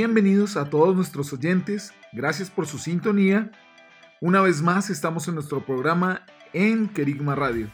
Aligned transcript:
Bienvenidos 0.00 0.56
a 0.56 0.70
todos 0.70 0.94
nuestros 0.94 1.32
oyentes, 1.32 1.92
gracias 2.12 2.50
por 2.50 2.68
su 2.68 2.78
sintonía. 2.78 3.50
Una 4.20 4.40
vez 4.40 4.62
más 4.62 4.90
estamos 4.90 5.26
en 5.26 5.34
nuestro 5.34 5.66
programa 5.66 6.22
en 6.52 6.86
Kerigma 6.86 7.34
Radio. 7.34 7.68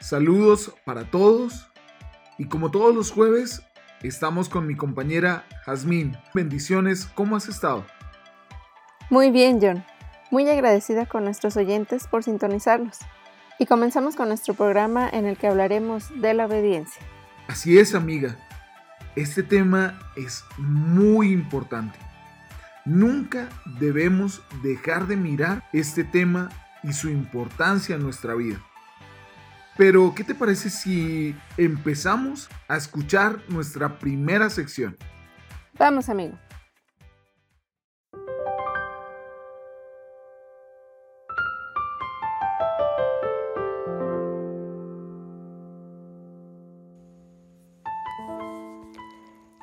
Saludos 0.00 0.74
para 0.84 1.08
todos 1.08 1.68
y 2.36 2.46
como 2.46 2.72
todos 2.72 2.92
los 2.92 3.12
jueves 3.12 3.62
estamos 4.02 4.48
con 4.48 4.66
mi 4.66 4.74
compañera 4.74 5.46
Jazmín. 5.64 6.16
Bendiciones, 6.34 7.06
¿cómo 7.14 7.36
has 7.36 7.48
estado? 7.48 7.86
Muy 9.08 9.30
bien, 9.30 9.60
John. 9.62 9.84
Muy 10.32 10.48
agradecida 10.48 11.06
con 11.06 11.22
nuestros 11.22 11.56
oyentes 11.56 12.08
por 12.08 12.24
sintonizarnos. 12.24 12.98
Y 13.60 13.66
comenzamos 13.66 14.16
con 14.16 14.26
nuestro 14.26 14.54
programa 14.54 15.08
en 15.08 15.26
el 15.26 15.36
que 15.36 15.46
hablaremos 15.46 16.10
de 16.20 16.34
la 16.34 16.46
obediencia. 16.46 17.00
Así 17.46 17.78
es, 17.78 17.94
amiga. 17.94 18.36
Este 19.16 19.42
tema 19.42 19.98
es 20.14 20.44
muy 20.58 21.32
importante. 21.32 21.98
Nunca 22.84 23.48
debemos 23.80 24.42
dejar 24.62 25.06
de 25.06 25.16
mirar 25.16 25.64
este 25.72 26.04
tema 26.04 26.50
y 26.82 26.92
su 26.92 27.08
importancia 27.08 27.96
en 27.96 28.02
nuestra 28.02 28.34
vida. 28.34 28.60
Pero, 29.78 30.14
¿qué 30.14 30.22
te 30.22 30.34
parece 30.34 30.68
si 30.68 31.34
empezamos 31.56 32.50
a 32.68 32.76
escuchar 32.76 33.40
nuestra 33.48 33.98
primera 33.98 34.50
sección? 34.50 34.98
Vamos, 35.78 36.10
amigo. 36.10 36.38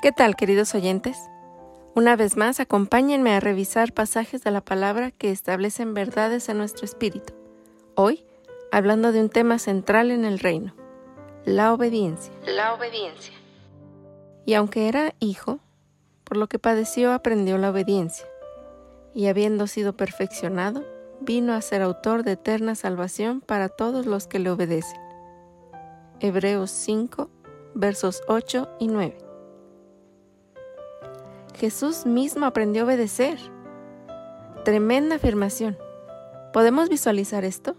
¿Qué 0.04 0.12
tal, 0.12 0.36
queridos 0.36 0.76
oyentes? 0.76 1.18
Una 1.96 2.18
vez 2.18 2.36
más, 2.36 2.60
acompáñenme 2.60 3.34
a 3.36 3.40
revisar 3.40 3.94
pasajes 3.94 4.44
de 4.44 4.52
la 4.52 4.60
palabra 4.60 5.12
que 5.12 5.32
establecen 5.32 5.94
verdades 5.94 6.50
en 6.50 6.58
nuestro 6.58 6.84
espíritu. 6.84 7.34
Hoy, 7.96 8.26
hablando 8.70 9.14
de 9.14 9.22
un 9.22 9.30
tema 9.30 9.60
central 9.60 10.12
en 10.12 10.26
el 10.26 10.40
reino, 10.40 10.76
la 11.46 11.72
obediencia. 11.72 12.34
La 12.46 12.74
obediencia. 12.74 13.34
Y 14.46 14.56
aunque 14.56 14.90
era 14.90 15.16
hijo, 15.22 15.60
por 16.26 16.36
lo 16.36 16.48
que 16.48 16.60
padeció 16.60 17.14
aprendió 17.14 17.58
la 17.58 17.70
obediencia, 17.70 18.26
y 19.14 19.28
habiendo 19.28 19.68
sido 19.68 19.96
perfeccionado, 19.96 20.84
vino 21.22 21.54
a 21.54 21.62
ser 21.62 21.82
autor 21.82 22.24
de 22.24 22.34
eterna 22.34 22.76
salvación 22.76 23.40
para 23.40 23.70
todos 23.70 24.06
los 24.06 24.28
que 24.28 24.40
le 24.40 24.50
obedecen. 24.50 25.00
Hebreos 26.20 26.72
5, 26.72 27.30
versos 27.74 28.22
8 28.28 28.68
y 28.82 28.88
9. 28.88 29.23
Jesús 31.56 32.06
mismo 32.06 32.46
aprendió 32.48 32.82
a 32.82 32.86
obedecer. 32.86 33.38
Tremenda 34.66 35.16
afirmación. 35.18 35.78
¿Podemos 36.52 36.90
visualizar 36.90 37.46
esto? 37.46 37.76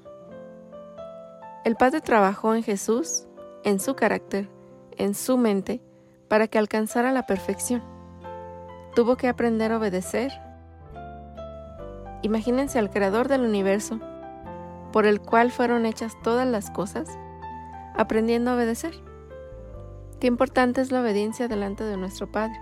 El 1.65 1.75
Padre 1.77 2.01
trabajó 2.01 2.55
en 2.55 2.63
Jesús, 2.63 3.27
en 3.65 3.81
su 3.81 3.97
carácter, 3.97 4.49
en 4.97 5.15
su 5.15 5.37
mente, 5.39 5.83
para 6.29 6.47
que 6.47 6.59
alcanzara 6.59 7.11
la 7.11 7.27
perfección. 7.27 7.83
Tuvo 8.95 9.17
que 9.17 9.29
aprender 9.29 9.73
a 9.73 9.79
obedecer. 9.79 10.31
Imagínense 12.23 12.79
al 12.79 12.91
Creador 12.91 13.27
del 13.27 13.43
universo, 13.43 13.99
por 14.93 15.05
el 15.05 15.21
cual 15.21 15.51
fueron 15.51 15.85
hechas 15.85 16.15
todas 16.23 16.47
las 16.47 16.71
cosas, 16.71 17.09
aprendiendo 17.97 18.53
a 18.53 18.55
obedecer. 18.55 18.95
Qué 20.21 20.29
importante 20.29 20.81
es 20.81 20.93
la 20.93 21.01
obediencia 21.01 21.49
delante 21.49 21.83
de 21.83 21.97
nuestro 21.97 22.31
Padre 22.31 22.55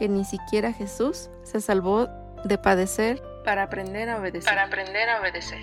que 0.00 0.08
ni 0.08 0.24
siquiera 0.24 0.72
Jesús 0.72 1.28
se 1.42 1.60
salvó 1.60 2.08
de 2.42 2.56
padecer 2.56 3.22
para 3.44 3.64
aprender 3.64 4.08
a 4.08 4.18
obedecer. 4.18 4.48
Para 4.50 4.64
aprender 4.64 5.10
a 5.10 5.20
obedecer. 5.20 5.60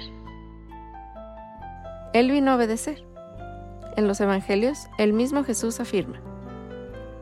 Él 2.13 2.29
vino 2.29 2.51
a 2.51 2.55
obedecer. 2.55 3.03
En 3.95 4.07
los 4.07 4.21
Evangelios, 4.21 4.89
el 4.99 5.13
mismo 5.13 5.43
Jesús 5.43 5.79
afirma, 5.79 6.21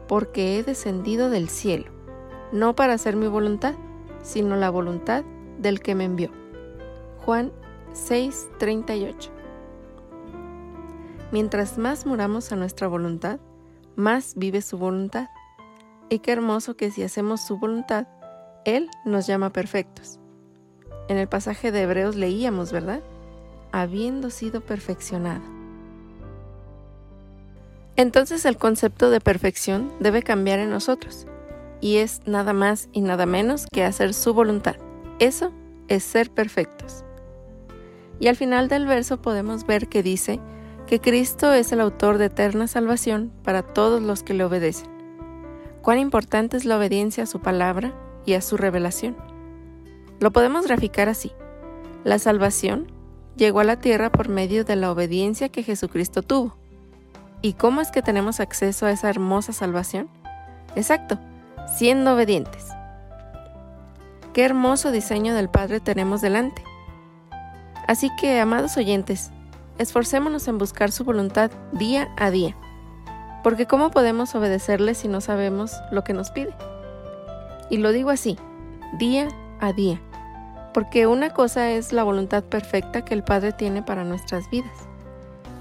porque 0.09 0.59
he 0.59 0.63
descendido 0.63 1.29
del 1.29 1.47
cielo, 1.47 1.89
no 2.51 2.75
para 2.75 2.91
hacer 2.91 3.15
mi 3.15 3.27
voluntad, 3.27 3.75
sino 4.21 4.57
la 4.57 4.69
voluntad 4.69 5.23
del 5.57 5.79
que 5.79 5.95
me 5.95 6.03
envió. 6.03 6.31
Juan 7.23 7.53
6:38 7.93 9.29
Mientras 11.31 11.77
más 11.77 12.05
muramos 12.05 12.51
a 12.51 12.57
nuestra 12.57 12.89
voluntad, 12.89 13.39
más 13.95 14.33
vive 14.35 14.61
su 14.61 14.77
voluntad. 14.77 15.29
Y 16.09 16.19
qué 16.19 16.31
hermoso 16.31 16.75
que 16.75 16.91
si 16.91 17.03
hacemos 17.03 17.41
su 17.41 17.57
voluntad, 17.57 18.07
Él 18.63 18.89
nos 19.05 19.25
llama 19.25 19.51
perfectos. 19.51 20.19
En 21.07 21.17
el 21.17 21.27
pasaje 21.27 21.71
de 21.71 21.81
Hebreos 21.81 22.15
leíamos, 22.15 22.71
¿verdad? 22.71 23.01
Habiendo 23.71 24.29
sido 24.29 24.61
perfeccionado. 24.61 25.41
Entonces 27.95 28.45
el 28.45 28.57
concepto 28.57 29.09
de 29.09 29.21
perfección 29.21 29.91
debe 29.99 30.21
cambiar 30.21 30.59
en 30.59 30.69
nosotros, 30.69 31.27
y 31.81 31.97
es 31.97 32.21
nada 32.25 32.53
más 32.53 32.89
y 32.91 33.01
nada 33.01 33.25
menos 33.25 33.65
que 33.71 33.83
hacer 33.83 34.13
su 34.13 34.33
voluntad. 34.33 34.75
Eso 35.19 35.51
es 35.87 36.03
ser 36.03 36.29
perfectos. 36.29 37.03
Y 38.19 38.27
al 38.27 38.35
final 38.35 38.67
del 38.67 38.85
verso 38.85 39.21
podemos 39.21 39.65
ver 39.65 39.87
que 39.87 40.03
dice 40.03 40.39
que 40.87 40.99
Cristo 40.99 41.51
es 41.53 41.71
el 41.71 41.81
autor 41.81 42.17
de 42.17 42.25
eterna 42.25 42.67
salvación 42.67 43.31
para 43.43 43.63
todos 43.63 44.01
los 44.01 44.23
que 44.23 44.33
le 44.33 44.43
obedecen 44.43 44.94
cuán 45.85 45.99
importante 45.99 46.57
es 46.57 46.65
la 46.65 46.77
obediencia 46.77 47.25
a 47.25 47.27
su 47.27 47.41
palabra 47.41 47.93
y 48.25 48.33
a 48.33 48.41
su 48.41 48.57
revelación. 48.57 49.15
Lo 50.19 50.31
podemos 50.31 50.65
graficar 50.65 51.09
así. 51.09 51.31
La 52.03 52.17
salvación 52.17 52.91
llegó 53.37 53.59
a 53.59 53.65
la 53.65 53.79
tierra 53.79 54.11
por 54.11 54.27
medio 54.27 54.65
de 54.65 54.75
la 54.75 54.91
obediencia 54.91 55.49
que 55.49 55.61
Jesucristo 55.61 56.23
tuvo. 56.23 56.57
¿Y 57.43 57.53
cómo 57.53 57.81
es 57.81 57.91
que 57.91 58.01
tenemos 58.01 58.39
acceso 58.39 58.87
a 58.87 58.91
esa 58.91 59.11
hermosa 59.11 59.53
salvación? 59.53 60.09
Exacto, 60.75 61.19
siendo 61.77 62.15
obedientes. 62.15 62.65
Qué 64.33 64.43
hermoso 64.43 64.91
diseño 64.91 65.35
del 65.35 65.49
Padre 65.49 65.81
tenemos 65.81 66.19
delante. 66.19 66.63
Así 67.87 68.09
que, 68.19 68.39
amados 68.39 68.75
oyentes, 68.77 69.29
esforcémonos 69.77 70.47
en 70.47 70.57
buscar 70.57 70.91
su 70.91 71.03
voluntad 71.03 71.51
día 71.73 72.07
a 72.17 72.31
día 72.31 72.57
porque 73.45 73.67
¿cómo 73.67 73.91
podemos 73.91 74.33
obedecerle 74.33 74.95
si 74.95 75.07
no 75.07 75.21
sabemos 75.21 75.79
lo 75.91 76.03
que 76.03 76.13
nos 76.13 76.31
pide? 76.31 76.51
Y 77.69 77.77
lo 77.77 77.91
digo 77.91 78.09
así, 78.09 78.39
día 78.97 79.27
a 79.59 79.71
día, 79.71 80.01
porque 80.73 81.05
una 81.05 81.29
cosa 81.29 81.69
es 81.69 81.93
la 81.93 82.03
voluntad 82.03 82.43
perfecta 82.43 83.05
que 83.05 83.13
el 83.13 83.23
Padre 83.23 83.53
tiene 83.53 83.83
para 83.83 84.03
nuestras 84.03 84.49
vidas, 84.49 84.75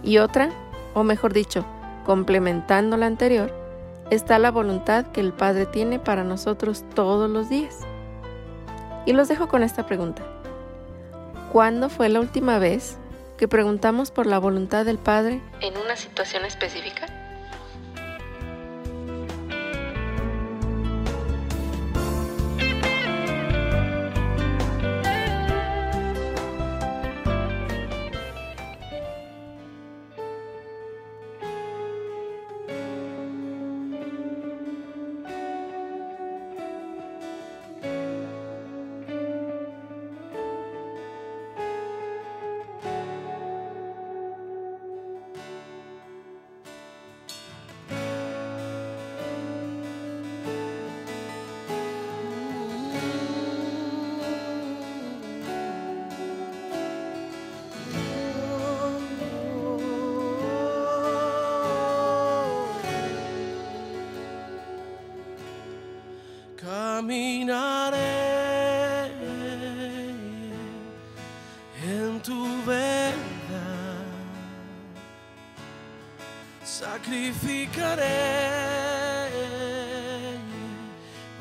y 0.03 0.17
otra, 0.17 0.49
o 0.94 1.05
mejor 1.05 1.34
dicho, 1.34 1.67
complementando 2.06 2.97
la 2.97 3.05
anterior, 3.05 3.53
está 4.09 4.39
la 4.39 4.50
voluntad 4.50 5.05
que 5.09 5.21
el 5.21 5.34
Padre 5.34 5.67
tiene 5.67 5.99
para 5.99 6.25
nosotros 6.25 6.87
todos 6.94 7.28
los 7.28 7.50
días. 7.50 7.81
Y 9.05 9.12
los 9.12 9.29
dejo 9.29 9.47
con 9.47 9.62
esta 9.62 9.85
pregunta. 9.85 10.23
¿Cuándo 11.53 11.91
fue 11.91 12.08
la 12.08 12.20
última 12.20 12.58
vez 12.58 12.97
que 13.37 13.47
preguntamos 13.47 14.11
por 14.11 14.25
la 14.25 14.38
voluntad 14.38 14.87
del 14.87 14.97
Padre 14.97 15.43
en 15.61 15.76
una 15.76 15.97
situación 15.97 16.47
específica? 16.47 17.24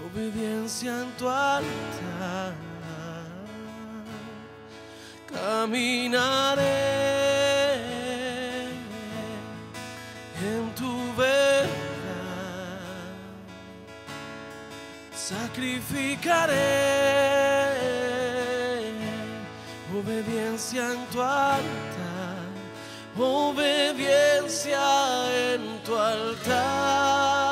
Obediencia 0.06 1.02
en 1.02 1.12
tu 1.18 1.30
altar. 1.30 2.54
Caminaré 5.28 6.62
en 10.42 10.76
tu 10.76 10.94
verdad, 11.16 11.70
sacrificaré 15.16 16.94
obediencia 19.96 20.92
en 20.92 21.06
tu 21.12 21.22
altar, 21.22 21.93
obediencia 23.18 24.82
en 25.54 25.80
tu 25.84 25.96
altar. 25.96 27.43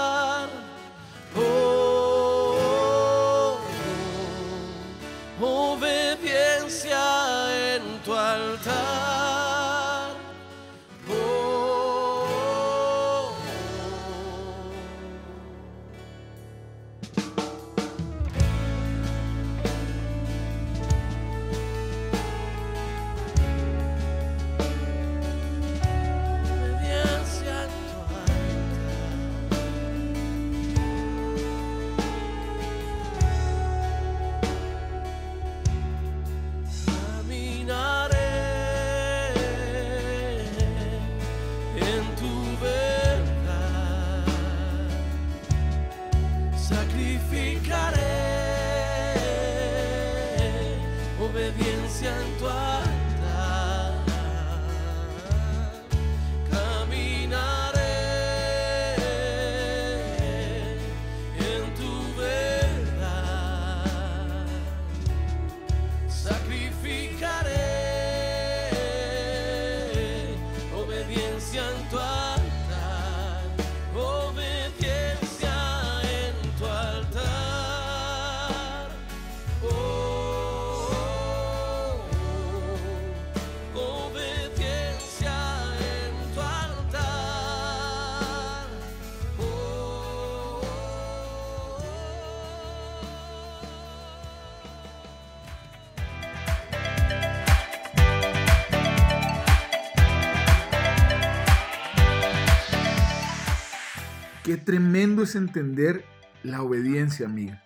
Tremendo 104.72 105.24
es 105.24 105.36
entender 105.36 106.06
la 106.44 106.62
obediencia, 106.62 107.26
amiga. 107.26 107.62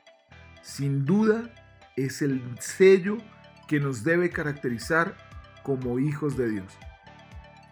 Sin 0.64 1.06
duda 1.06 1.52
es 1.96 2.24
el 2.24 2.42
sello 2.60 3.20
que 3.68 3.80
nos 3.80 4.04
debe 4.04 4.32
caracterizar 4.32 5.16
como 5.62 6.00
hijos 6.00 6.36
de 6.36 6.50
Dios. 6.50 6.74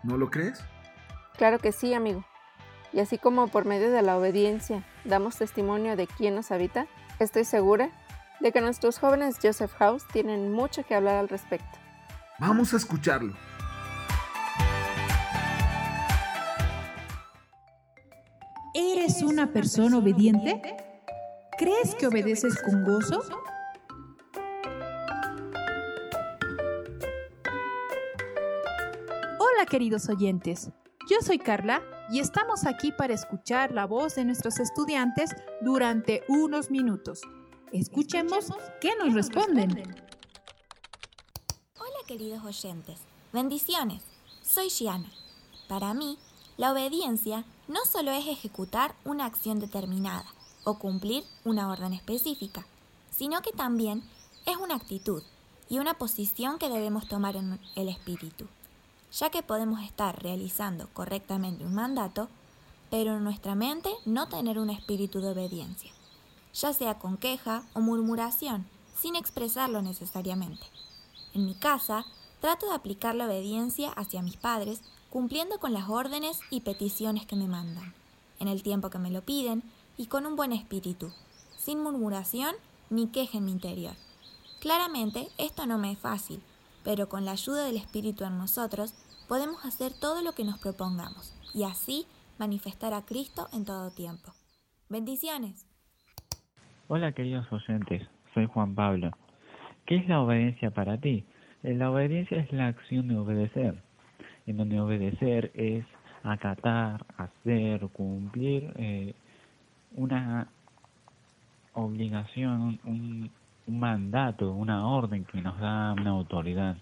¿No 0.03 0.17
lo 0.17 0.29
crees? 0.29 0.63
Claro 1.35 1.57
que 1.57 1.71
sí, 1.71 1.95
amigo. 1.95 2.23
Y 2.91 2.99
así 2.99 3.17
como 3.17 3.47
por 3.47 3.65
medio 3.65 3.89
de 3.89 4.03
la 4.03 4.17
obediencia 4.17 4.83
damos 5.03 5.37
testimonio 5.37 5.95
de 5.95 6.05
quién 6.05 6.35
nos 6.35 6.51
habita, 6.51 6.85
estoy 7.17 7.43
segura 7.43 7.89
de 8.39 8.51
que 8.51 8.61
nuestros 8.61 8.99
jóvenes 8.99 9.39
Joseph 9.41 9.73
House 9.79 10.03
tienen 10.13 10.51
mucho 10.51 10.85
que 10.85 10.93
hablar 10.93 11.15
al 11.15 11.27
respecto. 11.27 11.79
Vamos 12.37 12.75
a 12.75 12.77
escucharlo. 12.77 13.33
¿Eres 19.13 19.21
una 19.21 19.53
persona 19.53 19.99
obediente? 19.99 20.59
¿Crees 21.59 21.93
que 21.93 22.07
obedeces 22.07 22.59
con 22.63 22.83
gozo? 22.83 23.21
Hola 29.37 29.67
queridos 29.69 30.09
oyentes, 30.09 30.71
yo 31.07 31.17
soy 31.21 31.37
Carla 31.37 31.83
y 32.09 32.21
estamos 32.21 32.65
aquí 32.65 32.91
para 32.91 33.13
escuchar 33.13 33.71
la 33.71 33.85
voz 33.85 34.15
de 34.15 34.25
nuestros 34.25 34.59
estudiantes 34.59 35.29
durante 35.61 36.23
unos 36.27 36.71
minutos. 36.71 37.21
Escuchemos 37.71 38.47
qué 38.81 38.95
nos 38.97 39.13
responden. 39.13 39.69
Hola 41.77 41.99
queridos 42.07 42.43
oyentes, 42.43 43.01
bendiciones. 43.31 44.01
Soy 44.41 44.69
Shiana. 44.69 45.11
Para 45.67 45.93
mí, 45.93 46.17
la 46.57 46.71
obediencia 46.71 47.45
no 47.73 47.85
solo 47.85 48.11
es 48.11 48.27
ejecutar 48.27 48.93
una 49.03 49.25
acción 49.25 49.59
determinada 49.59 50.25
o 50.63 50.77
cumplir 50.77 51.23
una 51.43 51.71
orden 51.71 51.93
específica, 51.93 52.67
sino 53.09 53.41
que 53.41 53.51
también 53.51 54.03
es 54.45 54.57
una 54.57 54.75
actitud 54.75 55.23
y 55.69 55.79
una 55.79 55.95
posición 55.95 56.59
que 56.59 56.69
debemos 56.69 57.07
tomar 57.07 57.35
en 57.35 57.59
el 57.75 57.89
espíritu, 57.89 58.45
ya 59.11 59.31
que 59.31 59.41
podemos 59.41 59.81
estar 59.81 60.21
realizando 60.21 60.87
correctamente 60.93 61.65
un 61.65 61.73
mandato, 61.73 62.29
pero 62.91 63.17
en 63.17 63.23
nuestra 63.23 63.55
mente 63.55 63.89
no 64.05 64.29
tener 64.29 64.59
un 64.59 64.69
espíritu 64.69 65.19
de 65.19 65.31
obediencia, 65.31 65.91
ya 66.53 66.73
sea 66.73 66.99
con 66.99 67.17
queja 67.17 67.63
o 67.73 67.79
murmuración, 67.79 68.67
sin 68.95 69.15
expresarlo 69.15 69.81
necesariamente. 69.81 70.67
En 71.33 71.47
mi 71.47 71.55
casa, 71.55 72.05
trato 72.39 72.67
de 72.67 72.75
aplicar 72.75 73.15
la 73.15 73.25
obediencia 73.25 73.89
hacia 73.93 74.21
mis 74.21 74.37
padres 74.37 74.81
cumpliendo 75.13 75.59
con 75.59 75.73
las 75.73 75.89
órdenes 75.89 76.41
y 76.49 76.61
peticiones 76.61 77.27
que 77.27 77.35
me 77.35 77.45
mandan, 77.45 77.93
en 78.39 78.47
el 78.47 78.63
tiempo 78.63 78.89
que 78.89 78.97
me 78.97 79.11
lo 79.11 79.21
piden 79.21 79.61
y 79.95 80.07
con 80.07 80.25
un 80.25 80.35
buen 80.35 80.51
espíritu, 80.51 81.13
sin 81.55 81.83
murmuración 81.83 82.55
ni 82.89 83.09
queja 83.09 83.37
en 83.37 83.45
mi 83.45 83.51
interior. 83.51 83.93
Claramente 84.59 85.27
esto 85.37 85.67
no 85.67 85.77
me 85.77 85.91
es 85.91 85.99
fácil, 85.99 86.41
pero 86.83 87.09
con 87.09 87.25
la 87.25 87.33
ayuda 87.33 87.63
del 87.63 87.77
Espíritu 87.77 88.23
en 88.23 88.39
nosotros 88.39 88.95
podemos 89.27 89.63
hacer 89.65 89.91
todo 89.93 90.23
lo 90.23 90.31
que 90.31 90.45
nos 90.45 90.57
propongamos 90.57 91.39
y 91.53 91.61
así 91.61 92.07
manifestar 92.39 92.95
a 92.95 93.05
Cristo 93.05 93.49
en 93.53 93.65
todo 93.65 93.91
tiempo. 93.91 94.31
Bendiciones. 94.89 95.67
Hola 96.87 97.11
queridos 97.11 97.45
oyentes, 97.51 98.01
soy 98.33 98.47
Juan 98.47 98.73
Pablo. 98.73 99.11
¿Qué 99.85 99.97
es 99.97 100.07
la 100.07 100.21
obediencia 100.21 100.71
para 100.71 100.99
ti? 100.99 101.23
La 101.61 101.91
obediencia 101.91 102.39
es 102.39 102.51
la 102.51 102.65
acción 102.65 103.09
de 103.09 103.17
obedecer, 103.17 103.82
en 104.45 104.57
donde 104.57 104.79
obedecer 104.79 105.51
es 105.53 105.85
acatar, 106.23 107.05
hacer, 107.17 107.87
cumplir 107.89 108.73
eh, 108.75 109.13
una 109.95 110.47
obligación, 111.73 112.79
un, 112.83 113.31
mandato, 113.65 114.51
una 114.51 114.85
orden 114.87 115.23
que 115.23 115.41
nos 115.41 115.57
da 115.59 115.93
una 115.93 116.09
autoridad. 116.09 116.77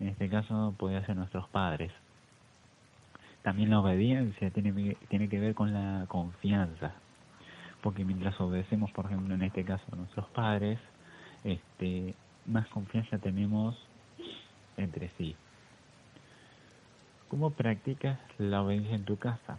En 0.00 0.08
este 0.08 0.28
caso 0.28 0.74
puede 0.76 1.04
ser 1.06 1.16
nuestros 1.16 1.48
padres. 1.48 1.92
También 3.42 3.70
la 3.70 3.80
obediencia 3.80 4.50
tiene 4.50 5.28
que 5.28 5.38
ver 5.38 5.54
con 5.54 5.72
la 5.72 6.06
confianza 6.08 6.94
porque 7.86 8.04
mientras 8.04 8.40
obedecemos, 8.40 8.90
por 8.90 9.06
ejemplo, 9.06 9.32
en 9.32 9.42
este 9.42 9.64
caso 9.64 9.84
a 9.92 9.94
nuestros 9.94 10.26
padres, 10.30 10.76
este, 11.44 12.16
más 12.44 12.66
confianza 12.70 13.16
tenemos 13.18 13.76
entre 14.76 15.08
sí. 15.16 15.36
¿Cómo 17.28 17.50
practicas 17.50 18.18
la 18.38 18.62
obediencia 18.62 18.94
en 18.94 19.04
tu 19.04 19.16
casa? 19.16 19.58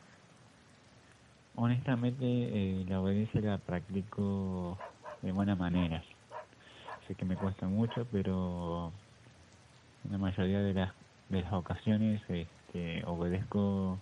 honestamente 1.57 2.23
eh, 2.23 2.85
la 2.87 3.01
obediencia 3.01 3.41
la 3.41 3.57
practico 3.57 4.77
de 5.21 5.31
buena 5.31 5.55
manera. 5.55 6.03
Sé 7.07 7.15
que 7.15 7.25
me 7.25 7.35
cuesta 7.35 7.67
mucho, 7.67 8.07
pero 8.11 8.91
en 10.05 10.11
la 10.11 10.17
mayoría 10.17 10.59
de 10.59 10.73
las, 10.73 10.93
de 11.29 11.41
las 11.41 11.53
ocasiones 11.53 12.21
este, 12.29 13.03
obedezco 13.05 13.99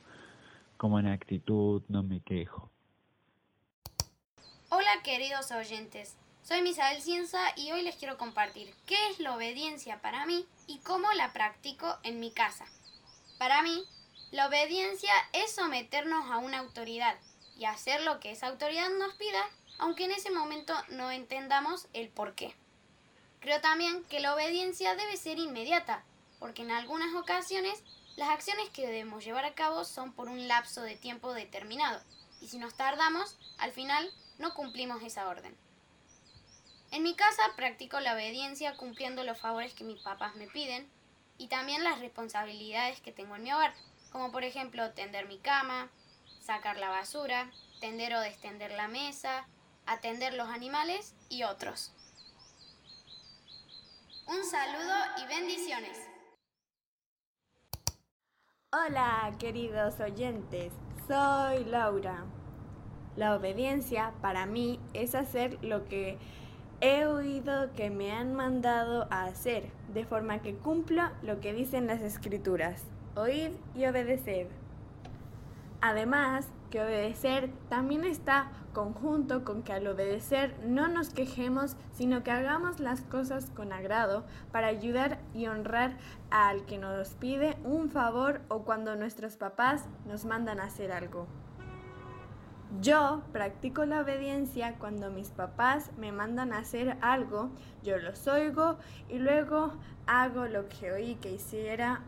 como 0.77 0.99
en 0.99 1.07
actitud, 1.07 1.81
no 1.87 2.03
me 2.03 2.19
quejo. 2.19 2.69
Hola 4.69 5.01
queridos 5.03 5.51
oyentes, 5.51 6.17
soy 6.43 6.61
Misael 6.61 7.01
Cienza 7.01 7.39
y 7.55 7.71
hoy 7.71 7.83
les 7.83 7.95
quiero 7.95 8.17
compartir 8.17 8.73
qué 8.85 8.97
es 9.11 9.19
la 9.19 9.33
obediencia 9.35 10.01
para 10.01 10.25
mí 10.25 10.45
y 10.67 10.79
cómo 10.79 11.07
la 11.13 11.31
practico 11.31 11.95
en 12.03 12.19
mi 12.19 12.31
casa. 12.31 12.65
Para 13.37 13.61
mí, 13.61 13.83
la 14.31 14.47
obediencia 14.47 15.11
es 15.33 15.53
someternos 15.53 16.29
a 16.31 16.37
una 16.37 16.59
autoridad 16.59 17.17
y 17.57 17.65
hacer 17.65 18.01
lo 18.01 18.19
que 18.19 18.31
esa 18.31 18.47
autoridad 18.47 18.89
nos 18.89 19.13
pida, 19.15 19.43
aunque 19.77 20.05
en 20.05 20.11
ese 20.11 20.31
momento 20.31 20.73
no 20.89 21.11
entendamos 21.11 21.87
el 21.93 22.09
por 22.09 22.33
qué. 22.35 22.55
Creo 23.39 23.61
también 23.61 24.03
que 24.05 24.19
la 24.19 24.33
obediencia 24.33 24.95
debe 24.95 25.17
ser 25.17 25.37
inmediata, 25.37 26.03
porque 26.39 26.63
en 26.63 26.71
algunas 26.71 27.13
ocasiones 27.15 27.83
las 28.15 28.29
acciones 28.29 28.69
que 28.69 28.87
debemos 28.87 29.23
llevar 29.23 29.45
a 29.45 29.53
cabo 29.53 29.83
son 29.83 30.13
por 30.13 30.29
un 30.29 30.47
lapso 30.47 30.81
de 30.81 30.95
tiempo 30.95 31.33
determinado, 31.33 32.01
y 32.41 32.47
si 32.47 32.57
nos 32.57 32.73
tardamos, 32.73 33.37
al 33.57 33.71
final 33.71 34.09
no 34.37 34.53
cumplimos 34.53 35.03
esa 35.03 35.27
orden. 35.27 35.55
En 36.91 37.03
mi 37.03 37.13
casa 37.15 37.43
practico 37.55 37.99
la 37.99 38.13
obediencia 38.13 38.77
cumpliendo 38.77 39.23
los 39.23 39.37
favores 39.37 39.73
que 39.73 39.83
mis 39.83 40.01
papás 40.01 40.35
me 40.35 40.47
piden 40.47 40.89
y 41.37 41.47
también 41.47 41.83
las 41.83 41.99
responsabilidades 41.99 43.01
que 43.01 43.11
tengo 43.11 43.35
en 43.35 43.43
mi 43.43 43.53
hogar, 43.53 43.73
como 44.11 44.31
por 44.31 44.43
ejemplo 44.43 44.91
tender 44.91 45.27
mi 45.27 45.39
cama, 45.39 45.89
sacar 46.41 46.77
la 46.77 46.89
basura, 46.89 47.51
tender 47.79 48.13
o 48.15 48.19
destender 48.19 48.71
la 48.71 48.87
mesa, 48.87 49.47
atender 49.85 50.33
los 50.33 50.47
animales 50.49 51.13
y 51.29 51.43
otros. 51.43 51.91
Un 54.27 54.43
saludo 54.43 54.95
y 55.23 55.27
bendiciones. 55.27 55.97
Hola 58.71 59.33
queridos 59.39 59.99
oyentes, 59.99 60.73
soy 61.07 61.63
Laura. 61.65 62.25
La 63.15 63.35
obediencia 63.35 64.13
para 64.21 64.45
mí 64.45 64.79
es 64.93 65.15
hacer 65.15 65.63
lo 65.63 65.87
que 65.87 66.17
he 66.81 67.05
oído 67.05 67.73
que 67.73 67.89
me 67.89 68.11
han 68.11 68.33
mandado 68.33 69.07
a 69.09 69.25
hacer, 69.25 69.71
de 69.93 70.05
forma 70.05 70.39
que 70.39 70.55
cumplo 70.55 71.03
lo 71.23 71.39
que 71.39 71.53
dicen 71.53 71.87
las 71.87 72.01
escrituras, 72.01 72.83
oíd 73.15 73.51
y 73.75 73.85
obedeced. 73.85 74.47
Además, 75.81 76.47
que 76.69 76.81
obedecer 76.81 77.51
también 77.69 78.03
está 78.03 78.51
conjunto 78.73 79.45
con 79.45 79.63
que 79.63 79.71
al 79.71 79.87
obedecer 79.87 80.55
no 80.65 80.87
nos 80.87 81.09
quejemos, 81.09 81.77
sino 81.93 82.23
que 82.23 82.31
hagamos 82.31 82.79
las 82.79 83.01
cosas 83.01 83.49
con 83.51 83.71
agrado 83.71 84.25
para 84.51 84.67
ayudar 84.67 85.19
y 85.33 85.47
honrar 85.47 85.97
al 86.31 86.65
que 86.65 86.77
nos 86.77 87.13
pide 87.13 87.55
un 87.63 87.89
favor 87.89 88.41
o 88.49 88.63
cuando 88.63 88.95
nuestros 88.95 89.37
papás 89.37 89.85
nos 90.05 90.25
mandan 90.25 90.59
a 90.59 90.65
hacer 90.65 90.91
algo. 90.91 91.27
Yo 92.81 93.23
practico 93.31 93.85
la 93.85 94.01
obediencia 94.01 94.75
cuando 94.79 95.09
mis 95.09 95.29
papás 95.29 95.91
me 95.97 96.11
mandan 96.11 96.51
a 96.51 96.59
hacer 96.59 96.97
algo, 97.01 97.49
yo 97.83 97.97
los 97.97 98.27
oigo 98.27 98.77
y 99.07 99.19
luego 99.19 99.73
hago 100.07 100.47
lo 100.47 100.67
que 100.67 100.91
oí 100.91 101.15
que 101.15 101.31
hiciera 101.31 102.01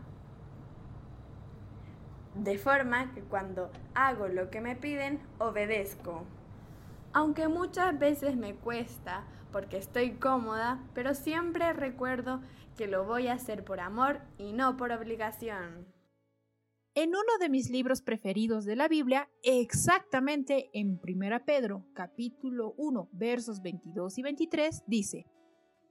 de 2.34 2.58
forma 2.58 3.12
que 3.14 3.22
cuando 3.22 3.70
hago 3.94 4.28
lo 4.28 4.50
que 4.50 4.60
me 4.60 4.76
piden, 4.76 5.20
obedezco. 5.38 6.24
Aunque 7.12 7.48
muchas 7.48 7.98
veces 7.98 8.36
me 8.36 8.54
cuesta 8.54 9.24
porque 9.50 9.78
estoy 9.78 10.12
cómoda, 10.12 10.78
pero 10.94 11.14
siempre 11.14 11.72
recuerdo 11.72 12.40
que 12.76 12.86
lo 12.86 13.04
voy 13.04 13.28
a 13.28 13.34
hacer 13.34 13.64
por 13.64 13.80
amor 13.80 14.20
y 14.36 14.52
no 14.52 14.76
por 14.76 14.92
obligación. 14.92 15.86
En 17.00 17.10
uno 17.10 17.38
de 17.38 17.48
mis 17.48 17.70
libros 17.70 18.02
preferidos 18.02 18.64
de 18.64 18.74
la 18.74 18.88
Biblia, 18.88 19.30
exactamente 19.44 20.68
en 20.72 21.00
1 21.00 21.44
Pedro 21.46 21.86
capítulo 21.92 22.74
1 22.76 23.10
versos 23.12 23.62
22 23.62 24.18
y 24.18 24.22
23, 24.22 24.82
dice, 24.88 25.26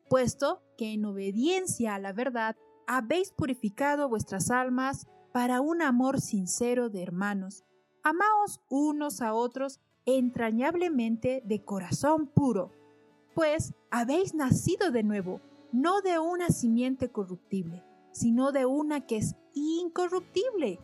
Puesto 0.10 0.62
que 0.78 0.92
en 0.92 1.06
obediencia 1.06 1.96
a 1.96 2.00
la 2.00 2.12
verdad 2.12 2.58
habéis 2.88 3.32
purificado 3.32 4.10
vuestras 4.10 4.52
almas 4.52 5.08
para 5.32 5.62
un 5.62 5.82
amor 5.82 6.20
sincero 6.20 6.90
de 6.90 7.04
hermanos. 7.04 7.64
Amaos 8.04 8.60
unos 8.70 9.22
a 9.22 9.34
otros 9.34 9.80
entrañablemente 10.06 11.42
de 11.46 11.64
corazón 11.64 12.28
puro, 12.28 12.74
pues 13.34 13.74
habéis 13.92 14.36
nacido 14.36 14.92
de 14.92 15.04
nuevo, 15.04 15.40
no 15.72 16.02
de 16.02 16.20
una 16.20 16.50
simiente 16.50 17.08
corruptible, 17.08 17.82
sino 18.12 18.52
de 18.52 18.66
una 18.66 19.06
que 19.06 19.16
es 19.16 19.38
incorruptible, 19.54 20.82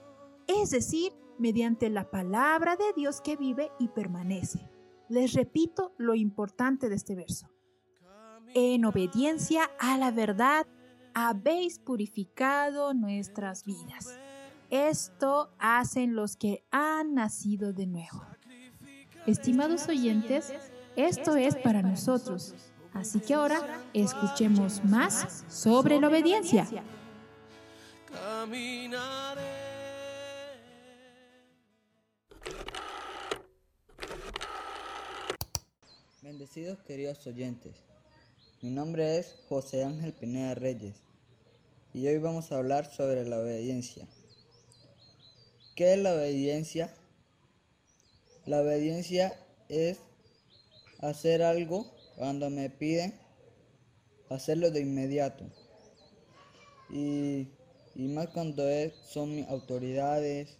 es 0.47 0.71
decir, 0.71 1.13
mediante 1.39 1.89
la 1.89 2.09
palabra 2.09 2.75
de 2.75 2.93
Dios 2.95 3.21
que 3.21 3.35
vive 3.35 3.71
y 3.79 3.87
permanece. 3.89 4.69
Les 5.09 5.33
repito 5.33 5.93
lo 5.97 6.15
importante 6.15 6.89
de 6.89 6.95
este 6.95 7.15
verso. 7.15 7.49
En 8.53 8.85
obediencia 8.85 9.69
a 9.79 9.97
la 9.97 10.11
verdad 10.11 10.67
habéis 11.13 11.79
purificado 11.79 12.93
nuestras 12.93 13.63
vidas. 13.65 14.17
Esto 14.69 15.53
hacen 15.59 16.15
los 16.15 16.35
que 16.35 16.65
han 16.71 17.13
nacido 17.13 17.73
de 17.73 17.87
nuevo. 17.87 18.25
Estimados 19.25 19.87
oyentes, 19.87 20.51
esto 20.95 21.35
es 21.35 21.55
para 21.55 21.81
nosotros. 21.81 22.55
Así 22.93 23.19
que 23.19 23.33
ahora 23.33 23.81
escuchemos 23.93 24.83
más 24.85 25.45
sobre 25.47 25.99
la 25.99 26.07
obediencia. 26.07 26.67
Bendecidos 36.33 36.79
queridos 36.87 37.27
oyentes, 37.27 37.75
mi 38.63 38.71
nombre 38.71 39.19
es 39.19 39.35
José 39.49 39.83
Ángel 39.83 40.13
Pineda 40.13 40.55
Reyes 40.55 40.95
y 41.93 42.07
hoy 42.07 42.17
vamos 42.17 42.51
a 42.51 42.57
hablar 42.57 42.91
sobre 42.91 43.23
la 43.23 43.37
obediencia. 43.37 44.07
¿Qué 45.75 45.93
es 45.93 45.99
la 45.99 46.15
obediencia? 46.15 46.91
La 48.47 48.61
obediencia 48.61 49.39
es 49.69 49.99
hacer 51.01 51.43
algo 51.43 51.93
cuando 52.15 52.49
me 52.49 52.71
piden, 52.71 53.13
hacerlo 54.31 54.71
de 54.71 54.79
inmediato. 54.79 55.45
Y, 56.89 57.47
más 57.95 58.29
cuando 58.29 58.67
es, 58.67 58.91
son 59.05 59.35
mis 59.35 59.47
autoridades 59.49 60.57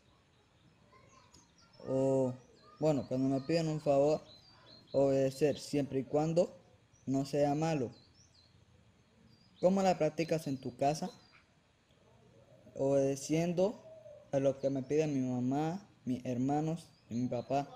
o, 1.90 2.32
bueno, 2.80 3.08
cuando 3.08 3.28
me 3.28 3.42
piden 3.42 3.70
un 3.70 3.82
favor, 3.82 4.22
obedecer 4.94 5.60
siempre 5.60 6.00
y 6.00 6.04
cuando 6.06 6.56
no 7.06 7.26
sea 7.26 7.54
malo. 7.56 7.92
¿Cómo 9.60 9.82
la 9.82 9.98
practicas 9.98 10.48
en 10.48 10.60
tu 10.60 10.78
casa? 10.78 11.10
Obedeciendo 12.76 13.84
a 14.32 14.40
lo 14.40 14.60
que 14.60 14.70
me 14.70 14.84
pide 14.84 15.08
mi 15.08 15.20
mamá, 15.20 15.86
mis 16.06 16.24
hermanos 16.26 16.88
y 17.10 17.16
mi 17.16 17.28
papá. 17.28 17.68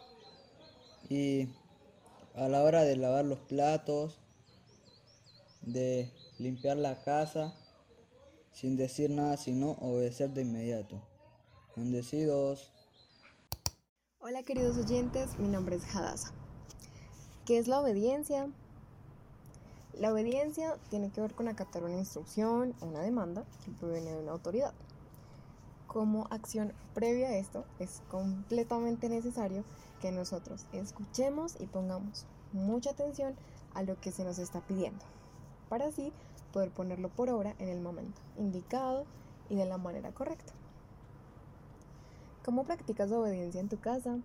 Y 1.09 1.49
a 2.35 2.47
la 2.47 2.63
hora 2.63 2.83
de 2.83 2.95
lavar 2.95 3.25
los 3.25 3.39
platos, 3.39 4.19
de 5.61 6.11
limpiar 6.37 6.77
la 6.77 7.03
casa, 7.03 7.55
sin 8.51 8.77
decir 8.77 9.09
nada, 9.09 9.37
sino 9.37 9.71
obedecer 9.81 10.31
de 10.31 10.41
inmediato. 10.43 11.01
Bendecidos. 11.75 12.71
Hola 14.19 14.43
queridos 14.43 14.77
oyentes, 14.77 15.37
mi 15.39 15.47
nombre 15.47 15.77
es 15.77 15.95
Hadassah. 15.95 16.36
¿Qué 17.47 17.57
es 17.57 17.67
la 17.67 17.79
obediencia? 17.79 18.49
La 19.97 20.11
obediencia 20.11 20.77
tiene 20.89 21.09
que 21.09 21.21
ver 21.21 21.33
con 21.33 21.47
acatar 21.47 21.83
una 21.83 21.97
instrucción 21.97 22.75
o 22.81 22.85
una 22.85 22.99
demanda 22.99 23.45
que 23.63 23.71
proviene 23.71 24.11
de 24.11 24.21
una 24.21 24.33
autoridad 24.33 24.73
como 25.87 26.27
acción 26.29 26.73
previa 26.93 27.29
a 27.29 27.37
esto, 27.37 27.63
es 27.79 28.03
completamente 28.11 29.07
necesario 29.07 29.63
que 30.01 30.11
nosotros 30.11 30.65
escuchemos 30.73 31.55
y 31.59 31.65
pongamos 31.65 32.25
mucha 32.51 32.91
atención 32.91 33.33
a 33.73 33.81
lo 33.81 33.99
que 33.99 34.11
se 34.11 34.25
nos 34.25 34.37
está 34.37 34.59
pidiendo, 34.59 35.03
para 35.69 35.87
así 35.87 36.11
poder 36.51 36.69
ponerlo 36.69 37.09
por 37.09 37.29
obra 37.29 37.55
en 37.59 37.69
el 37.69 37.79
momento 37.79 38.21
indicado 38.37 39.05
y 39.49 39.55
de 39.55 39.65
la 39.65 39.77
manera 39.77 40.11
correcta. 40.11 40.51
¿Cómo 42.43 42.65
practicas 42.65 43.09
la 43.09 43.19
obediencia 43.19 43.61
en 43.61 43.69
tu 43.69 43.79
casa? 43.79 44.19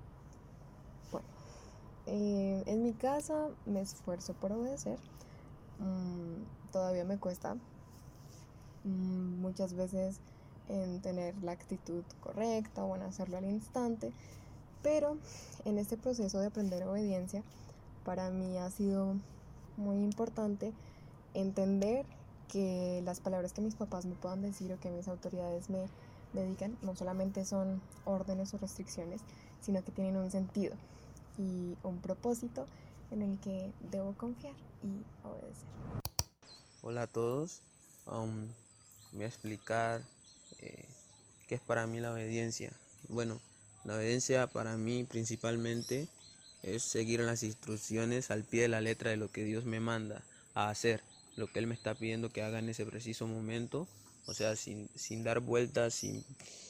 Eh, 2.06 2.64
en 2.66 2.82
mi 2.82 2.92
casa 2.92 3.48
me 3.66 3.80
esfuerzo 3.80 4.34
por 4.34 4.52
obedecer. 4.52 4.98
Mm, 5.78 6.70
todavía 6.72 7.04
me 7.04 7.18
cuesta. 7.18 7.56
Mm, 8.84 9.40
muchas 9.40 9.74
veces 9.74 10.20
en 10.68 11.00
tener 11.02 11.34
la 11.42 11.52
actitud 11.52 12.04
correcta 12.20 12.84
o 12.84 12.96
en 12.96 13.02
hacerlo 13.02 13.38
al 13.38 13.44
instante, 13.44 14.12
Pero 14.82 15.16
en 15.64 15.78
este 15.78 15.96
proceso 15.96 16.40
de 16.40 16.48
aprender 16.48 16.82
obediencia, 16.84 17.44
para 18.04 18.30
mí 18.30 18.58
ha 18.58 18.68
sido 18.70 19.14
muy 19.76 19.96
importante 19.96 20.72
entender 21.34 22.04
que 22.48 23.00
las 23.04 23.20
palabras 23.20 23.52
que 23.52 23.60
mis 23.60 23.76
papás 23.76 24.06
me 24.06 24.16
puedan 24.16 24.42
decir 24.42 24.72
o 24.72 24.80
que 24.80 24.90
mis 24.90 25.06
autoridades 25.08 25.70
me, 25.70 25.86
me 26.32 26.44
digan 26.44 26.76
no 26.82 26.96
solamente 26.96 27.44
son 27.44 27.80
órdenes 28.04 28.54
o 28.54 28.58
restricciones, 28.58 29.20
sino 29.60 29.84
que 29.84 29.92
tienen 29.92 30.16
un 30.16 30.30
sentido 30.32 30.74
y 31.38 31.76
un 31.82 32.00
propósito 32.00 32.66
en 33.10 33.22
el 33.22 33.38
que 33.40 33.70
debo 33.90 34.14
confiar 34.14 34.54
y 34.82 35.26
obedecer. 35.26 35.68
Hola 36.82 37.02
a 37.02 37.06
todos, 37.06 37.60
um, 38.06 38.48
voy 39.12 39.24
a 39.24 39.28
explicar 39.28 40.02
eh, 40.60 40.84
qué 41.46 41.54
es 41.56 41.60
para 41.60 41.86
mí 41.86 42.00
la 42.00 42.12
obediencia. 42.12 42.72
Bueno, 43.08 43.40
la 43.84 43.96
obediencia 43.96 44.46
para 44.46 44.76
mí 44.76 45.04
principalmente 45.04 46.08
es 46.62 46.82
seguir 46.82 47.20
las 47.20 47.42
instrucciones 47.42 48.30
al 48.30 48.44
pie 48.44 48.62
de 48.62 48.68
la 48.68 48.80
letra 48.80 49.10
de 49.10 49.16
lo 49.16 49.30
que 49.30 49.44
Dios 49.44 49.64
me 49.64 49.80
manda 49.80 50.22
a 50.54 50.70
hacer, 50.70 51.02
lo 51.36 51.46
que 51.46 51.58
Él 51.58 51.66
me 51.66 51.74
está 51.74 51.94
pidiendo 51.94 52.30
que 52.30 52.42
haga 52.42 52.58
en 52.58 52.68
ese 52.68 52.86
preciso 52.86 53.26
momento, 53.26 53.88
o 54.26 54.34
sea, 54.34 54.54
sin, 54.56 54.88
sin 54.94 55.24
dar 55.24 55.40
vueltas, 55.40 55.94
sin, 55.94 56.24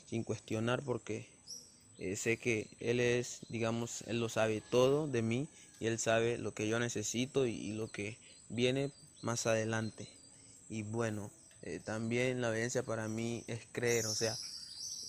sin 0.09 0.25
cuestionar, 0.25 0.83
porque 0.83 1.29
eh, 1.99 2.17
sé 2.17 2.39
que 2.39 2.69
Él 2.81 3.01
es, 3.01 3.41
digamos, 3.49 4.03
Él 4.07 4.21
lo 4.21 4.29
sabe 4.29 4.61
todo 4.61 5.07
de 5.09 5.23
mí 5.23 5.49
y 5.81 5.87
Él 5.87 5.99
sabe 5.99 6.39
lo 6.39 6.53
que 6.55 6.69
yo 6.69 6.79
necesito 6.79 7.47
y, 7.47 7.73
lo 7.73 7.89
que 7.89 8.19
viene 8.49 8.93
más 9.21 9.47
adelante. 9.47 10.09
Y 10.69 10.83
bueno, 10.83 11.31
eh, 11.63 11.81
también 11.81 12.41
la 12.41 12.51
obediencia 12.51 12.83
para 12.85 13.09
mí 13.09 13.45
es 13.47 13.67
creer, 13.73 14.07
o 14.07 14.15
sea, 14.15 14.39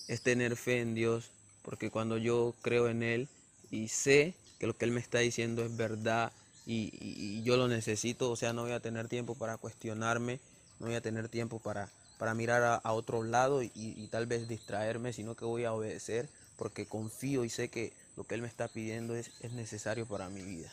es 0.06 0.22
tener 0.22 0.56
fe 0.56 0.80
en 0.80 0.94
Dios, 0.94 1.32
porque 1.62 1.90
cuando 1.90 2.18
yo 2.18 2.54
creo 2.62 2.88
en 2.88 3.02
Él 3.02 3.28
y 3.70 3.88
sé 3.88 4.34
que 4.58 4.66
lo 4.66 4.76
que 4.76 4.84
Él 4.84 4.92
me 4.92 5.00
está 5.00 5.18
diciendo 5.18 5.64
es 5.64 5.74
verdad 5.76 6.32
y, 6.66 6.90
y- 7.00 7.38
y 7.40 7.42
yo 7.42 7.56
lo 7.56 7.68
necesito, 7.68 8.30
o 8.30 8.36
sea, 8.36 8.52
no 8.52 8.62
voy 8.62 8.72
a 8.72 8.80
tener 8.80 9.08
tiempo 9.08 9.34
para 9.34 9.56
cuestionarme, 9.58 10.40
no 10.78 10.86
voy 10.86 10.94
a 10.96 11.00
tener 11.00 11.28
tiempo 11.28 11.60
para, 11.60 11.92
para 12.18 12.34
mirar 12.34 12.62
a, 12.62 12.74
a 12.76 12.92
otro 12.92 13.22
lado 13.22 13.62
y, 13.62 13.70
y 13.74 14.08
tal 14.08 14.26
vez 14.26 14.48
distraerme, 14.48 15.12
sino 15.12 15.34
que 15.36 15.44
voy 15.44 15.64
a 15.64 15.72
obedecer 15.72 16.30
porque 16.56 16.86
confío 16.86 17.44
y 17.44 17.50
sé 17.50 17.68
que 17.70 17.92
lo 18.16 18.24
que 18.24 18.34
Él 18.34 18.42
me 18.42 18.48
está 18.48 18.68
pidiendo 18.68 19.14
es, 19.16 19.32
es 19.40 19.52
necesario 19.52 20.06
para 20.06 20.28
mi 20.30 20.42
vida. 20.42 20.72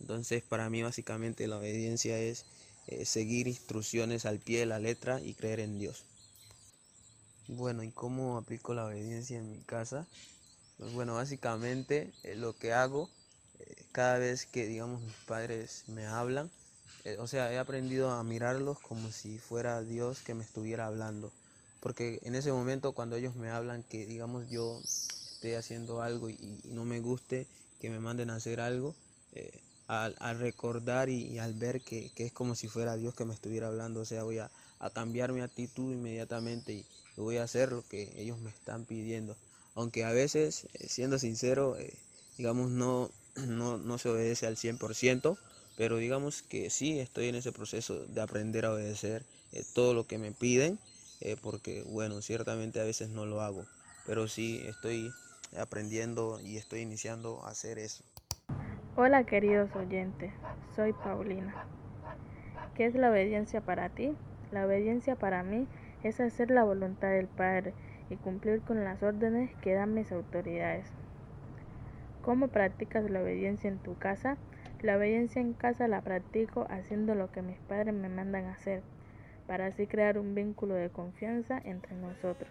Entonces, 0.00 0.42
para 0.42 0.70
mí 0.70 0.82
básicamente 0.82 1.46
la 1.46 1.58
obediencia 1.58 2.18
es 2.18 2.44
eh, 2.86 3.04
seguir 3.04 3.48
instrucciones 3.48 4.26
al 4.26 4.38
pie 4.40 4.60
de 4.60 4.66
la 4.66 4.78
letra 4.78 5.20
y 5.20 5.34
creer 5.34 5.60
en 5.60 5.78
Dios. 5.78 6.04
Bueno, 7.48 7.82
¿y 7.82 7.90
cómo 7.90 8.36
aplico 8.36 8.74
la 8.74 8.86
obediencia 8.86 9.38
en 9.38 9.50
mi 9.50 9.60
casa? 9.62 10.06
Pues 10.78 10.92
bueno, 10.92 11.14
básicamente 11.14 12.12
eh, 12.24 12.36
lo 12.36 12.56
que 12.56 12.72
hago 12.72 13.10
eh, 13.58 13.74
cada 13.92 14.18
vez 14.18 14.46
que, 14.46 14.66
digamos, 14.66 15.02
mis 15.02 15.14
padres 15.26 15.84
me 15.88 16.06
hablan, 16.06 16.50
o 17.18 17.26
sea, 17.28 17.52
he 17.52 17.58
aprendido 17.58 18.10
a 18.10 18.22
mirarlos 18.24 18.80
como 18.80 19.12
si 19.12 19.38
fuera 19.38 19.82
Dios 19.82 20.22
que 20.22 20.34
me 20.34 20.44
estuviera 20.44 20.86
hablando. 20.86 21.32
Porque 21.86 22.18
en 22.24 22.34
ese 22.34 22.50
momento 22.50 22.90
cuando 22.90 23.14
ellos 23.14 23.36
me 23.36 23.48
hablan 23.48 23.84
que, 23.84 24.06
digamos, 24.06 24.50
yo 24.50 24.80
esté 24.82 25.56
haciendo 25.56 26.02
algo 26.02 26.28
y, 26.28 26.36
no 26.64 26.84
me 26.84 26.98
guste 26.98 27.46
que 27.78 27.90
me 27.90 28.00
manden 28.00 28.28
a 28.30 28.34
hacer 28.34 28.58
algo, 28.58 28.96
eh, 29.34 29.60
al, 29.86 30.16
recordar 30.40 31.08
y, 31.10 31.38
al 31.38 31.54
ver 31.54 31.80
que, 31.82 32.10
que 32.16 32.26
es 32.26 32.32
como 32.32 32.56
si 32.56 32.66
fuera 32.66 32.96
Dios 32.96 33.14
que 33.14 33.24
me 33.24 33.34
estuviera 33.34 33.68
hablando, 33.68 34.00
o 34.00 34.04
sea, 34.04 34.24
voy 34.24 34.38
a, 34.38 34.50
cambiar 34.94 35.30
mi 35.30 35.42
actitud 35.42 35.92
inmediatamente 35.92 36.72
y, 36.72 36.86
voy 37.16 37.36
a 37.36 37.44
hacer 37.44 37.70
lo 37.70 37.86
que 37.86 38.12
ellos 38.16 38.40
me 38.40 38.50
están 38.50 38.84
pidiendo. 38.84 39.36
Aunque 39.76 40.02
a 40.02 40.10
veces, 40.10 40.66
eh, 40.74 40.88
siendo 40.88 41.20
sincero, 41.20 41.78
eh, 41.78 41.94
digamos, 42.36 42.68
no, 42.68 43.12
no, 43.46 43.78
no 43.78 43.98
se 43.98 44.08
obedece 44.08 44.48
al 44.48 44.56
100%, 44.56 45.38
pero 45.76 45.98
digamos 45.98 46.42
que 46.42 46.68
sí 46.68 46.98
estoy 46.98 47.28
en 47.28 47.36
ese 47.36 47.52
proceso 47.52 48.06
de 48.06 48.20
aprender 48.20 48.64
a 48.64 48.72
obedecer 48.72 49.24
todo 49.72 49.94
lo 49.94 50.08
que 50.08 50.18
me 50.18 50.32
piden, 50.32 50.80
eh, 51.20 51.36
porque 51.42 51.82
bueno, 51.82 52.20
ciertamente 52.22 52.80
a 52.80 52.84
veces 52.84 53.10
no 53.10 53.26
lo 53.26 53.40
hago, 53.40 53.64
pero 54.06 54.28
sí 54.28 54.62
estoy 54.66 55.12
aprendiendo 55.58 56.40
y 56.40 56.56
estoy 56.56 56.80
iniciando 56.80 57.44
a 57.44 57.50
hacer 57.50 57.78
eso. 57.78 58.04
Hola 58.96 59.24
queridos 59.24 59.74
oyentes, 59.76 60.32
soy 60.74 60.92
Paulina. 60.92 61.66
¿Qué 62.74 62.86
es 62.86 62.94
la 62.94 63.10
obediencia 63.10 63.60
para 63.60 63.88
ti? 63.88 64.14
La 64.52 64.66
obediencia 64.66 65.16
para 65.16 65.42
mí 65.42 65.66
es 66.02 66.20
hacer 66.20 66.50
la 66.50 66.64
voluntad 66.64 67.08
del 67.08 67.26
Padre 67.26 67.74
y 68.10 68.16
cumplir 68.16 68.60
con 68.62 68.84
las 68.84 69.02
órdenes 69.02 69.50
que 69.62 69.74
dan 69.74 69.94
mis 69.94 70.12
autoridades. 70.12 70.86
¿Cómo 72.22 72.48
practicas 72.48 73.08
la 73.10 73.22
obediencia 73.22 73.68
en 73.68 73.78
tu 73.78 73.96
casa? 73.98 74.36
La 74.82 74.96
obediencia 74.96 75.40
en 75.40 75.54
casa 75.54 75.88
la 75.88 76.02
practico 76.02 76.66
haciendo 76.68 77.14
lo 77.14 77.30
que 77.30 77.40
mis 77.40 77.58
padres 77.60 77.94
me 77.94 78.08
mandan 78.08 78.46
hacer, 78.46 78.82
para 79.46 79.66
así 79.66 79.86
crear 79.86 80.18
un 80.18 80.34
vínculo 80.34 80.74
de 80.74 80.90
confianza 80.90 81.60
entre 81.64 81.94
nosotros, 81.94 82.50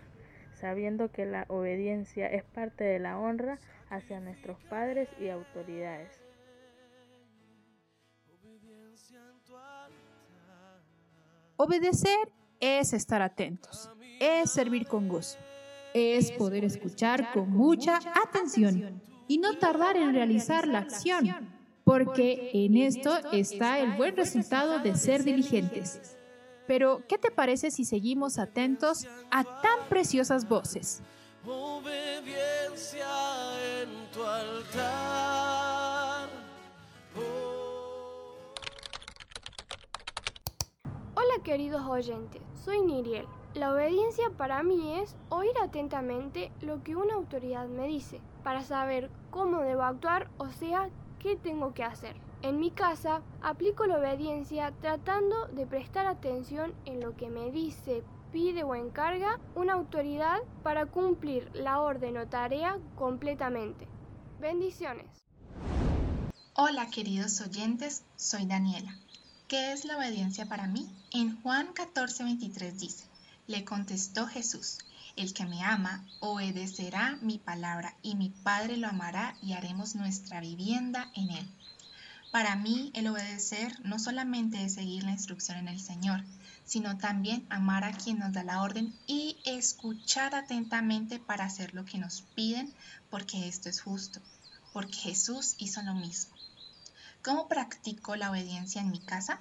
sabiendo 0.54 1.12
que 1.12 1.26
la 1.26 1.46
obediencia 1.50 2.28
es 2.28 2.44
parte 2.44 2.84
de 2.84 3.00
la 3.00 3.20
honra 3.20 3.60
hacia 3.90 4.20
nuestros 4.20 4.58
padres 4.70 5.10
y 5.20 5.30
autoridades. 5.30 6.22
Obedecer 11.58 12.32
es 12.60 12.94
estar 12.94 13.22
atentos, 13.22 13.90
es 14.20 14.52
servir 14.52 14.88
con 14.88 15.08
gozo, 15.08 15.38
es 15.94 16.32
poder 16.32 16.66
escuchar 16.66 17.32
con 17.32 17.50
mucha 17.50 18.00
atención 18.26 19.02
y 19.28 19.38
no 19.38 19.58
tardar 19.58 19.96
en 19.96 20.14
realizar 20.14 20.68
la 20.68 20.80
acción, 20.80 21.50
porque 21.86 22.50
en 22.54 22.76
esto 22.76 23.18
está 23.32 23.80
el 23.80 23.94
buen 23.94 24.16
resultado 24.16 24.80
de 24.80 24.96
ser 24.96 25.24
diligentes. 25.24 26.18
Pero, 26.68 27.04
¿qué 27.08 27.18
te 27.18 27.32
parece 27.32 27.72
si 27.72 27.86
seguimos 27.86 28.40
atentos 28.40 29.06
a 29.32 29.44
tan 29.44 29.88
preciosas 29.90 30.48
voces? 30.48 31.02
obediencia 31.48 33.06
en 33.82 34.12
tu 34.12 34.24
altar. 34.24 36.30
Hola 41.14 41.44
queridos 41.44 41.86
oyentes, 41.88 42.42
soy 42.64 42.82
Niriel. 42.82 43.28
La 43.54 43.72
obediencia 43.72 44.32
para 44.32 44.64
mí 44.64 45.00
es 45.00 45.16
oír 45.30 45.54
atentamente 45.62 46.52
lo 46.62 46.84
que 46.84 46.96
una 46.96 47.14
autoridad 47.14 47.68
me 47.68 47.88
dice, 47.88 48.20
para 48.44 48.64
saber 48.64 49.10
cómo 49.30 49.62
debo 49.62 49.84
actuar, 49.84 50.30
o 50.38 50.50
sea, 50.50 50.90
qué 51.20 51.36
tengo 51.36 51.74
que 51.74 51.84
hacer. 51.84 52.16
En 52.46 52.60
mi 52.60 52.70
casa 52.70 53.24
aplico 53.42 53.88
la 53.88 53.98
obediencia 53.98 54.72
tratando 54.80 55.48
de 55.48 55.66
prestar 55.66 56.06
atención 56.06 56.76
en 56.86 57.02
lo 57.02 57.18
que 57.18 57.28
me 57.28 57.50
dice, 57.50 58.04
pide 58.32 58.62
o 58.64 58.76
encarga 58.76 59.40
una 59.56 59.74
autoridad 59.74 60.38
para 60.62 60.86
cumplir 60.86 61.50
la 61.56 61.80
orden 61.80 62.18
o 62.18 62.28
tarea 62.28 62.78
completamente. 62.96 63.88
Bendiciones. 64.40 65.08
Hola 66.54 66.88
queridos 66.92 67.42
oyentes, 67.42 68.04
soy 68.16 68.46
Daniela. 68.46 68.96
¿Qué 69.48 69.72
es 69.72 69.84
la 69.84 69.98
obediencia 69.98 70.46
para 70.46 70.68
mí? 70.68 70.88
En 71.12 71.42
Juan 71.42 71.74
14:23 71.74 72.74
dice, 72.74 73.06
le 73.48 73.66
contestó 73.66 74.28
Jesús, 74.28 74.78
el 75.16 75.34
que 75.34 75.46
me 75.46 75.64
ama 75.64 76.06
obedecerá 76.20 77.18
mi 77.24 77.40
palabra 77.40 77.96
y 78.04 78.14
mi 78.16 78.30
Padre 78.30 78.78
lo 78.78 78.88
amará 78.88 79.36
y 79.42 79.54
haremos 79.54 79.96
nuestra 79.96 80.42
vivienda 80.42 81.10
en 81.16 81.32
él. 81.32 81.55
Para 82.36 82.58
mí 82.58 82.92
el 82.96 83.08
obedecer 83.08 83.80
no 83.86 83.98
solamente 83.98 84.62
es 84.62 84.74
seguir 84.74 85.06
la 85.06 85.12
instrucción 85.12 85.58
en 85.58 85.70
el 85.70 85.80
Señor, 85.80 86.22
sino 86.66 86.98
también 86.98 87.48
amar 87.50 87.86
a 87.86 87.94
quien 87.94 88.20
nos 88.20 88.34
da 88.34 88.44
la 88.44 88.62
orden 88.62 88.94
y 89.08 89.38
escuchar 89.46 90.36
atentamente 90.36 91.18
para 91.18 91.46
hacer 91.46 91.74
lo 91.74 91.86
que 91.86 91.98
nos 91.98 92.24
piden, 92.36 92.74
porque 93.10 93.48
esto 93.48 93.70
es 93.70 93.80
justo, 93.80 94.20
porque 94.74 94.98
Jesús 94.98 95.56
hizo 95.60 95.82
lo 95.84 95.94
mismo. 95.94 96.36
¿Cómo 97.24 97.48
practico 97.48 98.18
la 98.18 98.32
obediencia 98.32 98.82
en 98.82 98.92
mi 98.92 99.00
casa? 99.00 99.40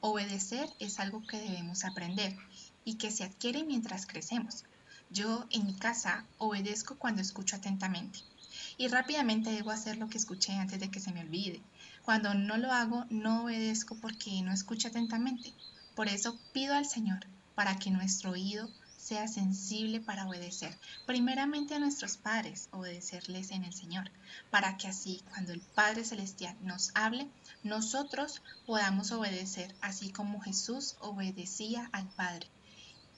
Obedecer 0.00 0.70
es 0.78 1.00
algo 1.00 1.22
que 1.26 1.38
debemos 1.38 1.84
aprender 1.84 2.34
y 2.82 2.94
que 2.94 3.10
se 3.10 3.24
adquiere 3.24 3.62
mientras 3.62 4.06
crecemos. 4.06 4.64
Yo 5.10 5.44
en 5.50 5.66
mi 5.66 5.74
casa 5.74 6.24
obedezco 6.38 6.96
cuando 6.96 7.20
escucho 7.20 7.56
atentamente 7.56 8.20
y 8.78 8.88
rápidamente 8.88 9.50
debo 9.50 9.70
hacer 9.70 9.98
lo 9.98 10.08
que 10.08 10.16
escuché 10.16 10.54
antes 10.54 10.80
de 10.80 10.90
que 10.90 10.98
se 10.98 11.12
me 11.12 11.20
olvide. 11.20 11.60
Cuando 12.02 12.34
no 12.34 12.56
lo 12.56 12.72
hago, 12.72 13.06
no 13.10 13.44
obedezco 13.44 13.94
porque 13.96 14.42
no 14.42 14.52
escucho 14.52 14.88
atentamente. 14.88 15.52
Por 15.94 16.08
eso 16.08 16.38
pido 16.52 16.74
al 16.74 16.86
Señor 16.86 17.26
para 17.54 17.78
que 17.78 17.90
nuestro 17.90 18.32
oído 18.32 18.68
sea 18.96 19.26
sensible 19.28 20.00
para 20.00 20.28
obedecer, 20.28 20.78
primeramente 21.06 21.74
a 21.74 21.78
nuestros 21.78 22.16
padres, 22.16 22.68
obedecerles 22.70 23.50
en 23.50 23.64
el 23.64 23.72
Señor, 23.72 24.10
para 24.50 24.76
que 24.76 24.86
así 24.86 25.22
cuando 25.30 25.52
el 25.52 25.60
Padre 25.60 26.04
Celestial 26.04 26.56
nos 26.62 26.92
hable, 26.94 27.28
nosotros 27.64 28.42
podamos 28.64 29.10
obedecer, 29.10 29.74
así 29.80 30.10
como 30.10 30.40
Jesús 30.40 30.96
obedecía 31.00 31.88
al 31.92 32.08
Padre, 32.10 32.48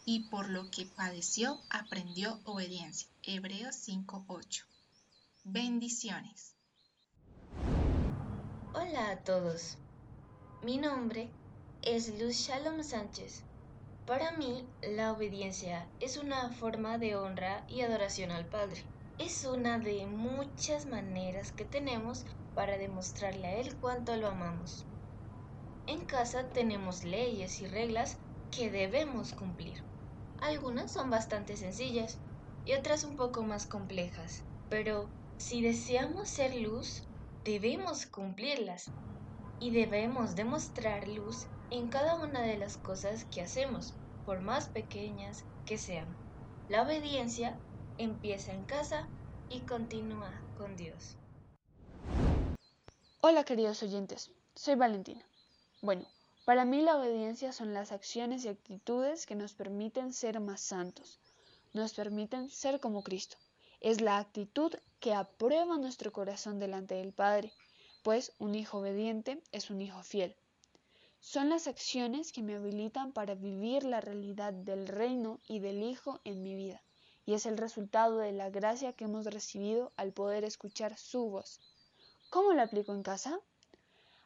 y 0.06 0.20
por 0.30 0.48
lo 0.48 0.70
que 0.70 0.86
padeció 0.86 1.60
aprendió 1.68 2.40
obediencia. 2.44 3.08
Hebreos 3.22 3.76
5:8. 3.76 4.64
Bendiciones. 5.44 6.53
Hola 8.76 9.10
a 9.12 9.16
todos. 9.18 9.78
Mi 10.60 10.78
nombre 10.78 11.30
es 11.82 12.20
Luz 12.20 12.34
Shalom 12.34 12.82
Sánchez. 12.82 13.44
Para 14.04 14.32
mí, 14.32 14.66
la 14.82 15.12
obediencia 15.12 15.86
es 16.00 16.16
una 16.16 16.50
forma 16.50 16.98
de 16.98 17.14
honra 17.14 17.64
y 17.68 17.82
adoración 17.82 18.32
al 18.32 18.46
Padre. 18.46 18.82
Es 19.20 19.44
una 19.44 19.78
de 19.78 20.06
muchas 20.06 20.86
maneras 20.86 21.52
que 21.52 21.64
tenemos 21.64 22.26
para 22.56 22.76
demostrarle 22.76 23.46
a 23.46 23.56
Él 23.58 23.76
cuánto 23.76 24.16
lo 24.16 24.26
amamos. 24.26 24.84
En 25.86 26.04
casa 26.04 26.48
tenemos 26.48 27.04
leyes 27.04 27.60
y 27.60 27.68
reglas 27.68 28.16
que 28.50 28.72
debemos 28.72 29.34
cumplir. 29.34 29.84
Algunas 30.40 30.90
son 30.90 31.10
bastante 31.10 31.56
sencillas 31.56 32.18
y 32.64 32.72
otras 32.72 33.04
un 33.04 33.14
poco 33.14 33.44
más 33.44 33.66
complejas, 33.66 34.42
pero 34.68 35.08
si 35.36 35.62
deseamos 35.62 36.28
ser 36.28 36.56
luz, 36.56 37.04
debemos 37.44 38.06
cumplirlas 38.06 38.86
y 39.60 39.70
debemos 39.70 40.34
demostrar 40.34 41.06
luz 41.06 41.46
en 41.70 41.88
cada 41.88 42.14
una 42.16 42.40
de 42.40 42.56
las 42.56 42.78
cosas 42.78 43.26
que 43.26 43.42
hacemos, 43.42 43.92
por 44.24 44.40
más 44.40 44.68
pequeñas 44.68 45.44
que 45.66 45.76
sean. 45.76 46.06
La 46.70 46.82
obediencia 46.82 47.58
empieza 47.98 48.52
en 48.52 48.64
casa 48.64 49.06
y 49.50 49.60
continúa 49.60 50.32
con 50.56 50.74
Dios. 50.76 51.16
Hola 53.20 53.44
queridos 53.44 53.82
oyentes, 53.82 54.30
soy 54.54 54.76
Valentina. 54.76 55.22
Bueno, 55.82 56.06
para 56.46 56.64
mí 56.64 56.80
la 56.80 56.96
obediencia 56.96 57.52
son 57.52 57.74
las 57.74 57.92
acciones 57.92 58.46
y 58.46 58.48
actitudes 58.48 59.26
que 59.26 59.34
nos 59.34 59.52
permiten 59.52 60.14
ser 60.14 60.40
más 60.40 60.62
santos, 60.62 61.20
nos 61.74 61.92
permiten 61.92 62.48
ser 62.48 62.80
como 62.80 63.02
Cristo. 63.02 63.36
Es 63.84 64.00
la 64.00 64.16
actitud 64.16 64.72
que 64.98 65.12
aprueba 65.12 65.76
nuestro 65.76 66.10
corazón 66.10 66.58
delante 66.58 66.94
del 66.94 67.12
Padre, 67.12 67.52
pues 68.02 68.32
un 68.38 68.54
hijo 68.54 68.78
obediente 68.78 69.42
es 69.52 69.68
un 69.68 69.82
hijo 69.82 70.02
fiel. 70.02 70.34
Son 71.20 71.50
las 71.50 71.66
acciones 71.66 72.32
que 72.32 72.42
me 72.42 72.54
habilitan 72.54 73.12
para 73.12 73.34
vivir 73.34 73.84
la 73.84 74.00
realidad 74.00 74.54
del 74.54 74.88
reino 74.88 75.38
y 75.46 75.58
del 75.58 75.82
Hijo 75.82 76.22
en 76.24 76.42
mi 76.42 76.54
vida, 76.54 76.82
y 77.26 77.34
es 77.34 77.44
el 77.44 77.58
resultado 77.58 78.16
de 78.16 78.32
la 78.32 78.48
gracia 78.48 78.94
que 78.94 79.04
hemos 79.04 79.26
recibido 79.26 79.92
al 79.96 80.14
poder 80.14 80.44
escuchar 80.44 80.96
su 80.96 81.28
voz. 81.28 81.60
¿Cómo 82.30 82.54
la 82.54 82.62
aplico 82.62 82.94
en 82.94 83.02
casa? 83.02 83.38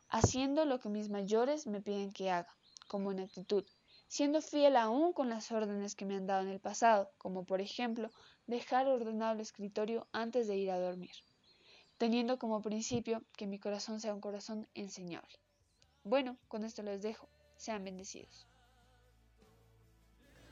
Haciendo 0.09 0.66
lo 0.66 0.79
que 0.79 0.88
mis 0.88 1.11
mayores 1.11 1.66
me 1.66 1.81
piden 1.81 2.12
que 2.12 2.31
haga, 2.31 2.55
como 2.87 3.11
en 3.11 3.18
actitud, 3.18 3.64
siendo 4.07 4.40
fiel 4.40 4.77
aún 4.77 5.12
con 5.12 5.29
las 5.29 5.51
órdenes 5.51 5.97
que 5.97 6.07
me 6.07 6.14
han 6.14 6.29
dado 6.29 6.42
en 6.42 6.51
el 6.51 6.61
pasado, 6.61 7.11
como 7.18 7.44
por 7.44 7.61
ejemplo 7.61 8.12
dejar 8.49 8.89
ordenado 8.89 9.35
el 9.35 9.41
escritorio 9.41 10.09
antes 10.11 10.49
de 10.49 10.57
ir 10.57 10.71
a 10.73 10.81
dormir, 10.81 11.13
teniendo 11.99 12.39
como 12.39 12.63
principio 12.63 13.23
que 13.37 13.47
mi 13.47 13.61
corazón 13.61 14.01
sea 14.01 14.15
un 14.15 14.21
corazón 14.21 14.67
enseñable. 14.75 15.39
Bueno, 16.03 16.37
con 16.49 16.65
esto 16.65 16.83
les 16.83 17.03
dejo. 17.03 17.29
Sean 17.57 17.85
bendecidos. 17.85 18.47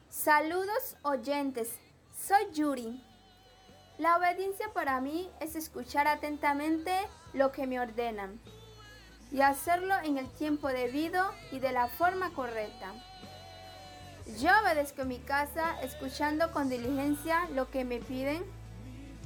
Saludos 0.08 0.96
oyentes, 1.02 1.78
soy 2.12 2.52
Yuri. 2.52 3.02
La 3.98 4.18
obediencia 4.18 4.72
para 4.74 5.00
mí 5.00 5.30
es 5.40 5.56
escuchar 5.56 6.06
atentamente 6.06 6.92
lo 7.32 7.52
que 7.52 7.66
me 7.66 7.80
ordenan 7.80 8.40
y 9.30 9.40
hacerlo 9.40 9.94
en 10.04 10.18
el 10.18 10.28
tiempo 10.32 10.68
debido 10.68 11.30
y 11.50 11.60
de 11.60 11.72
la 11.72 11.88
forma 11.88 12.32
correcta. 12.34 12.92
Yo 14.26 14.50
obedezco 14.62 15.02
en 15.02 15.08
mi 15.08 15.18
casa 15.18 15.80
escuchando 15.82 16.50
con 16.52 16.68
diligencia 16.68 17.48
lo 17.54 17.70
que 17.70 17.84
me 17.84 18.00
piden 18.00 18.42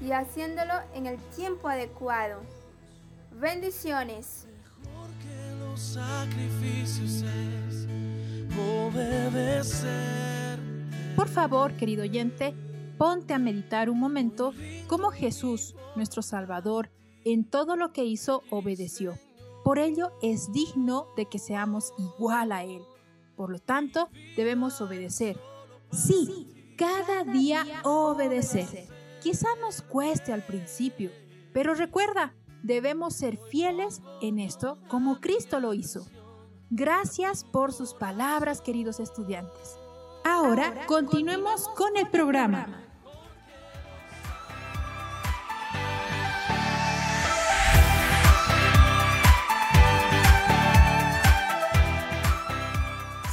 y 0.01 0.13
haciéndolo 0.13 0.75
en 0.95 1.07
el 1.07 1.19
tiempo 1.35 1.69
adecuado. 1.69 2.41
Bendiciones. 3.33 4.47
Por 11.17 11.29
favor, 11.29 11.73
querido 11.75 12.03
oyente, 12.03 12.55
ponte 12.99 13.35
a 13.35 13.39
meditar 13.39 13.91
un 13.91 13.99
momento 13.99 14.53
cómo 14.87 15.11
Jesús, 15.11 15.75
nuestro 15.97 16.23
Salvador, 16.23 16.91
en 17.25 17.45
todo 17.45 17.77
lo 17.77 17.93
que 17.93 18.05
hizo 18.05 18.43
obedeció. 18.51 19.19
Por 19.65 19.79
ello 19.79 20.13
es 20.23 20.53
digno 20.53 21.07
de 21.17 21.27
que 21.27 21.39
seamos 21.39 21.93
igual 21.99 22.53
a 22.53 22.65
Él. 22.65 22.83
Por 23.41 23.49
lo 23.49 23.59
tanto, 23.59 24.11
debemos 24.37 24.83
obedecer. 24.83 25.41
Sí, 25.91 26.75
cada 26.77 27.25
día 27.25 27.65
obedecer. 27.85 28.87
Quizá 29.23 29.49
nos 29.63 29.81
cueste 29.81 30.35
al 30.35 30.45
principio, 30.45 31.11
pero 31.55 31.73
recuerda, 31.73 32.35
debemos 32.63 33.15
ser 33.15 33.39
fieles 33.39 34.03
en 34.21 34.41
esto 34.41 34.77
como 34.89 35.23
Cristo 35.23 35.59
lo 35.59 35.73
hizo. 35.73 36.07
Gracias 36.69 37.45
por 37.45 37.73
sus 37.73 37.95
palabras, 37.95 38.61
queridos 38.61 39.01
estudiantes. 39.01 39.79
Ahora 40.23 40.85
continuemos 40.87 41.67
con 41.69 41.97
el 41.97 42.11
programa. 42.11 42.90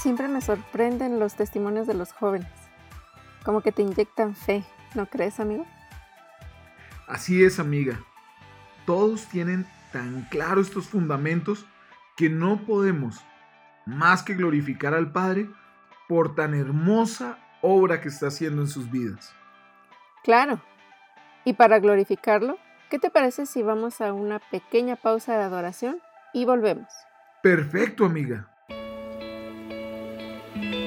Siempre 0.07 0.29
me 0.29 0.39
sorprenden 0.39 1.19
los 1.19 1.35
testimonios 1.35 1.85
de 1.85 1.93
los 1.93 2.13
jóvenes, 2.13 2.47
como 3.43 3.59
que 3.59 3.73
te 3.73 3.81
inyectan 3.81 4.35
fe, 4.35 4.63
¿no 4.95 5.07
crees, 5.07 5.41
amigo? 5.41 5.65
Así 7.09 7.43
es, 7.43 7.59
amiga. 7.59 7.99
Todos 8.85 9.25
tienen 9.25 9.65
tan 9.91 10.25
claro 10.29 10.61
estos 10.61 10.87
fundamentos 10.87 11.65
que 12.15 12.29
no 12.29 12.55
podemos 12.65 13.21
más 13.85 14.23
que 14.23 14.35
glorificar 14.35 14.93
al 14.93 15.11
Padre 15.11 15.49
por 16.07 16.35
tan 16.35 16.53
hermosa 16.53 17.37
obra 17.61 17.99
que 17.99 18.07
está 18.07 18.27
haciendo 18.27 18.61
en 18.61 18.69
sus 18.69 18.89
vidas. 18.89 19.35
Claro. 20.23 20.61
Y 21.43 21.51
para 21.51 21.79
glorificarlo, 21.79 22.57
¿qué 22.89 22.97
te 22.97 23.09
parece 23.09 23.45
si 23.45 23.61
vamos 23.61 23.99
a 23.99 24.13
una 24.13 24.39
pequeña 24.39 24.95
pausa 24.95 25.37
de 25.37 25.43
adoración 25.43 25.99
y 26.31 26.45
volvemos? 26.45 26.87
Perfecto, 27.43 28.05
amiga. 28.05 28.47
Quiero 30.59 30.86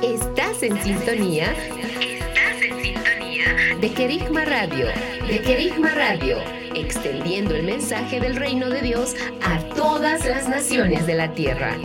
Estás 0.04 0.62
en 0.62 0.80
sintonía. 0.84 1.52
Estás 1.54 2.62
en 2.62 2.84
sintonía 2.84 3.76
de 3.82 3.92
Querigma 3.92 4.46
Radio. 4.46 4.86
De 5.28 5.42
Querigma 5.42 5.90
Radio. 5.90 6.38
Extendiendo 6.76 7.56
el 7.56 7.64
mensaje 7.64 8.20
del 8.20 8.36
reino 8.36 8.70
de 8.70 8.82
Dios 8.82 9.16
a 9.42 9.58
todas 9.76 10.24
las 10.26 10.48
naciones 10.48 11.08
de 11.08 11.16
la 11.16 11.34
tierra. 11.34 11.76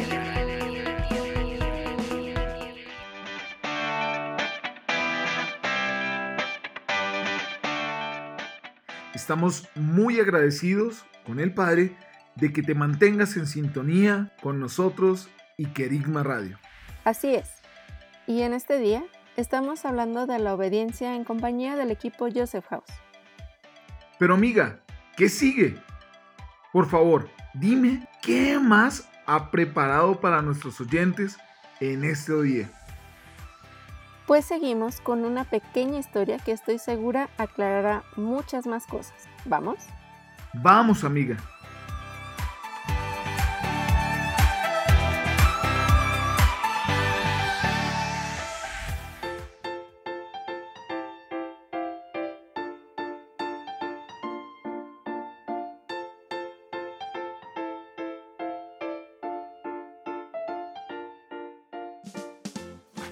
Estamos 9.30 9.68
muy 9.76 10.18
agradecidos 10.18 11.04
con 11.24 11.38
el 11.38 11.54
Padre 11.54 11.96
de 12.34 12.52
que 12.52 12.64
te 12.64 12.74
mantengas 12.74 13.36
en 13.36 13.46
sintonía 13.46 14.32
con 14.42 14.58
nosotros 14.58 15.30
y 15.56 15.66
Querigma 15.66 16.24
Radio. 16.24 16.58
Así 17.04 17.36
es. 17.36 17.48
Y 18.26 18.42
en 18.42 18.54
este 18.54 18.80
día 18.80 19.04
estamos 19.36 19.84
hablando 19.84 20.26
de 20.26 20.40
la 20.40 20.52
obediencia 20.52 21.14
en 21.14 21.22
compañía 21.22 21.76
del 21.76 21.92
equipo 21.92 22.26
Joseph 22.34 22.64
House. 22.70 22.90
Pero 24.18 24.34
amiga, 24.34 24.80
¿qué 25.16 25.28
sigue? 25.28 25.76
Por 26.72 26.88
favor, 26.88 27.30
dime 27.54 28.08
qué 28.22 28.58
más 28.58 29.08
ha 29.26 29.52
preparado 29.52 30.20
para 30.20 30.42
nuestros 30.42 30.80
oyentes 30.80 31.38
en 31.78 32.02
este 32.02 32.42
día. 32.42 32.72
Pues 34.30 34.44
seguimos 34.44 35.00
con 35.00 35.24
una 35.24 35.42
pequeña 35.42 35.98
historia 35.98 36.38
que 36.38 36.52
estoy 36.52 36.78
segura 36.78 37.30
aclarará 37.36 38.04
muchas 38.14 38.64
más 38.64 38.86
cosas. 38.86 39.28
¿Vamos? 39.44 39.78
Vamos, 40.54 41.02
amiga. 41.02 41.36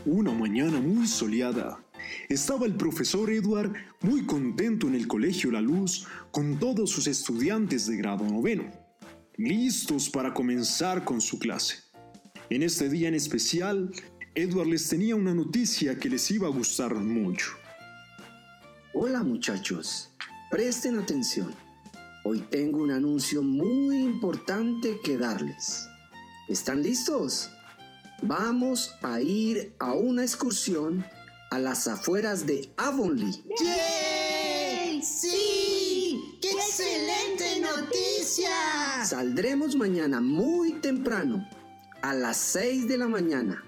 Una 0.05 0.33
mañana 0.33 0.81
muy 0.81 1.07
soleada, 1.07 1.85
estaba 2.29 2.67
el 2.67 2.77
profesor 2.77 3.31
Edward 3.31 3.73
muy 4.01 4.25
contento 4.25 4.87
en 4.87 4.95
el 4.95 5.09
colegio 5.09 5.51
La 5.51 5.61
Luz 5.61 6.07
con 6.31 6.59
todos 6.59 6.91
sus 6.91 7.09
estudiantes 7.09 7.87
de 7.87 7.97
grado 7.97 8.25
noveno, 8.25 8.71
listos 9.37 10.09
para 10.09 10.33
comenzar 10.33 11.05
con 11.05 11.21
su 11.21 11.39
clase. 11.39 11.79
En 12.49 12.63
este 12.63 12.89
día 12.89 13.09
en 13.09 13.15
especial, 13.15 13.91
Edward 14.35 14.69
les 14.69 14.89
tenía 14.89 15.17
una 15.17 15.35
noticia 15.35 15.99
que 15.99 16.09
les 16.09 16.31
iba 16.31 16.47
a 16.47 16.51
gustar 16.51 16.95
mucho. 16.95 17.51
Hola 18.95 19.25
muchachos, 19.25 20.11
presten 20.51 20.97
atención. 20.99 21.53
Hoy 22.25 22.41
tengo 22.51 22.79
un 22.79 22.93
anuncio 22.93 23.43
muy 23.43 23.97
importante 23.97 25.01
que 25.03 25.19
darles. 25.19 25.89
¿Están 26.49 26.83
listos? 26.83 27.51
Vamos 28.23 28.97
a 29.03 29.21
ir 29.21 29.75
a 29.79 29.93
una 29.93 30.23
excursión 30.23 31.05
a 31.51 31.59
las 31.61 31.87
afueras 31.87 32.47
de 32.47 32.73
Avonlea. 32.77 33.31
¡Yay! 33.61 35.01
¡Sí! 35.03 36.39
¡Qué 36.43 36.51
excelente 36.51 37.61
noticia! 37.61 38.51
Saldremos 39.05 39.77
mañana 39.77 40.21
muy 40.21 40.73
temprano, 40.81 41.49
a 42.03 42.13
las 42.13 42.37
6 42.39 42.89
de 42.89 42.99
la 42.99 43.07
mañana. 43.07 43.63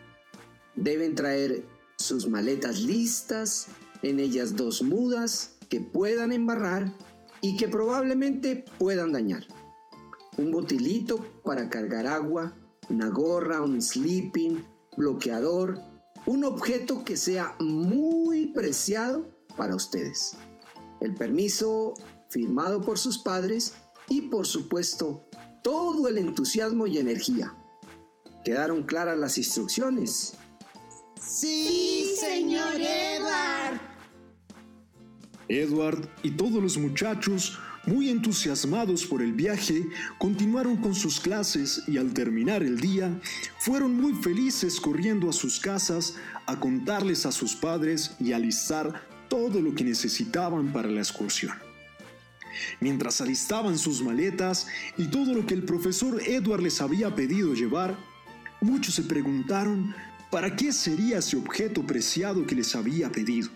Deben 0.75 1.15
traer 1.15 1.65
sus 1.97 2.27
maletas 2.29 2.81
listas, 2.81 3.69
en 4.03 4.19
ellas 4.19 4.57
dos 4.57 4.83
mudas 4.83 5.59
que 5.69 5.81
puedan 5.81 6.33
embarrar 6.33 6.93
y 7.41 7.57
que 7.57 7.69
probablemente 7.69 8.65
puedan 8.79 9.13
dañar. 9.13 9.47
Un 10.37 10.51
botilito 10.51 11.25
para 11.45 11.71
cargar 11.71 12.09
agua, 12.09 12.57
una 12.91 13.09
gorra, 13.09 13.63
un 13.63 13.81
sleeping, 13.81 14.65
bloqueador, 14.97 15.81
un 16.27 16.45
objeto 16.45 17.05
que 17.05 17.17
sea 17.17 17.57
muy 17.61 18.49
preciado 18.49 19.31
para 19.57 19.75
ustedes. 19.75 20.37
El 21.01 21.15
permiso 21.15 21.95
firmado 22.29 22.83
por 22.83 22.99
sus 22.99 23.19
padres 23.19 23.75
y 24.09 24.23
por 24.23 24.47
supuesto 24.47 25.29
todo 25.63 26.09
el 26.09 26.19
entusiasmo 26.19 26.87
y 26.87 26.99
energía. 26.99 27.55
¿Quedaron 28.45 28.83
claras 28.83 29.19
las 29.19 29.39
instrucciones? 29.39 30.35
Sí, 31.21 32.15
señor 32.19 32.75
Edward. 32.77 33.81
Edward 35.49 36.09
y 36.23 36.31
todos 36.33 36.63
los 36.63 36.79
muchachos, 36.79 37.59
muy 37.87 38.09
entusiasmados 38.09 39.07
por 39.07 39.23
el 39.23 39.33
viaje, 39.33 39.87
continuaron 40.19 40.77
con 40.77 40.95
sus 40.95 41.21
clases 41.21 41.83
y 41.87 41.99
al 41.99 42.13
terminar 42.13 42.63
el 42.63 42.81
día, 42.81 43.11
fueron 43.59 43.95
muy 43.95 44.15
felices 44.15 44.81
corriendo 44.81 45.29
a 45.29 45.33
sus 45.33 45.61
casas 45.61 46.15
a 46.47 46.59
contarles 46.59 47.27
a 47.27 47.33
sus 47.33 47.55
padres 47.55 48.13
y 48.21 48.33
alistar 48.33 49.07
todo 49.29 49.61
lo 49.61 49.75
que 49.75 49.85
necesitaban 49.85 50.73
para 50.73 50.89
la 50.89 51.01
excursión. 51.01 51.55
Mientras 52.81 53.21
alistaban 53.21 53.79
sus 53.79 54.03
maletas 54.03 54.67
y 54.99 55.07
todo 55.07 55.35
lo 55.35 55.47
que 55.47 55.55
el 55.55 55.63
profesor 55.63 56.21
Edward 56.27 56.63
les 56.63 56.81
había 56.81 57.15
pedido 57.15 57.55
llevar, 57.55 57.97
muchos 58.61 58.95
se 58.95 59.03
preguntaron 59.03 59.95
para 60.31 60.55
qué 60.57 60.73
sería 60.73 61.19
ese 61.19 61.37
objeto 61.37 61.87
preciado 61.87 62.47
que 62.47 62.55
les 62.55 62.75
había 62.75 63.11
pedido. 63.11 63.51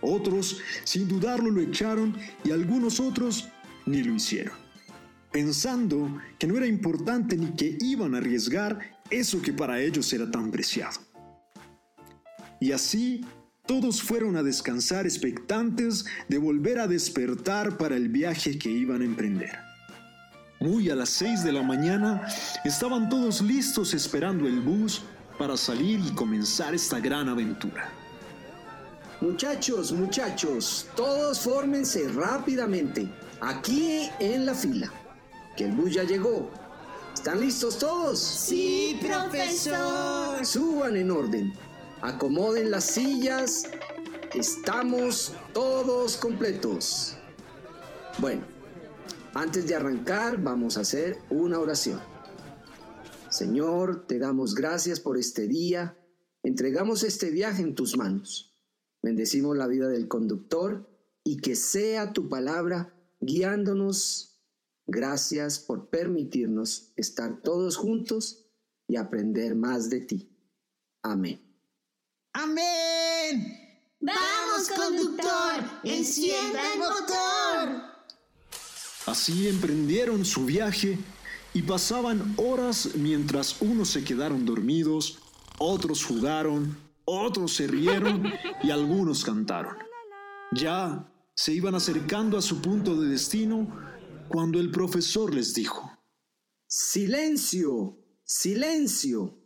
Otros, 0.00 0.60
sin 0.84 1.08
dudarlo, 1.08 1.50
lo 1.50 1.60
echaron 1.60 2.16
y 2.44 2.50
algunos 2.50 3.00
otros 3.00 3.48
ni 3.86 4.02
lo 4.02 4.14
hicieron, 4.14 4.54
pensando 5.30 6.20
que 6.38 6.46
no 6.46 6.56
era 6.56 6.66
importante 6.66 7.36
ni 7.36 7.50
que 7.52 7.76
iban 7.80 8.14
a 8.14 8.18
arriesgar 8.18 8.78
eso 9.10 9.42
que 9.42 9.52
para 9.52 9.80
ellos 9.80 10.12
era 10.12 10.30
tan 10.30 10.50
preciado. 10.50 11.00
Y 12.60 12.72
así, 12.72 13.24
todos 13.66 14.02
fueron 14.02 14.36
a 14.36 14.42
descansar 14.42 15.06
expectantes 15.06 16.04
de 16.28 16.38
volver 16.38 16.78
a 16.78 16.86
despertar 16.86 17.76
para 17.78 17.96
el 17.96 18.08
viaje 18.08 18.58
que 18.58 18.70
iban 18.70 19.02
a 19.02 19.04
emprender. 19.04 19.58
Muy 20.60 20.90
a 20.90 20.94
las 20.94 21.08
seis 21.08 21.42
de 21.42 21.52
la 21.52 21.62
mañana, 21.62 22.26
estaban 22.64 23.08
todos 23.08 23.40
listos 23.40 23.94
esperando 23.94 24.46
el 24.46 24.60
bus 24.60 25.02
para 25.38 25.56
salir 25.56 26.00
y 26.00 26.10
comenzar 26.14 26.74
esta 26.74 27.00
gran 27.00 27.28
aventura. 27.28 27.99
Muchachos, 29.20 29.92
muchachos, 29.92 30.86
todos 30.96 31.40
fórmense 31.40 32.08
rápidamente, 32.08 33.06
aquí 33.42 34.08
en 34.18 34.46
la 34.46 34.54
fila, 34.54 34.90
que 35.58 35.66
el 35.66 35.72
bus 35.72 35.92
ya 35.92 36.04
llegó. 36.04 36.50
¿Están 37.12 37.38
listos 37.38 37.78
todos? 37.78 38.18
Sí, 38.18 38.98
profesor. 39.02 40.46
Suban 40.46 40.96
en 40.96 41.10
orden, 41.10 41.52
acomoden 42.00 42.70
las 42.70 42.84
sillas, 42.84 43.64
estamos 44.32 45.34
todos 45.52 46.16
completos. 46.16 47.14
Bueno, 48.20 48.40
antes 49.34 49.66
de 49.66 49.74
arrancar 49.74 50.40
vamos 50.42 50.78
a 50.78 50.80
hacer 50.80 51.18
una 51.28 51.58
oración. 51.58 52.00
Señor, 53.28 54.06
te 54.06 54.18
damos 54.18 54.54
gracias 54.54 54.98
por 54.98 55.18
este 55.18 55.46
día, 55.46 55.98
entregamos 56.42 57.02
este 57.02 57.28
viaje 57.28 57.60
en 57.60 57.74
tus 57.74 57.98
manos. 57.98 58.49
Bendecimos 59.02 59.56
la 59.56 59.66
vida 59.66 59.88
del 59.88 60.08
conductor 60.08 60.88
y 61.24 61.38
que 61.38 61.56
sea 61.56 62.12
tu 62.12 62.28
palabra 62.28 62.94
guiándonos. 63.20 64.38
Gracias 64.86 65.58
por 65.58 65.88
permitirnos 65.88 66.92
estar 66.96 67.40
todos 67.42 67.76
juntos 67.76 68.46
y 68.88 68.96
aprender 68.96 69.54
más 69.54 69.88
de 69.88 70.00
ti. 70.00 70.28
Amén. 71.02 71.40
Amén. 72.32 73.56
Vamos 74.00 74.20
Vamos, 74.50 74.68
conductor, 74.70 75.64
encienda 75.84 76.60
el 76.72 76.78
motor. 76.78 77.90
Así 79.06 79.48
emprendieron 79.48 80.24
su 80.24 80.44
viaje 80.44 80.98
y 81.54 81.62
pasaban 81.62 82.34
horas 82.36 82.94
mientras 82.94 83.60
unos 83.60 83.90
se 83.90 84.04
quedaron 84.04 84.44
dormidos, 84.44 85.18
otros 85.58 86.04
jugaron, 86.04 86.76
otros 87.10 87.54
se 87.54 87.66
rieron 87.66 88.32
y 88.62 88.70
algunos 88.70 89.24
cantaron. 89.24 89.76
Ya 90.52 91.12
se 91.34 91.52
iban 91.52 91.74
acercando 91.74 92.38
a 92.38 92.42
su 92.42 92.60
punto 92.60 93.00
de 93.00 93.08
destino 93.08 93.68
cuando 94.28 94.60
el 94.60 94.70
profesor 94.70 95.34
les 95.34 95.54
dijo, 95.54 95.90
Silencio, 96.66 97.98
silencio. 98.22 99.36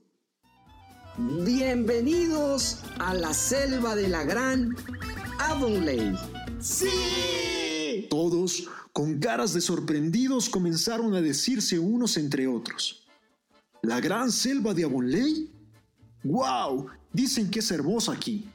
Bienvenidos 1.16 2.81
a 2.98 3.14
la 3.14 3.33
selva 3.33 3.94
de 3.94 4.09
la 4.09 4.24
gran 4.24 4.77
Avonlea. 5.38 6.14
¡Sí! 6.61 8.09
Todos, 8.11 8.68
con 8.92 9.18
caras 9.20 9.55
de 9.55 9.61
sorprendidos, 9.61 10.50
comenzaron 10.50 11.14
a 11.14 11.22
decirse 11.22 11.79
unos 11.79 12.16
entre 12.16 12.46
otros. 12.46 13.07
¿La 13.83 14.00
gran 14.00 14.31
selva 14.31 14.74
de 14.74 14.85
Avonlea? 14.85 15.54
¡Wow! 16.24 16.87
Dicen 17.12 17.50
que 17.50 17.60
es 17.60 17.70
hermosa 17.70 18.12
aquí. 18.12 18.48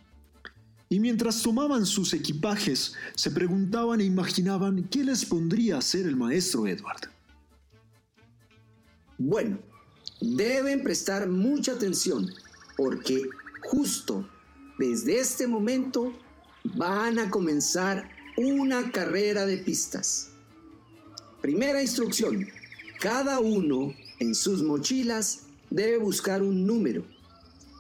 Y 0.90 1.00
mientras 1.00 1.42
tomaban 1.44 1.86
sus 1.86 2.14
equipajes, 2.14 2.96
se 3.16 3.30
preguntaban 3.30 4.02
e 4.02 4.06
imaginaban 4.06 4.84
qué 4.90 5.04
les 5.04 5.24
pondría 5.24 5.76
a 5.76 5.80
hacer 5.80 6.08
el 6.08 6.16
maestro 6.16 6.66
Edward. 6.66 7.12
Bueno, 9.20 9.60
deben 10.20 10.82
prestar 10.82 11.30
mucha 11.30 11.74
atención 11.74 12.28
porque 12.76 13.22
justo 13.62 14.28
desde 14.80 15.20
este 15.20 15.46
momento 15.46 16.12
van 16.64 17.20
a 17.20 17.30
comenzar 17.30 18.10
una 18.38 18.92
carrera 18.92 19.46
de 19.46 19.58
pistas. 19.58 20.32
Primera 21.42 21.82
instrucción, 21.82 22.48
cada 23.00 23.40
uno 23.40 23.94
en 24.20 24.34
sus 24.34 24.64
mochilas 24.64 25.42
debe 25.70 25.98
buscar 25.98 26.42
un 26.42 26.66
número. 26.66 27.04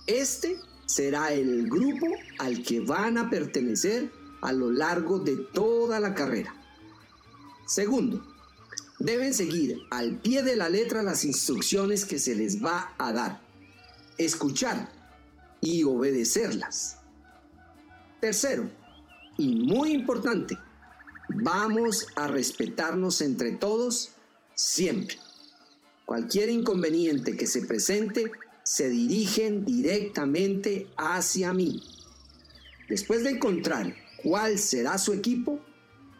Este 0.09 0.57
será 0.87 1.31
el 1.31 1.69
grupo 1.69 2.07
al 2.39 2.63
que 2.63 2.79
van 2.79 3.19
a 3.19 3.29
pertenecer 3.29 4.11
a 4.41 4.51
lo 4.51 4.71
largo 4.71 5.19
de 5.19 5.37
toda 5.37 5.99
la 5.99 6.15
carrera. 6.15 6.55
Segundo, 7.67 8.25
deben 8.97 9.35
seguir 9.35 9.77
al 9.91 10.17
pie 10.17 10.41
de 10.41 10.55
la 10.55 10.67
letra 10.67 11.03
las 11.03 11.25
instrucciones 11.25 12.05
que 12.05 12.17
se 12.17 12.33
les 12.33 12.65
va 12.65 12.95
a 12.97 13.13
dar, 13.13 13.41
escuchar 14.17 14.91
y 15.61 15.83
obedecerlas. 15.83 16.97
Tercero, 18.19 18.67
y 19.37 19.57
muy 19.57 19.91
importante, 19.91 20.57
vamos 21.29 22.07
a 22.15 22.25
respetarnos 22.27 23.21
entre 23.21 23.51
todos 23.51 24.09
siempre. 24.55 25.19
Cualquier 26.05 26.49
inconveniente 26.49 27.37
que 27.37 27.45
se 27.45 27.61
presente, 27.61 28.31
se 28.69 28.87
dirigen 28.87 29.65
directamente 29.65 30.89
hacia 30.95 31.53
mí. 31.55 31.81
Después 32.87 33.23
de 33.23 33.31
encontrar 33.31 33.95
cuál 34.21 34.59
será 34.59 34.99
su 34.99 35.11
equipo, 35.11 35.59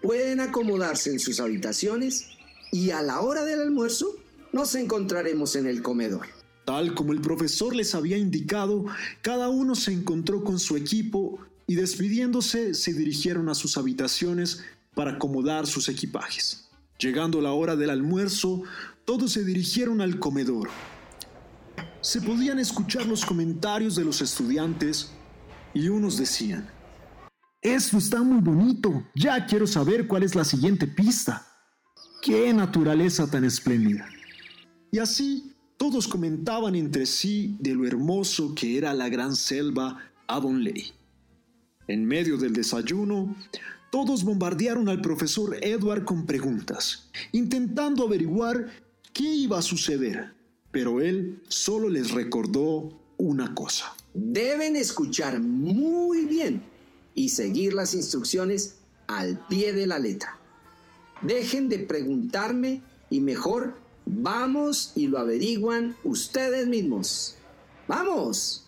pueden 0.02 0.40
acomodarse 0.40 1.12
en 1.12 1.20
sus 1.20 1.40
habitaciones 1.40 2.26
y 2.72 2.90
a 2.90 3.04
la 3.04 3.22
hora 3.22 3.46
del 3.46 3.62
almuerzo 3.62 4.16
nos 4.52 4.74
encontraremos 4.74 5.56
en 5.56 5.68
el 5.68 5.84
comedor. 5.84 6.26
Tal 6.66 6.96
como 6.96 7.14
el 7.14 7.22
profesor 7.22 7.76
les 7.76 7.94
había 7.94 8.18
indicado, 8.18 8.84
cada 9.22 9.50
uno 9.50 9.76
se 9.76 9.92
encontró 9.92 10.44
con 10.44 10.58
su 10.58 10.76
equipo 10.76 11.38
y 11.68 11.76
despidiéndose 11.76 12.74
se 12.74 12.94
dirigieron 12.94 13.50
a 13.50 13.54
sus 13.54 13.78
habitaciones 13.78 14.64
para 14.96 15.12
acomodar 15.12 15.68
sus 15.68 15.88
equipajes. 15.88 16.68
Llegando 16.98 17.42
la 17.42 17.52
hora 17.52 17.76
del 17.76 17.92
almuerzo, 17.92 18.64
todos 19.06 19.34
se 19.34 19.44
dirigieron 19.44 20.02
al 20.02 20.18
comedor. 20.18 20.70
Se 22.02 22.22
podían 22.22 22.60
escuchar 22.60 23.06
los 23.06 23.26
comentarios 23.26 23.96
de 23.96 24.06
los 24.06 24.22
estudiantes 24.22 25.12
y 25.74 25.90
unos 25.90 26.18
decían, 26.18 26.70
Esto 27.62 27.98
está 27.98 28.24
muy 28.24 28.40
bonito, 28.40 29.04
ya 29.16 29.46
quiero 29.46 29.68
saber 29.68 30.08
cuál 30.08 30.24
es 30.24 30.34
la 30.34 30.46
siguiente 30.46 30.88
pista. 30.88 31.46
¡Qué 32.22 32.54
naturaleza 32.54 33.30
tan 33.30 33.44
espléndida! 33.44 34.08
Y 34.92 35.00
así 35.00 35.54
todos 35.76 36.08
comentaban 36.08 36.76
entre 36.76 37.06
sí 37.06 37.58
de 37.60 37.76
lo 37.76 37.86
hermoso 37.86 38.56
que 38.56 38.78
era 38.78 38.94
la 38.94 39.10
gran 39.10 39.36
selva 39.36 39.98
Avonlea. 40.28 40.94
En 41.88 42.06
medio 42.06 42.38
del 42.38 42.54
desayuno, 42.54 43.36
todos 43.92 44.24
bombardearon 44.24 44.88
al 44.88 45.02
profesor 45.02 45.58
Edward 45.62 46.06
con 46.06 46.26
preguntas, 46.26 47.10
intentando 47.34 48.06
averiguar 48.06 48.68
qué 49.12 49.24
iba 49.24 49.60
a 49.60 49.64
suceder, 49.64 50.39
pero 50.72 51.02
él 51.02 51.42
solo 51.48 51.90
les 51.90 52.12
recordó 52.12 53.00
una 53.18 53.54
cosa. 53.56 53.96
Deben 54.14 54.76
escuchar 54.76 55.40
muy 55.40 56.26
bien 56.26 56.64
y 57.16 57.30
seguir 57.30 57.74
las 57.74 57.94
instrucciones 57.94 58.76
al 59.08 59.46
pie 59.48 59.74
de 59.74 59.88
la 59.88 60.00
letra. 60.00 60.38
Dejen 61.22 61.70
de 61.70 61.80
preguntarme 61.80 62.82
y 63.10 63.20
mejor 63.20 63.76
vamos 64.06 64.94
y 64.96 65.08
lo 65.08 65.20
averiguan 65.20 65.96
ustedes 66.04 66.68
mismos. 66.68 67.36
¡Vamos! 67.88 68.66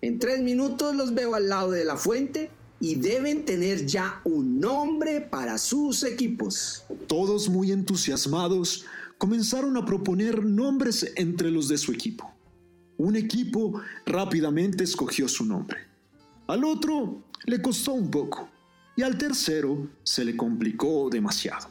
En 0.00 0.18
tres 0.18 0.40
minutos 0.40 0.94
los 0.96 1.14
veo 1.14 1.34
al 1.34 1.48
lado 1.48 1.72
de 1.72 1.84
la 1.84 1.96
fuente 1.96 2.50
y 2.80 2.94
deben 2.94 3.44
tener 3.44 3.84
ya 3.84 4.22
un 4.24 4.58
nombre 4.58 5.20
para 5.20 5.58
sus 5.58 6.02
equipos. 6.02 6.84
Todos 7.06 7.50
muy 7.50 7.70
entusiasmados 7.72 8.86
comenzaron 9.20 9.76
a 9.76 9.84
proponer 9.84 10.46
nombres 10.46 11.12
entre 11.14 11.50
los 11.50 11.68
de 11.68 11.76
su 11.76 11.92
equipo. 11.92 12.32
Un 12.96 13.16
equipo 13.16 13.82
rápidamente 14.06 14.82
escogió 14.82 15.28
su 15.28 15.44
nombre. 15.44 15.78
Al 16.46 16.64
otro 16.64 17.22
le 17.44 17.60
costó 17.60 17.92
un 17.92 18.10
poco 18.10 18.48
y 18.96 19.02
al 19.02 19.18
tercero 19.18 19.90
se 20.02 20.24
le 20.24 20.34
complicó 20.38 21.10
demasiado. 21.10 21.68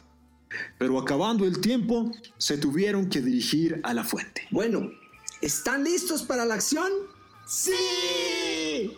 Pero 0.78 0.96
acabando 1.00 1.44
el 1.44 1.60
tiempo, 1.60 2.12
se 2.38 2.56
tuvieron 2.56 3.08
que 3.08 3.20
dirigir 3.20 3.80
a 3.82 3.94
la 3.94 4.04
fuente. 4.04 4.46
Bueno, 4.52 4.88
¿están 5.42 5.82
listos 5.82 6.22
para 6.22 6.44
la 6.44 6.54
acción? 6.54 6.92
¡Sí! 7.48 8.92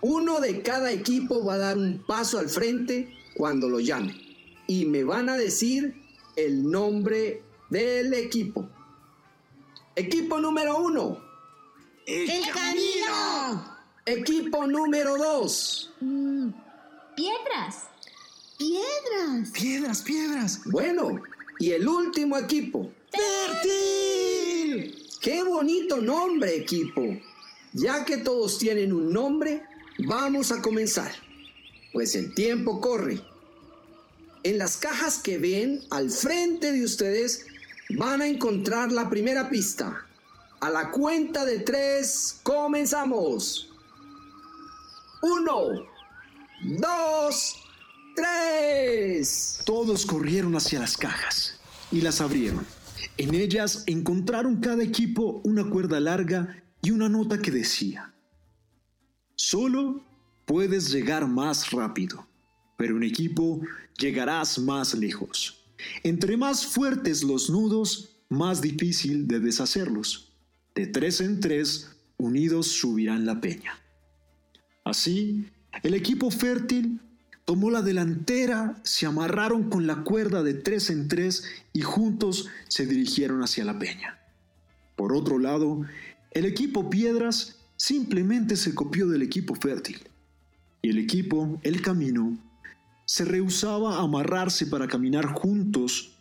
Uno 0.00 0.38
de 0.38 0.62
cada 0.62 0.92
equipo 0.92 1.44
va 1.44 1.54
a 1.54 1.58
dar 1.58 1.76
un 1.76 2.04
paso 2.06 2.38
al 2.38 2.50
frente 2.50 3.12
cuando 3.36 3.68
lo 3.68 3.80
llame 3.80 4.14
y 4.68 4.84
me 4.84 5.02
van 5.02 5.28
a 5.28 5.36
decir 5.36 5.96
el 6.36 6.70
nombre 6.70 7.42
del 7.70 8.12
equipo. 8.14 8.68
Equipo 9.94 10.38
número 10.38 10.78
uno. 10.78 11.18
¡El, 12.06 12.28
camino! 12.52 13.76
Equipo 14.04 14.66
número 14.66 15.16
dos. 15.16 15.92
Mm, 16.00 16.50
piedras. 17.16 17.84
Piedras. 18.58 19.50
Piedras, 19.52 20.02
piedras. 20.02 20.60
Bueno, 20.66 21.20
y 21.58 21.72
el 21.72 21.88
último 21.88 22.38
equipo. 22.38 22.92
¡Fértil! 23.10 24.94
¡Qué 25.20 25.42
bonito 25.42 26.00
nombre, 26.00 26.56
equipo! 26.56 27.02
Ya 27.72 28.04
que 28.04 28.18
todos 28.18 28.58
tienen 28.58 28.92
un 28.92 29.12
nombre, 29.12 29.62
vamos 29.98 30.52
a 30.52 30.62
comenzar. 30.62 31.12
Pues 31.92 32.14
el 32.14 32.34
tiempo 32.34 32.80
corre. 32.80 33.20
En 34.42 34.58
las 34.58 34.76
cajas 34.76 35.18
que 35.18 35.38
ven 35.38 35.82
al 35.90 36.10
frente 36.10 36.70
de 36.70 36.84
ustedes 36.84 37.46
van 37.90 38.22
a 38.22 38.26
encontrar 38.26 38.92
la 38.92 39.08
primera 39.08 39.48
pista. 39.48 40.06
A 40.60 40.70
la 40.70 40.90
cuenta 40.90 41.44
de 41.44 41.60
tres, 41.60 42.40
comenzamos. 42.42 43.70
Uno, 45.22 45.84
dos, 46.78 47.56
tres. 48.14 49.60
Todos 49.64 50.06
corrieron 50.06 50.56
hacia 50.56 50.80
las 50.80 50.96
cajas 50.96 51.60
y 51.92 52.00
las 52.00 52.20
abrieron. 52.20 52.66
En 53.18 53.34
ellas 53.34 53.84
encontraron 53.86 54.56
cada 54.60 54.82
equipo 54.82 55.40
una 55.44 55.68
cuerda 55.68 56.00
larga 56.00 56.62
y 56.82 56.90
una 56.90 57.08
nota 57.08 57.38
que 57.38 57.50
decía, 57.50 58.14
solo 59.34 60.04
puedes 60.44 60.90
llegar 60.90 61.26
más 61.26 61.70
rápido, 61.70 62.26
pero 62.76 62.96
en 62.96 63.02
equipo 63.02 63.60
llegarás 63.98 64.58
más 64.58 64.94
lejos. 64.94 65.55
Entre 66.02 66.36
más 66.36 66.66
fuertes 66.66 67.22
los 67.22 67.50
nudos, 67.50 68.16
más 68.28 68.60
difícil 68.60 69.26
de 69.28 69.40
deshacerlos. 69.40 70.32
De 70.74 70.86
tres 70.86 71.20
en 71.20 71.40
tres, 71.40 71.90
unidos 72.16 72.68
subirán 72.68 73.26
la 73.26 73.40
peña. 73.40 73.80
Así, 74.84 75.46
el 75.82 75.94
equipo 75.94 76.30
fértil 76.30 77.00
tomó 77.44 77.70
la 77.70 77.82
delantera, 77.82 78.80
se 78.82 79.06
amarraron 79.06 79.70
con 79.70 79.86
la 79.86 80.02
cuerda 80.02 80.42
de 80.42 80.54
tres 80.54 80.90
en 80.90 81.08
tres 81.08 81.44
y 81.72 81.82
juntos 81.82 82.48
se 82.68 82.86
dirigieron 82.86 83.42
hacia 83.42 83.64
la 83.64 83.78
peña. 83.78 84.18
Por 84.96 85.14
otro 85.14 85.38
lado, 85.38 85.82
el 86.32 86.44
equipo 86.44 86.90
Piedras 86.90 87.56
simplemente 87.76 88.56
se 88.56 88.74
copió 88.74 89.06
del 89.08 89.22
equipo 89.22 89.54
Fértil. 89.54 89.98
y 90.82 90.90
el 90.90 90.98
equipo, 90.98 91.58
el 91.62 91.82
camino, 91.82 92.38
se 93.06 93.24
rehusaba 93.24 93.96
a 93.96 94.02
amarrarse 94.02 94.66
para 94.66 94.86
caminar 94.86 95.26
juntos 95.26 96.12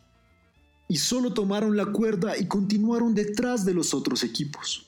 y 0.87 0.97
solo 0.97 1.33
tomaron 1.33 1.75
la 1.75 1.87
cuerda 1.87 2.37
y 2.37 2.47
continuaron 2.47 3.15
detrás 3.15 3.65
de 3.65 3.73
los 3.73 3.93
otros 3.93 4.23
equipos. 4.23 4.85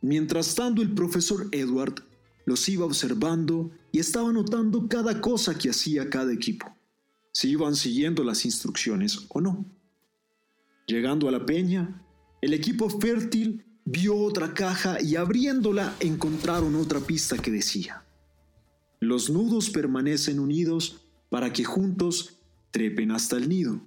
Mientras 0.00 0.54
tanto, 0.54 0.80
el 0.80 0.94
profesor 0.94 1.48
Edward 1.52 2.04
los 2.46 2.68
iba 2.68 2.86
observando 2.86 3.70
y 3.90 3.98
estaba 3.98 4.32
notando 4.32 4.88
cada 4.88 5.20
cosa 5.20 5.58
que 5.58 5.70
hacía 5.70 6.08
cada 6.08 6.32
equipo, 6.32 6.74
si 7.32 7.50
iban 7.50 7.74
siguiendo 7.74 8.24
las 8.24 8.44
instrucciones 8.44 9.26
o 9.28 9.40
no. 9.40 9.66
Llegando 10.86 11.28
a 11.28 11.32
la 11.32 11.44
peña, 11.44 12.02
el 12.40 12.54
equipo 12.54 12.88
fértil 12.88 13.64
vio 13.84 14.16
otra 14.16 14.54
caja 14.54 15.00
y 15.00 15.16
abriéndola 15.16 15.94
encontraron 16.00 16.74
otra 16.76 17.00
pista 17.00 17.36
que 17.38 17.50
decía, 17.50 18.04
los 19.02 19.30
nudos 19.30 19.68
permanecen 19.68 20.38
unidos 20.38 21.00
para 21.28 21.52
que 21.52 21.64
juntos 21.64 22.38
trepen 22.70 23.10
hasta 23.10 23.36
el 23.36 23.48
nido 23.48 23.80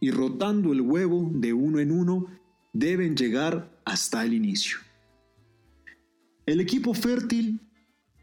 y 0.00 0.10
rotando 0.10 0.72
el 0.72 0.80
huevo 0.80 1.30
de 1.34 1.52
uno 1.52 1.80
en 1.80 1.92
uno 1.92 2.28
deben 2.72 3.14
llegar 3.14 3.78
hasta 3.84 4.24
el 4.24 4.32
inicio. 4.32 4.78
El 6.46 6.60
equipo 6.60 6.94
fértil 6.94 7.60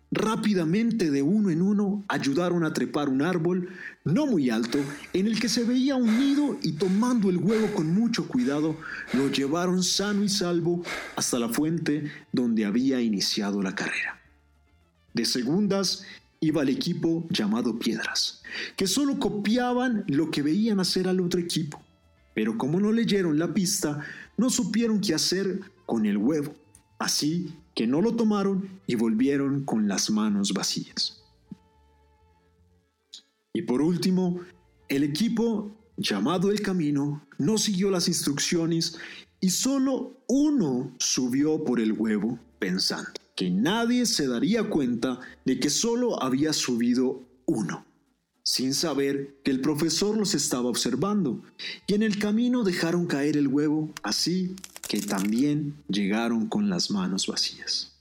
rápidamente 0.09 1.11
de 1.11 1.21
uno 1.21 1.51
en 1.51 1.61
uno 1.61 2.03
ayudaron 2.07 2.63
a 2.63 2.73
trepar 2.73 3.07
un 3.07 3.21
árbol 3.21 3.69
no 4.03 4.25
muy 4.25 4.49
alto 4.49 4.79
en 5.13 5.27
el 5.27 5.39
que 5.39 5.47
se 5.47 5.63
veía 5.63 5.95
un 5.95 6.17
nido 6.17 6.57
y 6.63 6.71
tomando 6.71 7.29
el 7.29 7.37
huevo 7.37 7.67
con 7.75 7.93
mucho 7.93 8.27
cuidado 8.27 8.77
lo 9.13 9.29
llevaron 9.29 9.83
sano 9.83 10.23
y 10.23 10.29
salvo 10.29 10.83
hasta 11.15 11.37
la 11.37 11.49
fuente 11.49 12.11
donde 12.31 12.65
había 12.65 12.99
iniciado 12.99 13.61
la 13.61 13.75
carrera. 13.75 14.19
De 15.13 15.25
segundas 15.25 16.03
iba 16.43 16.63
el 16.63 16.69
equipo 16.69 17.27
llamado 17.29 17.77
Piedras, 17.77 18.41
que 18.75 18.87
solo 18.87 19.19
copiaban 19.19 20.03
lo 20.07 20.31
que 20.31 20.41
veían 20.41 20.79
hacer 20.79 21.07
al 21.07 21.21
otro 21.21 21.39
equipo, 21.39 21.79
pero 22.33 22.57
como 22.57 22.79
no 22.79 22.91
leyeron 22.91 23.37
la 23.37 23.53
pista, 23.53 24.03
no 24.37 24.49
supieron 24.49 24.99
qué 24.99 25.13
hacer 25.13 25.61
con 25.85 26.07
el 26.07 26.17
huevo, 26.17 26.53
así 26.97 27.53
que 27.75 27.85
no 27.85 28.01
lo 28.01 28.15
tomaron 28.15 28.81
y 28.87 28.95
volvieron 28.95 29.63
con 29.63 29.87
las 29.87 30.09
manos 30.09 30.51
vacías. 30.51 31.23
Y 33.53 33.61
por 33.61 33.81
último, 33.83 34.39
el 34.89 35.03
equipo 35.03 35.71
llamado 35.95 36.49
El 36.49 36.61
Camino 36.61 37.23
no 37.37 37.59
siguió 37.59 37.91
las 37.91 38.07
instrucciones 38.07 38.97
y 39.39 39.51
solo 39.51 40.23
uno 40.27 40.95
subió 40.97 41.63
por 41.63 41.79
el 41.79 41.91
huevo 41.93 42.39
pensando 42.57 43.20
que 43.41 43.49
nadie 43.49 44.05
se 44.05 44.27
daría 44.27 44.69
cuenta 44.69 45.19
de 45.45 45.59
que 45.59 45.71
solo 45.71 46.21
había 46.21 46.53
subido 46.53 47.23
uno, 47.47 47.83
sin 48.43 48.75
saber 48.75 49.39
que 49.43 49.49
el 49.49 49.61
profesor 49.61 50.15
los 50.15 50.35
estaba 50.35 50.69
observando, 50.69 51.41
y 51.87 51.95
en 51.95 52.03
el 52.03 52.19
camino 52.19 52.63
dejaron 52.63 53.07
caer 53.07 53.37
el 53.37 53.47
huevo 53.47 53.89
así 54.03 54.55
que 54.87 55.01
también 55.01 55.75
llegaron 55.87 56.49
con 56.49 56.69
las 56.69 56.91
manos 56.91 57.25
vacías. 57.25 57.95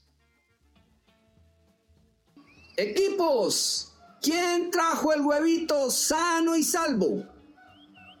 Equipos, 2.77 3.93
¿quién 4.21 4.69
trajo 4.69 5.11
el 5.11 5.21
huevito 5.21 5.89
sano 5.89 6.55
y 6.55 6.61
salvo? 6.61 7.25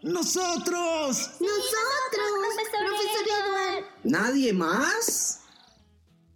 ¡Nosotros! 0.01 1.29
¡Nosotros! 1.39 2.31
Profesor, 2.71 3.27
Edward. 3.27 3.85
¿Nadie 4.05 4.53
más? 4.53 5.40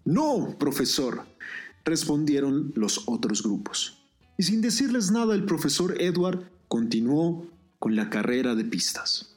No, 0.05 0.55
profesor, 0.59 1.25
respondieron 1.83 2.71
los 2.75 3.03
otros 3.07 3.41
grupos. 3.41 3.97
Y 4.37 4.43
sin 4.43 4.61
decirles 4.61 5.11
nada, 5.11 5.33
el 5.33 5.45
profesor 5.45 5.99
Edward 5.99 6.47
continuó 6.67 7.47
con 7.79 7.95
la 7.95 8.09
carrera 8.09 8.53
de 8.53 8.65
pistas. 8.65 9.35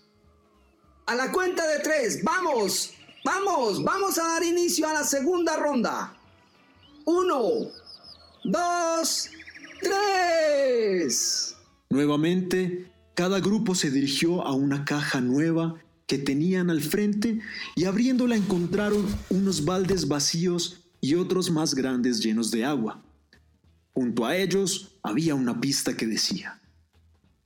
A 1.06 1.14
la 1.14 1.32
cuenta 1.32 1.66
de 1.66 1.78
tres, 1.80 2.22
vamos, 2.22 2.92
vamos, 3.24 3.82
vamos 3.82 4.18
a 4.18 4.24
dar 4.24 4.42
inicio 4.42 4.86
a 4.86 4.92
la 4.92 5.04
segunda 5.04 5.56
ronda. 5.56 6.14
Uno, 7.06 7.70
dos, 8.44 9.30
tres. 9.80 11.56
Nuevamente, 11.88 12.92
cada 13.14 13.40
grupo 13.40 13.74
se 13.74 13.90
dirigió 13.90 14.42
a 14.42 14.52
una 14.52 14.84
caja 14.84 15.22
nueva 15.22 15.80
que 16.08 16.18
tenían 16.18 16.70
al 16.70 16.80
frente 16.80 17.38
y 17.76 17.84
abriéndola 17.84 18.34
encontraron 18.34 19.06
unos 19.28 19.64
baldes 19.64 20.08
vacíos 20.08 20.80
y 21.00 21.14
otros 21.14 21.50
más 21.50 21.74
grandes 21.74 22.20
llenos 22.20 22.50
de 22.50 22.64
agua. 22.64 23.04
Junto 23.92 24.24
a 24.24 24.34
ellos 24.34 24.98
había 25.02 25.34
una 25.34 25.60
pista 25.60 25.96
que 25.96 26.06
decía, 26.06 26.60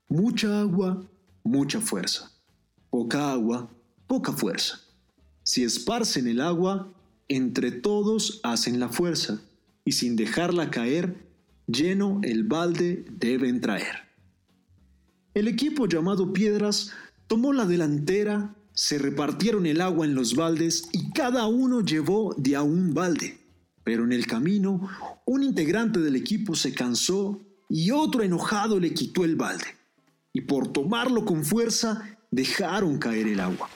mucha 0.08 0.60
agua, 0.60 1.04
mucha 1.42 1.80
fuerza, 1.80 2.30
poca 2.88 3.32
agua, 3.32 3.68
poca 4.06 4.32
fuerza. 4.32 4.80
Si 5.42 5.64
esparcen 5.64 6.28
el 6.28 6.40
agua, 6.40 6.94
entre 7.26 7.72
todos 7.72 8.40
hacen 8.44 8.78
la 8.78 8.88
fuerza, 8.88 9.42
y 9.84 9.92
sin 9.92 10.14
dejarla 10.14 10.70
caer, 10.70 11.26
lleno 11.66 12.20
el 12.22 12.44
balde 12.44 13.04
deben 13.10 13.60
traer. 13.60 14.02
El 15.34 15.48
equipo 15.48 15.88
llamado 15.88 16.32
Piedras 16.32 16.92
tomó 17.26 17.52
la 17.52 17.66
delantera, 17.66 18.54
se 18.74 18.98
repartieron 18.98 19.66
el 19.66 19.80
agua 19.80 20.06
en 20.06 20.14
los 20.14 20.34
baldes 20.34 20.88
y 20.92 21.10
cada 21.12 21.46
uno 21.46 21.80
llevó 21.80 22.34
de 22.36 22.56
a 22.56 22.62
un 22.62 22.94
balde. 22.94 23.38
Pero 23.84 24.04
en 24.04 24.12
el 24.12 24.26
camino, 24.26 24.88
un 25.24 25.42
integrante 25.42 26.00
del 26.00 26.16
equipo 26.16 26.54
se 26.54 26.72
cansó 26.72 27.40
y 27.68 27.90
otro 27.90 28.22
enojado 28.22 28.78
le 28.78 28.94
quitó 28.94 29.24
el 29.24 29.36
balde. 29.36 29.66
Y 30.32 30.42
por 30.42 30.72
tomarlo 30.72 31.24
con 31.24 31.44
fuerza, 31.44 32.18
dejaron 32.30 32.98
caer 32.98 33.28
el 33.28 33.40
agua. 33.40 33.68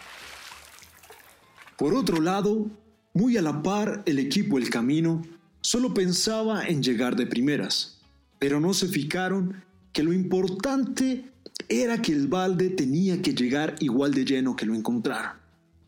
Por 1.77 1.95
otro 1.95 2.21
lado, 2.21 2.71
muy 3.13 3.37
a 3.37 3.43
la 3.43 3.63
par, 3.63 4.03
el 4.07 4.19
equipo 4.19 4.59
El 4.59 4.71
Camino 4.71 5.23
solo 5.61 5.93
pensaba 5.93 6.67
en 6.67 6.83
llegar 6.83 7.17
de 7.17 7.27
primeras, 7.27 8.01
pero 8.39 8.61
no 8.61 8.73
se 8.73 8.89
fijaron 8.89 9.65
que 9.93 10.03
lo 10.03 10.13
importante 10.13 11.33
era 11.69 12.01
que 12.01 12.13
el 12.13 12.29
balde 12.29 12.71
tenía 12.71 13.21
que 13.23 13.35
llegar 13.35 13.77
igual 13.81 14.15
de 14.15 14.25
lleno 14.25 14.57
que 14.57 14.67
lo 14.67 14.75
encontraron. 14.75 15.33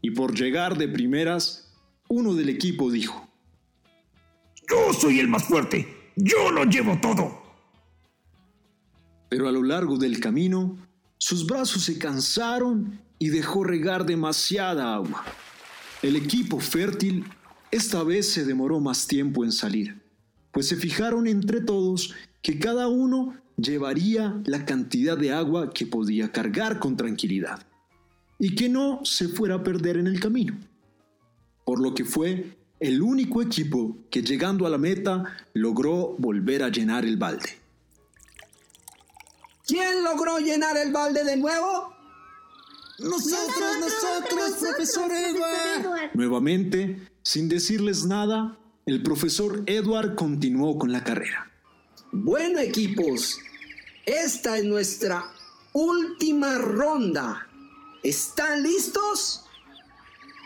Y 0.00 0.10
por 0.10 0.34
llegar 0.34 0.78
de 0.78 0.88
primeras, 0.88 1.72
uno 2.08 2.34
del 2.34 2.48
equipo 2.48 2.90
dijo, 2.90 3.28
Yo 4.68 4.92
soy 4.92 5.20
el 5.20 5.28
más 5.28 5.44
fuerte, 5.44 6.12
yo 6.16 6.50
lo 6.50 6.64
llevo 6.64 6.98
todo. 7.00 7.42
Pero 9.28 9.48
a 9.48 9.52
lo 9.52 9.62
largo 9.62 9.98
del 9.98 10.20
camino, 10.20 10.76
sus 11.18 11.46
brazos 11.46 11.82
se 11.82 11.98
cansaron 11.98 13.00
y 13.18 13.28
dejó 13.28 13.64
regar 13.64 14.06
demasiada 14.06 14.94
agua. 14.94 15.24
El 16.02 16.16
equipo 16.16 16.60
fértil 16.60 17.24
esta 17.70 18.02
vez 18.02 18.32
se 18.32 18.44
demoró 18.44 18.80
más 18.80 19.06
tiempo 19.06 19.44
en 19.44 19.52
salir, 19.52 20.00
pues 20.52 20.68
se 20.68 20.76
fijaron 20.76 21.26
entre 21.26 21.60
todos 21.60 22.14
que 22.40 22.58
cada 22.58 22.88
uno 22.88 23.34
llevaría 23.58 24.40
la 24.46 24.64
cantidad 24.64 25.18
de 25.18 25.32
agua 25.32 25.70
que 25.72 25.86
podía 25.86 26.32
cargar 26.32 26.78
con 26.78 26.96
tranquilidad 26.96 27.66
y 28.38 28.54
que 28.54 28.68
no 28.68 29.04
se 29.04 29.28
fuera 29.28 29.56
a 29.56 29.62
perder 29.62 29.96
en 29.96 30.06
el 30.06 30.20
camino. 30.20 30.56
Por 31.64 31.80
lo 31.80 31.94
que 31.94 32.04
fue 32.04 32.56
el 32.80 33.02
único 33.02 33.42
equipo 33.42 33.96
que 34.10 34.22
llegando 34.22 34.66
a 34.66 34.70
la 34.70 34.78
meta 34.78 35.24
logró 35.52 36.14
volver 36.18 36.62
a 36.62 36.68
llenar 36.68 37.04
el 37.04 37.16
balde. 37.16 37.58
¿Quién 39.66 40.02
logró 40.02 40.38
llenar 40.38 40.76
el 40.76 40.92
balde 40.92 41.24
de 41.24 41.36
nuevo? 41.36 41.92
Nosotros, 43.00 43.76
nosotros, 43.80 44.50
profesor 44.60 45.10
Edward. 45.12 46.10
Nuevamente, 46.14 47.08
sin 47.22 47.48
decirles 47.48 48.06
nada, 48.06 48.56
el 48.86 49.02
profesor 49.02 49.62
Edward 49.66 50.14
continuó 50.14 50.78
con 50.78 50.90
la 50.90 51.04
carrera. 51.04 51.47
Bueno, 52.12 52.58
equipos, 52.58 53.38
esta 54.06 54.58
es 54.58 54.64
nuestra 54.64 55.30
última 55.72 56.56
ronda. 56.58 57.46
¿Están 58.02 58.62
listos? 58.62 59.44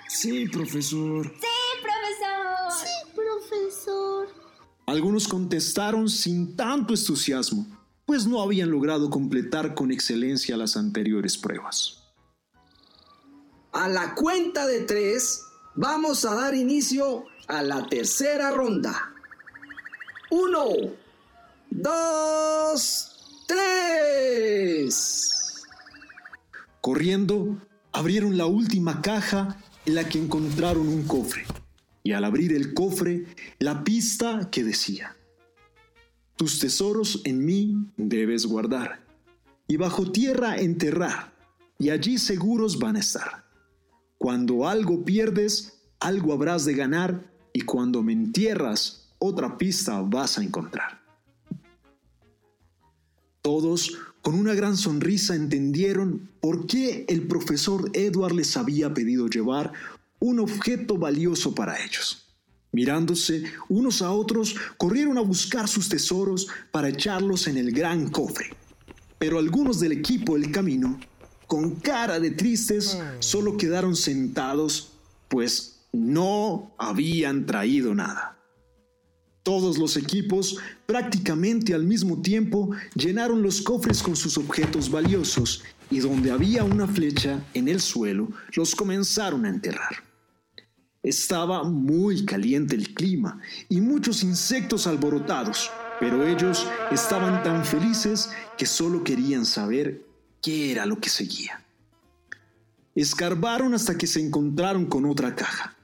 Sí, 0.09 0.49
profesor. 0.49 1.33
Sí, 1.41 1.83
profesor. 1.83 2.73
Sí, 2.73 3.13
profesor. 3.15 4.29
Algunos 4.87 5.29
contestaron 5.29 6.09
sin 6.09 6.57
tanto 6.57 6.95
entusiasmo, 6.95 7.67
pues 8.05 8.27
no 8.27 8.43
habían 8.43 8.71
logrado 8.71 9.09
completar 9.09 9.75
con 9.75 9.93
excelencia 9.93 10.57
las 10.57 10.77
anteriores 10.77 11.39
pruebas. 11.39 12.03
A 13.73 13.89
la 13.89 14.15
cuenta 14.15 14.67
de 14.67 14.81
tres, 14.81 15.45
vamos 15.77 16.25
a 16.25 16.35
dar 16.35 16.55
inicio 16.55 17.25
a 17.47 17.63
la 17.63 17.87
tercera 17.87 18.51
ronda. 18.51 19.15
Uno, 20.31 20.67
dos, 21.75 23.45
tres. 23.47 25.65
Corriendo, 26.81 27.59
abrieron 27.93 28.37
la 28.37 28.47
última 28.47 29.03
caja 29.03 29.57
en 29.87 29.95
la 29.95 30.09
que 30.09 30.19
encontraron 30.19 30.89
un 30.89 31.05
cofre. 31.05 31.45
Y 32.03 32.13
al 32.13 32.25
abrir 32.25 32.53
el 32.53 32.75
cofre, 32.75 33.27
la 33.59 33.85
pista 33.85 34.49
que 34.51 34.65
decía, 34.65 35.17
tus 36.37 36.59
tesoros 36.59 37.21
en 37.25 37.45
mí 37.45 37.87
debes 37.97 38.47
guardar, 38.47 39.07
y 39.69 39.77
bajo 39.77 40.11
tierra 40.11 40.57
enterrar, 40.57 41.33
y 41.79 41.91
allí 41.91 42.19
seguros 42.19 42.79
van 42.79 42.97
a 42.97 43.01
estar. 43.01 43.45
Cuando 44.19 44.69
algo 44.69 45.05
pierdes, 45.05 45.85
algo 46.01 46.33
habrás 46.33 46.65
de 46.65 46.75
ganar, 46.75 47.33
y 47.53 47.61
cuando 47.61 48.03
me 48.03 48.13
entierras, 48.13 49.15
otra 49.19 49.57
pista 49.57 50.01
vas 50.01 50.39
a 50.39 50.43
encontrar. 50.43 51.02
Todos, 53.43 53.99
con 54.23 54.37
una 54.37 54.55
gran 54.55 54.77
sonrisa, 54.77 55.35
entendieron 55.35 56.31
por 56.41 56.69
qué 56.69 57.05
el 57.09 57.27
profesor 57.27 57.91
Edward 57.93 58.35
les 58.35 58.57
había 58.57 58.95
pedido 58.95 59.27
llevar 59.27 59.73
un 60.21 60.39
objeto 60.39 60.97
valioso 60.97 61.53
para 61.53 61.85
ellos. 61.85 62.29
Mirándose 62.71 63.43
unos 63.69 64.01
a 64.01 64.13
otros, 64.13 64.55
corrieron 64.79 65.19
a 65.19 65.23
buscar 65.23 65.67
sus 65.67 65.89
tesoros 65.89 66.47
para 66.71 66.89
echarlos 66.89 67.49
en 67.49 67.59
el 67.59 67.73
gran 67.73 68.09
cofre. 68.11 68.51
Pero 69.19 69.41
algunos 69.41 69.81
del 69.81 69.91
equipo 69.91 70.39
del 70.39 70.53
camino, 70.53 71.01
con 71.49 71.75
cara 71.77 72.21
de 72.21 72.31
tristes, 72.31 72.97
solo 73.19 73.57
quedaron 73.57 73.97
sentados, 73.97 74.93
pues 75.29 75.81
no 75.93 76.75
habían 76.79 77.45
traído 77.45 77.93
nada. 77.93 78.42
Todos 79.43 79.77
los 79.79 79.97
equipos, 79.97 80.57
prácticamente 80.87 81.75
al 81.75 81.85
mismo 81.85 82.23
tiempo, 82.23 82.71
llenaron 82.95 83.43
los 83.43 83.61
cofres 83.61 84.03
con 84.03 84.15
sus 84.15 84.39
objetos 84.39 84.91
valiosos 84.91 85.65
y 85.91 85.99
donde 85.99 86.31
había 86.31 86.63
una 86.65 86.87
flecha 86.87 87.45
en 87.53 87.69
el 87.69 87.81
suelo, 87.81 88.29
los 88.55 88.75
comenzaron 88.75 89.45
a 89.45 89.49
enterrar. 89.49 90.05
Estaba 91.03 91.65
muy 91.65 92.25
caliente 92.25 92.77
el 92.77 92.95
clima 92.95 93.41
y 93.69 93.81
muchos 93.81 94.23
insectos 94.23 94.87
alborotados, 94.87 95.71
pero 95.99 96.25
ellos 96.25 96.67
estaban 96.93 97.43
tan 97.43 97.65
felices 97.65 98.31
que 98.57 98.67
solo 98.67 99.03
querían 99.03 99.45
saber 99.45 100.07
qué 100.41 100.71
era 100.71 100.87
lo 100.87 101.01
que 101.01 101.11
seguía. 101.11 101.65
Escarbaron 102.95 103.75
hasta 103.75 103.99
que 103.99 104.07
se 104.07 104.21
encontraron 104.21 104.87
con 104.87 105.05
otra 105.07 105.35
caja. 105.35 105.77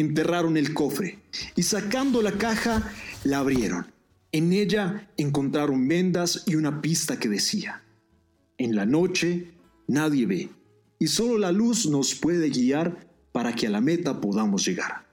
Enterraron 0.00 0.56
el 0.56 0.72
cofre 0.72 1.18
y 1.56 1.62
sacando 1.62 2.22
la 2.22 2.32
caja 2.32 2.90
la 3.22 3.40
abrieron. 3.40 3.86
En 4.32 4.54
ella 4.54 5.10
encontraron 5.18 5.86
vendas 5.86 6.44
y 6.46 6.54
una 6.54 6.80
pista 6.80 7.18
que 7.18 7.28
decía, 7.28 7.82
en 8.56 8.74
la 8.74 8.86
noche 8.86 9.50
nadie 9.88 10.24
ve 10.24 10.48
y 10.98 11.06
solo 11.06 11.36
la 11.36 11.52
luz 11.52 11.86
nos 11.86 12.14
puede 12.14 12.48
guiar 12.48 13.10
para 13.30 13.54
que 13.54 13.66
a 13.66 13.70
la 13.70 13.82
meta 13.82 14.22
podamos 14.22 14.64
llegar. 14.64 15.06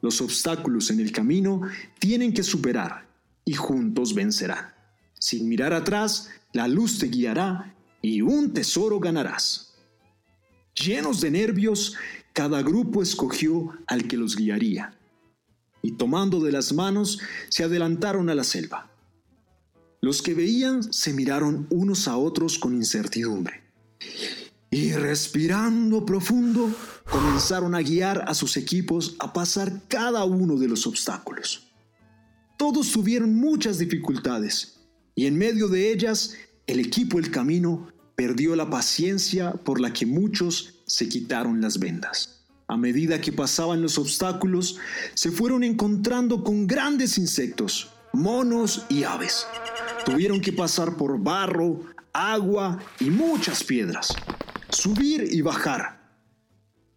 Los 0.00 0.20
obstáculos 0.20 0.90
en 0.90 1.00
el 1.00 1.10
camino 1.10 1.62
tienen 1.98 2.32
que 2.32 2.44
superar 2.44 3.08
y 3.44 3.54
juntos 3.54 4.14
vencerán. 4.14 4.72
Sin 5.18 5.48
mirar 5.48 5.72
atrás, 5.72 6.30
la 6.52 6.68
luz 6.68 7.00
te 7.00 7.08
guiará 7.08 7.74
y 8.00 8.20
un 8.20 8.52
tesoro 8.52 9.00
ganarás. 9.00 9.74
Llenos 10.74 11.20
de 11.20 11.32
nervios, 11.32 11.96
cada 12.34 12.62
grupo 12.62 13.00
escogió 13.00 13.78
al 13.86 14.08
que 14.08 14.16
los 14.16 14.36
guiaría 14.36 14.98
y 15.82 15.92
tomando 15.92 16.40
de 16.40 16.50
las 16.50 16.72
manos 16.72 17.20
se 17.48 17.62
adelantaron 17.62 18.28
a 18.28 18.34
la 18.34 18.42
selva. 18.42 18.90
Los 20.00 20.20
que 20.20 20.34
veían 20.34 20.92
se 20.92 21.12
miraron 21.12 21.66
unos 21.70 22.08
a 22.08 22.16
otros 22.16 22.58
con 22.58 22.74
incertidumbre 22.74 23.62
y 24.70 24.92
respirando 24.92 26.04
profundo 26.04 26.74
comenzaron 27.08 27.76
a 27.76 27.82
guiar 27.82 28.24
a 28.26 28.34
sus 28.34 28.56
equipos 28.56 29.14
a 29.20 29.32
pasar 29.32 29.82
cada 29.86 30.24
uno 30.24 30.56
de 30.56 30.66
los 30.66 30.88
obstáculos. 30.88 31.72
Todos 32.58 32.90
tuvieron 32.90 33.32
muchas 33.34 33.78
dificultades 33.78 34.80
y 35.14 35.26
en 35.26 35.38
medio 35.38 35.68
de 35.68 35.92
ellas 35.92 36.34
el 36.66 36.80
equipo 36.80 37.20
El 37.20 37.30
Camino 37.30 37.92
perdió 38.16 38.56
la 38.56 38.68
paciencia 38.68 39.52
por 39.52 39.80
la 39.80 39.92
que 39.92 40.06
muchos 40.06 40.73
se 40.86 41.08
quitaron 41.08 41.60
las 41.60 41.78
vendas. 41.78 42.40
A 42.66 42.76
medida 42.76 43.20
que 43.20 43.32
pasaban 43.32 43.82
los 43.82 43.98
obstáculos, 43.98 44.78
se 45.14 45.30
fueron 45.30 45.64
encontrando 45.64 46.42
con 46.42 46.66
grandes 46.66 47.18
insectos, 47.18 47.90
monos 48.12 48.86
y 48.88 49.04
aves. 49.04 49.46
Tuvieron 50.04 50.40
que 50.40 50.52
pasar 50.52 50.96
por 50.96 51.18
barro, 51.22 51.80
agua 52.12 52.78
y 53.00 53.10
muchas 53.10 53.62
piedras 53.62 54.14
subir 54.74 55.28
y 55.30 55.40
bajar, 55.40 56.00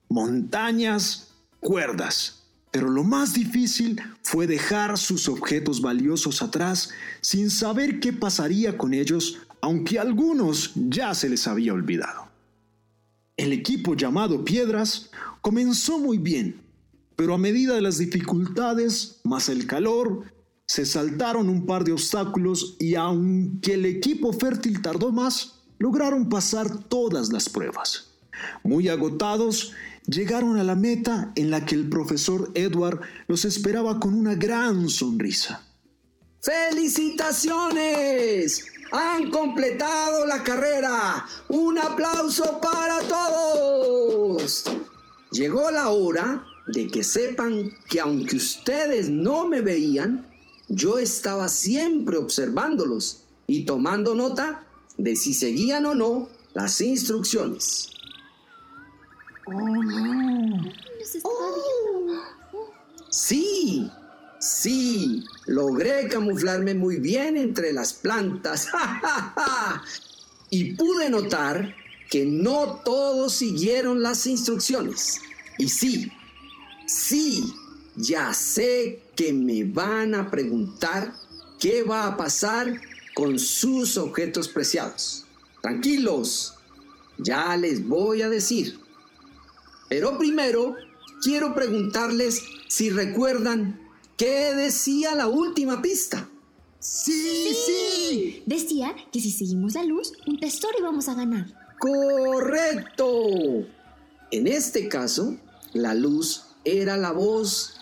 montañas, 0.10 1.30
cuerdas. 1.60 2.44
Pero 2.72 2.90
lo 2.90 3.04
más 3.04 3.34
difícil 3.34 4.02
fue 4.22 4.46
dejar 4.46 4.98
sus 4.98 5.30
objetos 5.30 5.82
valiosos 5.82 6.42
atrás 6.42 6.90
sin 7.22 7.50
saber 7.50 8.00
qué 8.00 8.14
pasaría 8.14 8.78
con 8.78 8.94
ellos, 8.94 9.38
aunque 9.62 9.98
a 9.98 10.02
algunos 10.02 10.74
ya 10.76 11.14
se 11.14 11.30
les 11.30 11.48
había 11.48 11.74
olvidado. 11.74 12.27
El 13.38 13.54
equipo 13.54 13.96
llamado 13.96 14.44
Piedras 14.44 15.10
comenzó 15.42 16.00
muy 16.00 16.18
bien, 16.18 16.60
pero 17.16 17.36
a 17.36 17.38
medida 17.38 17.76
de 17.76 17.82
las 17.82 18.00
dificultades, 18.00 19.20
más 19.24 19.48
el 19.48 19.68
calor, 19.68 20.24
se 20.66 20.88
saltaron 20.88 21.48
un 21.48 21.68
par 21.68 21.84
de 21.84 21.92
obstáculos 21.92 22.76
y 22.80 22.96
aunque 22.96 23.76
el 23.76 23.86
equipo 23.86 24.34
fértil 24.34 24.82
tardó 24.82 25.12
más, 25.12 25.60
lograron 25.78 26.30
pasar 26.30 26.86
todas 26.86 27.32
las 27.32 27.48
pruebas. 27.48 28.16
Muy 28.64 28.90
agotados, 28.90 29.74
llegaron 30.08 30.58
a 30.58 30.64
la 30.64 30.76
meta 30.76 31.32
en 31.36 31.52
la 31.52 31.64
que 31.64 31.76
el 31.76 31.90
profesor 31.90 32.52
Edward 32.56 33.02
los 33.28 33.46
esperaba 33.46 34.00
con 34.00 34.16
una 34.16 34.34
gran 34.34 34.90
sonrisa. 34.90 35.64
¡Felicitaciones! 36.42 38.66
Han 38.92 39.30
completado 39.30 40.26
la 40.26 40.44
carrera. 40.44 41.26
Un 41.50 41.78
aplauso 41.78 42.60
para 42.62 43.00
todos. 43.02 44.66
Llegó 45.32 45.72
la 45.72 45.90
hora 45.90 46.46
de 46.68 46.88
que 46.88 47.04
sepan 47.04 47.72
que 47.90 48.00
aunque 48.00 48.38
ustedes 48.38 49.10
no 49.10 49.48
me 49.48 49.62
veían, 49.62 50.28
yo 50.68 51.00
estaba 51.00 51.48
siempre 51.48 52.18
observándolos 52.18 53.24
y 53.48 53.66
tomando 53.66 54.16
nota 54.16 54.66
de 54.98 55.16
si 55.16 55.34
seguían 55.34 55.86
o 55.86 55.96
no 55.96 56.30
las 56.54 56.82
instrucciones. 56.82 57.90
Oh, 59.46 59.54
no. 59.54 60.64
Sí, 63.10 63.90
sí, 64.48 65.24
logré 65.46 66.08
camuflarme 66.08 66.74
muy 66.74 66.98
bien 66.98 67.38
entre 67.38 67.74
las 67.74 67.94
plantas. 67.94 68.70
y 70.50 70.76
pude 70.76 71.10
notar 71.10 71.76
que 72.10 72.26
no 72.26 72.82
todos 72.86 73.34
siguieron 73.34 74.02
las 74.02 74.26
instrucciones. 74.28 75.20
Y 75.58 75.70
sí, 75.70 76.12
sí, 76.86 77.54
ya 77.96 78.34
sé 78.34 79.02
que 79.16 79.34
me 79.34 79.64
van 79.64 80.16
a 80.16 80.30
preguntar 80.30 81.14
qué 81.60 81.84
va 81.84 82.08
a 82.08 82.18
pasar 82.18 82.80
con 83.14 83.40
sus 83.40 83.98
objetos 83.98 84.48
preciados. 84.48 85.26
Tranquilos, 85.62 86.54
ya 87.18 87.58
les 87.58 87.86
voy 87.88 88.22
a 88.22 88.30
decir. 88.30 88.80
Pero 89.90 90.18
primero 90.18 90.76
quiero 91.24 91.56
preguntarles 91.56 92.42
si 92.68 92.90
recuerdan 92.90 93.87
qué 94.18 94.54
decía 94.54 95.16
la 95.16 95.28
última 95.28 95.82
pista. 95.82 96.30
Sí, 96.80 97.56
sí, 97.66 98.44
Decía 98.46 98.96
que 99.12 99.20
si 99.20 99.32
seguimos 99.32 99.74
la 99.74 99.84
luz, 99.84 100.14
un 100.26 100.40
tesoro 100.40 100.78
íbamos 100.80 101.08
a 101.10 101.16
ganar. 101.16 101.46
Correcto. 101.80 103.08
En 104.32 104.48
este 104.48 104.88
caso, 104.88 105.38
la 105.74 105.94
luz 105.94 106.44
era 106.64 106.98
la 106.98 107.12
voz 107.12 107.76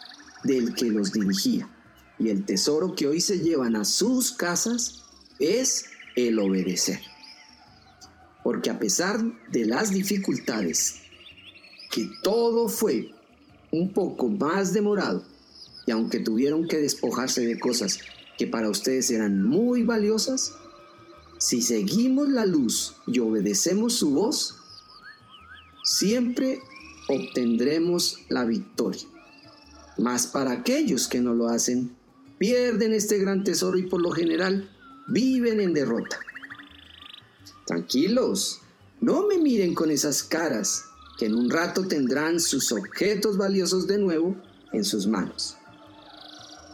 del 0.43 0.75
que 0.75 0.85
los 0.85 1.11
dirigía. 1.11 1.69
Y 2.19 2.29
el 2.29 2.45
tesoro 2.45 2.95
que 2.95 3.07
hoy 3.07 3.19
se 3.19 3.39
llevan 3.39 3.75
a 3.75 3.85
sus 3.85 4.31
casas 4.31 5.03
es 5.39 5.85
el 6.15 6.39
obedecer. 6.39 6.99
Porque 8.43 8.69
a 8.69 8.79
pesar 8.79 9.19
de 9.51 9.65
las 9.65 9.91
dificultades, 9.91 11.01
que 11.91 12.09
todo 12.23 12.69
fue 12.69 13.11
un 13.71 13.91
poco 13.91 14.29
más 14.29 14.71
demorado, 14.71 15.23
y 15.85 15.91
aunque 15.91 16.19
tuvieron 16.19 16.67
que 16.67 16.77
despojarse 16.77 17.45
de 17.45 17.59
cosas 17.59 17.99
que 18.37 18.47
para 18.47 18.69
ustedes 18.69 19.09
eran 19.11 19.43
muy 19.43 19.83
valiosas, 19.83 20.53
si 21.37 21.61
seguimos 21.61 22.29
la 22.29 22.45
luz 22.45 22.95
y 23.07 23.19
obedecemos 23.19 23.93
su 23.93 24.11
voz, 24.11 24.55
siempre 25.83 26.59
obtendremos 27.07 28.19
la 28.29 28.45
victoria. 28.45 29.03
Mas 29.97 30.27
para 30.27 30.51
aquellos 30.51 31.07
que 31.07 31.21
no 31.21 31.33
lo 31.33 31.47
hacen, 31.47 31.95
pierden 32.37 32.93
este 32.93 33.17
gran 33.19 33.43
tesoro 33.43 33.77
y 33.77 33.83
por 33.83 34.01
lo 34.01 34.11
general 34.11 34.69
viven 35.07 35.61
en 35.61 35.73
derrota. 35.73 36.19
Tranquilos, 37.65 38.61
no 39.01 39.27
me 39.27 39.37
miren 39.37 39.73
con 39.73 39.91
esas 39.91 40.23
caras, 40.23 40.85
que 41.17 41.27
en 41.27 41.35
un 41.35 41.49
rato 41.49 41.87
tendrán 41.87 42.39
sus 42.39 42.71
objetos 42.71 43.37
valiosos 43.37 43.87
de 43.87 43.97
nuevo 43.97 44.35
en 44.73 44.83
sus 44.83 45.07
manos. 45.07 45.57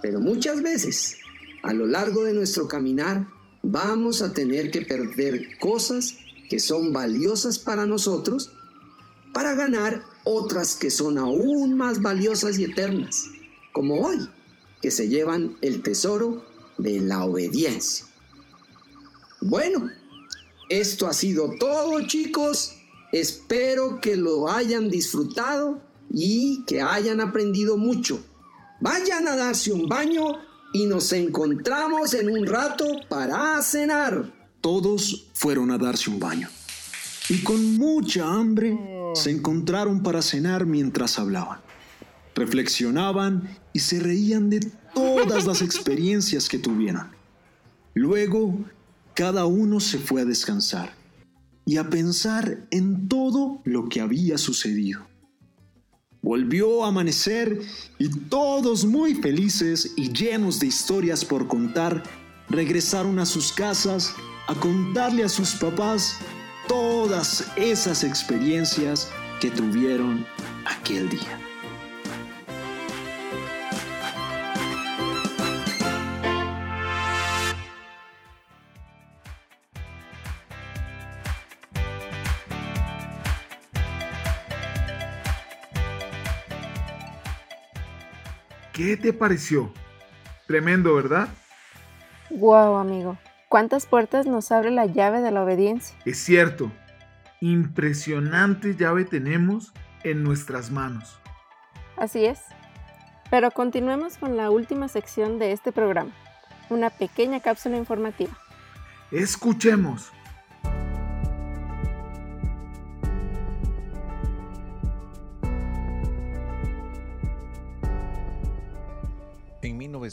Pero 0.01 0.19
muchas 0.19 0.61
veces 0.61 1.17
a 1.63 1.73
lo 1.73 1.85
largo 1.85 2.23
de 2.23 2.33
nuestro 2.33 2.67
caminar 2.67 3.27
vamos 3.63 4.21
a 4.21 4.33
tener 4.33 4.71
que 4.71 4.81
perder 4.81 5.57
cosas 5.59 6.15
que 6.49 6.59
son 6.59 6.91
valiosas 6.91 7.59
para 7.59 7.85
nosotros 7.85 8.51
para 9.33 9.55
ganar 9.55 10.03
otras 10.23 10.75
que 10.75 10.91
son 10.91 11.17
aún 11.17 11.75
más 11.75 12.01
valiosas 12.01 12.59
y 12.59 12.65
eternas, 12.65 13.29
como 13.71 14.05
hoy, 14.05 14.17
que 14.81 14.91
se 14.91 15.07
llevan 15.07 15.57
el 15.61 15.81
tesoro 15.81 16.43
de 16.77 16.99
la 16.99 17.23
obediencia. 17.23 18.05
Bueno, 19.39 19.89
esto 20.69 21.07
ha 21.07 21.13
sido 21.13 21.55
todo 21.59 22.05
chicos. 22.07 22.73
Espero 23.11 23.99
que 24.01 24.15
lo 24.15 24.49
hayan 24.49 24.89
disfrutado 24.89 25.81
y 26.09 26.63
que 26.65 26.81
hayan 26.81 27.21
aprendido 27.21 27.77
mucho. 27.77 28.23
Vayan 28.81 29.27
a 29.27 29.35
darse 29.35 29.71
un 29.71 29.87
baño 29.87 30.39
y 30.73 30.87
nos 30.87 31.13
encontramos 31.13 32.15
en 32.15 32.29
un 32.29 32.47
rato 32.47 32.85
para 33.07 33.61
cenar. 33.61 34.33
Todos 34.59 35.27
fueron 35.33 35.69
a 35.69 35.77
darse 35.77 36.09
un 36.09 36.19
baño. 36.19 36.49
Y 37.29 37.43
con 37.43 37.77
mucha 37.77 38.27
hambre 38.27 38.75
se 39.13 39.29
encontraron 39.29 40.01
para 40.01 40.23
cenar 40.23 40.65
mientras 40.65 41.19
hablaban. 41.19 41.59
Reflexionaban 42.33 43.55
y 43.71 43.79
se 43.79 43.99
reían 43.99 44.49
de 44.49 44.61
todas 44.95 45.45
las 45.45 45.61
experiencias 45.61 46.49
que 46.49 46.57
tuvieron. 46.57 47.07
Luego, 47.93 48.57
cada 49.13 49.45
uno 49.45 49.79
se 49.79 49.99
fue 49.99 50.21
a 50.21 50.25
descansar 50.25 50.95
y 51.65 51.77
a 51.77 51.87
pensar 51.87 52.65
en 52.71 53.07
todo 53.07 53.61
lo 53.63 53.89
que 53.89 54.01
había 54.01 54.39
sucedido. 54.39 55.10
Volvió 56.21 56.83
a 56.83 56.89
amanecer 56.89 57.59
y 57.97 58.09
todos 58.09 58.85
muy 58.85 59.15
felices 59.15 59.93
y 59.95 60.11
llenos 60.11 60.59
de 60.59 60.67
historias 60.67 61.25
por 61.25 61.47
contar, 61.47 62.03
regresaron 62.49 63.17
a 63.19 63.25
sus 63.25 63.51
casas 63.51 64.13
a 64.47 64.53
contarle 64.55 65.23
a 65.23 65.29
sus 65.29 65.55
papás 65.55 66.17
todas 66.67 67.45
esas 67.55 68.03
experiencias 68.03 69.09
que 69.39 69.49
tuvieron 69.49 70.25
aquel 70.65 71.09
día. 71.09 71.50
¿Qué 88.83 88.97
te 88.97 89.13
pareció? 89.13 89.71
Tremendo, 90.47 90.95
¿verdad? 90.95 91.27
Wow, 92.31 92.77
amigo. 92.77 93.15
¿Cuántas 93.47 93.85
puertas 93.85 94.25
nos 94.25 94.51
abre 94.51 94.71
la 94.71 94.87
llave 94.87 95.21
de 95.21 95.29
la 95.29 95.43
obediencia? 95.43 95.95
Es 96.03 96.17
cierto. 96.17 96.71
Impresionante 97.41 98.75
llave 98.75 99.05
tenemos 99.05 99.71
en 100.03 100.23
nuestras 100.23 100.71
manos. 100.71 101.19
Así 101.95 102.25
es. 102.25 102.39
Pero 103.29 103.51
continuemos 103.51 104.17
con 104.17 104.35
la 104.35 104.49
última 104.49 104.87
sección 104.87 105.37
de 105.37 105.51
este 105.51 105.71
programa, 105.71 106.09
una 106.71 106.89
pequeña 106.89 107.39
cápsula 107.39 107.77
informativa. 107.77 108.35
Escuchemos. 109.11 110.11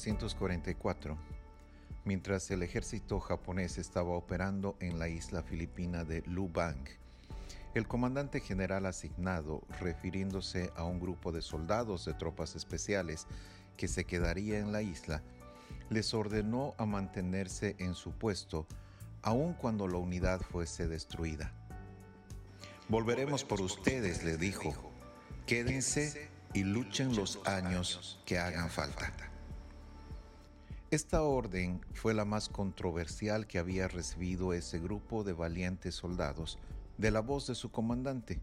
1944, 0.06 1.18
mientras 2.04 2.50
el 2.50 2.62
ejército 2.62 3.20
japonés 3.20 3.78
estaba 3.78 4.10
operando 4.10 4.76
en 4.80 4.98
la 4.98 5.08
isla 5.08 5.42
filipina 5.42 6.04
de 6.04 6.22
Lubang, 6.22 6.84
el 7.74 7.86
comandante 7.86 8.40
general 8.40 8.86
asignado, 8.86 9.62
refiriéndose 9.80 10.72
a 10.76 10.84
un 10.84 11.00
grupo 11.00 11.32
de 11.32 11.42
soldados 11.42 12.04
de 12.04 12.14
tropas 12.14 12.56
especiales 12.56 13.26
que 13.76 13.88
se 13.88 14.04
quedaría 14.04 14.58
en 14.58 14.72
la 14.72 14.82
isla, 14.82 15.22
les 15.90 16.14
ordenó 16.14 16.74
a 16.78 16.86
mantenerse 16.86 17.76
en 17.78 17.94
su 17.94 18.12
puesto 18.12 18.66
aun 19.22 19.54
cuando 19.54 19.88
la 19.88 19.98
unidad 19.98 20.40
fuese 20.40 20.88
destruida. 20.88 21.52
Volveremos 22.88 23.44
por 23.44 23.60
ustedes, 23.60 24.24
le 24.24 24.36
dijo. 24.36 24.74
Quédense 25.46 26.30
y 26.54 26.62
luchen 26.62 27.14
los 27.14 27.38
años 27.46 28.20
que 28.24 28.38
hagan 28.38 28.70
falta. 28.70 29.27
Esta 30.90 31.20
orden 31.20 31.82
fue 31.92 32.14
la 32.14 32.24
más 32.24 32.48
controversial 32.48 33.46
que 33.46 33.58
había 33.58 33.88
recibido 33.88 34.54
ese 34.54 34.78
grupo 34.78 35.22
de 35.22 35.34
valientes 35.34 35.94
soldados 35.94 36.58
de 36.96 37.10
la 37.10 37.20
voz 37.20 37.46
de 37.46 37.54
su 37.54 37.70
comandante. 37.70 38.40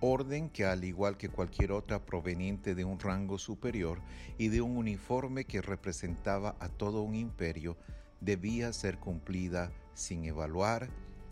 Orden 0.00 0.48
que 0.48 0.64
al 0.64 0.84
igual 0.84 1.18
que 1.18 1.28
cualquier 1.28 1.72
otra 1.72 2.06
proveniente 2.06 2.74
de 2.74 2.86
un 2.86 2.98
rango 2.98 3.36
superior 3.36 4.00
y 4.38 4.48
de 4.48 4.62
un 4.62 4.78
uniforme 4.78 5.44
que 5.44 5.60
representaba 5.60 6.56
a 6.60 6.70
todo 6.70 7.02
un 7.02 7.14
imperio, 7.14 7.76
debía 8.22 8.72
ser 8.72 8.98
cumplida 8.98 9.70
sin 9.92 10.24
evaluar, 10.24 10.88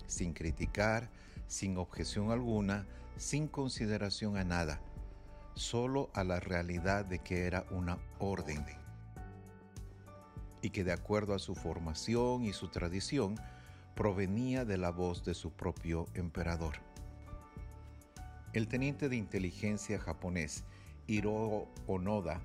sin 0.07 0.35
criticar, 0.35 1.11
sin 1.47 1.79
objeción 1.79 2.33
alguna, 2.33 2.87
sin 3.17 3.49
consideración 3.49 4.37
a 4.37 4.45
nada, 4.45 4.79
solo 5.55 6.11
a 6.13 6.23
la 6.23 6.39
realidad 6.39 7.07
de 7.07 7.21
que 7.21 7.47
era 7.47 7.65
una 7.71 7.99
orden 8.19 8.63
y 10.63 10.71
que 10.71 10.85
de 10.85 10.93
acuerdo 10.93 11.35
a 11.35 11.39
su 11.39 11.55
formación 11.55 12.45
y 12.45 12.53
su 12.53 12.69
tradición 12.69 13.37
provenía 13.95 14.65
de 14.65 14.79
la 14.79 14.91
voz 14.91 15.25
de 15.25 15.35
su 15.35 15.51
propio 15.53 16.07
emperador. 16.15 16.77
El 18.53 18.69
teniente 18.69 19.09
de 19.09 19.17
inteligencia 19.17 19.99
japonés 19.99 20.65
Hiro 21.07 21.69
Onoda, 21.87 22.41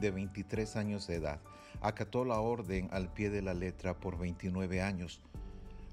de 0.00 0.10
23 0.10 0.76
años 0.76 1.06
de 1.06 1.16
edad, 1.16 1.40
acató 1.80 2.24
la 2.24 2.40
orden 2.40 2.88
al 2.92 3.12
pie 3.12 3.30
de 3.30 3.42
la 3.42 3.54
letra 3.54 3.98
por 3.98 4.18
29 4.18 4.82
años, 4.82 5.20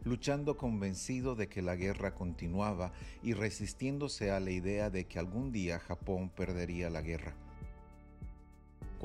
luchando 0.03 0.57
convencido 0.57 1.35
de 1.35 1.47
que 1.47 1.61
la 1.61 1.75
guerra 1.75 2.13
continuaba 2.13 2.91
y 3.23 3.33
resistiéndose 3.33 4.31
a 4.31 4.39
la 4.39 4.51
idea 4.51 4.89
de 4.89 5.05
que 5.05 5.19
algún 5.19 5.51
día 5.51 5.79
Japón 5.79 6.29
perdería 6.29 6.89
la 6.89 7.01
guerra 7.01 7.35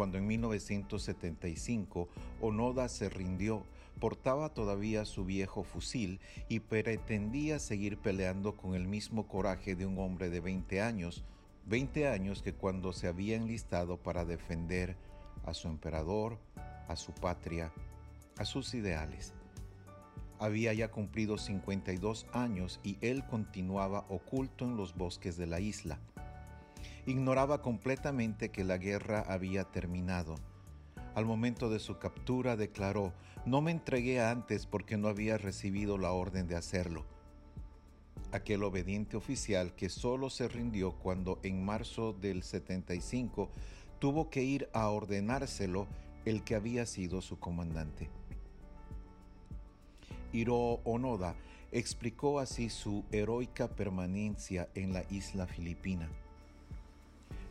cuando 0.01 0.17
en 0.17 0.27
1975 0.29 2.09
Onoda 2.41 2.89
se 2.89 3.11
rindió, 3.11 3.65
portaba 4.01 4.49
todavía 4.49 5.05
su 5.05 5.27
viejo 5.27 5.63
fusil 5.63 6.21
y 6.49 6.61
pretendía 6.61 7.59
seguir 7.59 7.99
peleando 7.99 8.57
con 8.57 8.75
el 8.75 8.89
mismo 8.89 9.29
coraje 9.29 9.75
de 9.75 9.85
un 9.85 9.99
hombre 9.99 10.31
de 10.31 10.41
20 10.41 10.81
años, 10.81 11.23
20 11.67 12.09
años 12.09 12.41
que 12.41 12.55
cuando 12.55 12.95
se 12.95 13.09
había 13.09 13.37
enlistado 13.37 13.99
para 13.99 14.25
defender 14.25 14.97
a 15.45 15.53
su 15.53 15.69
emperador, 15.69 16.39
a 16.89 16.97
su 16.97 17.13
patria, 17.13 17.71
a 18.39 18.47
sus 18.47 18.73
ideales. 18.73 19.35
Había 20.39 20.73
ya 20.73 20.91
cumplido 20.91 21.37
52 21.37 22.27
años 22.33 22.81
y 22.83 22.97
él 23.03 23.27
continuaba 23.27 24.07
oculto 24.09 24.65
en 24.65 24.79
los 24.79 24.97
bosques 24.97 25.37
de 25.37 25.47
la 25.47 25.61
isla 25.61 26.01
ignoraba 27.07 27.63
completamente 27.63 28.51
que 28.51 28.65
la 28.65 28.79
guerra 28.79 29.25
había 29.27 29.65
terminado. 29.65 30.37
Al 31.15 31.27
momento 31.27 31.71
de 31.71 31.81
su 31.81 31.99
captura 31.99 32.57
declaró, 32.57 33.13
no 33.45 33.61
me 33.61 33.71
entregué 33.71 34.21
antes 34.21 34.67
porque 34.67 34.97
no 34.97 35.09
había 35.09 35.39
recibido 35.39 35.99
la 35.99 36.13
orden 36.13 36.47
de 36.47 36.57
hacerlo. 36.57 37.05
Aquel 38.33 38.63
obediente 38.63 39.17
oficial 39.17 39.75
que 39.75 39.89
solo 39.89 40.31
se 40.31 40.47
rindió 40.47 40.93
cuando 40.93 41.41
en 41.43 41.65
marzo 41.65 42.13
del 42.13 42.43
75 42.43 43.51
tuvo 43.99 44.31
que 44.31 44.45
ir 44.45 44.69
a 44.73 44.89
ordenárselo 44.89 45.89
el 46.25 46.45
que 46.45 46.55
había 46.55 46.87
sido 46.87 47.23
su 47.23 47.39
comandante. 47.39 48.09
Hiro 50.33 50.81
Onoda 50.85 51.35
explicó 51.73 52.39
así 52.39 52.69
su 52.69 53.05
heroica 53.11 53.69
permanencia 53.69 54.69
en 54.75 54.93
la 54.93 55.05
isla 55.11 55.47
filipina. 55.47 56.09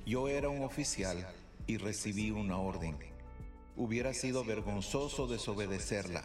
Yo 0.10 0.28
era 0.28 0.50
un 0.50 0.64
oficial 0.64 1.24
y 1.68 1.78
recibí 1.78 2.32
una 2.32 2.58
orden. 2.58 2.98
Hubiera 3.78 4.12
sido 4.16 4.44
vergonzoso 4.44 5.28
desobedecerla. 5.28 6.24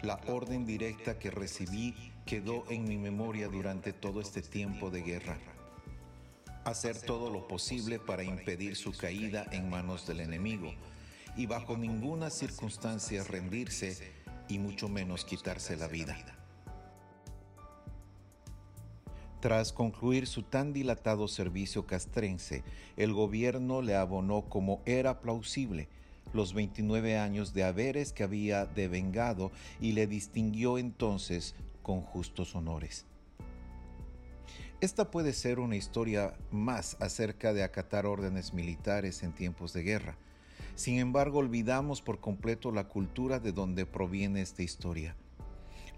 La 0.00 0.18
orden 0.28 0.64
directa 0.64 1.18
que 1.18 1.30
recibí 1.30 1.94
quedó 2.24 2.64
en 2.70 2.88
mi 2.88 2.96
memoria 2.96 3.48
durante 3.48 3.92
todo 3.92 4.22
este 4.22 4.40
tiempo 4.40 4.88
de 4.88 5.02
guerra. 5.02 5.36
Hacer 6.64 6.98
todo 6.98 7.28
lo 7.28 7.46
posible 7.46 7.98
para 7.98 8.24
impedir 8.24 8.76
su 8.76 8.92
caída 8.92 9.44
en 9.50 9.68
manos 9.68 10.06
del 10.06 10.20
enemigo 10.20 10.72
y 11.36 11.44
bajo 11.44 11.76
ninguna 11.76 12.30
circunstancia 12.30 13.24
rendirse 13.24 14.14
y 14.48 14.58
mucho 14.58 14.88
menos 14.88 15.26
quitarse 15.26 15.76
la 15.76 15.86
vida. 15.86 16.35
Tras 19.46 19.72
concluir 19.72 20.26
su 20.26 20.42
tan 20.42 20.72
dilatado 20.72 21.28
servicio 21.28 21.86
castrense, 21.86 22.64
el 22.96 23.12
gobierno 23.12 23.80
le 23.80 23.94
abonó 23.94 24.42
como 24.48 24.82
era 24.86 25.20
plausible 25.20 25.88
los 26.32 26.52
29 26.52 27.16
años 27.16 27.54
de 27.54 27.62
haberes 27.62 28.12
que 28.12 28.24
había 28.24 28.66
devengado 28.66 29.52
y 29.80 29.92
le 29.92 30.08
distinguió 30.08 30.78
entonces 30.78 31.54
con 31.84 32.00
justos 32.00 32.56
honores. 32.56 33.06
Esta 34.80 35.12
puede 35.12 35.32
ser 35.32 35.60
una 35.60 35.76
historia 35.76 36.34
más 36.50 36.96
acerca 36.98 37.52
de 37.52 37.62
acatar 37.62 38.04
órdenes 38.04 38.52
militares 38.52 39.22
en 39.22 39.30
tiempos 39.30 39.72
de 39.72 39.84
guerra. 39.84 40.16
Sin 40.74 40.98
embargo, 40.98 41.38
olvidamos 41.38 42.02
por 42.02 42.18
completo 42.18 42.72
la 42.72 42.88
cultura 42.88 43.38
de 43.38 43.52
donde 43.52 43.86
proviene 43.86 44.40
esta 44.40 44.64
historia. 44.64 45.14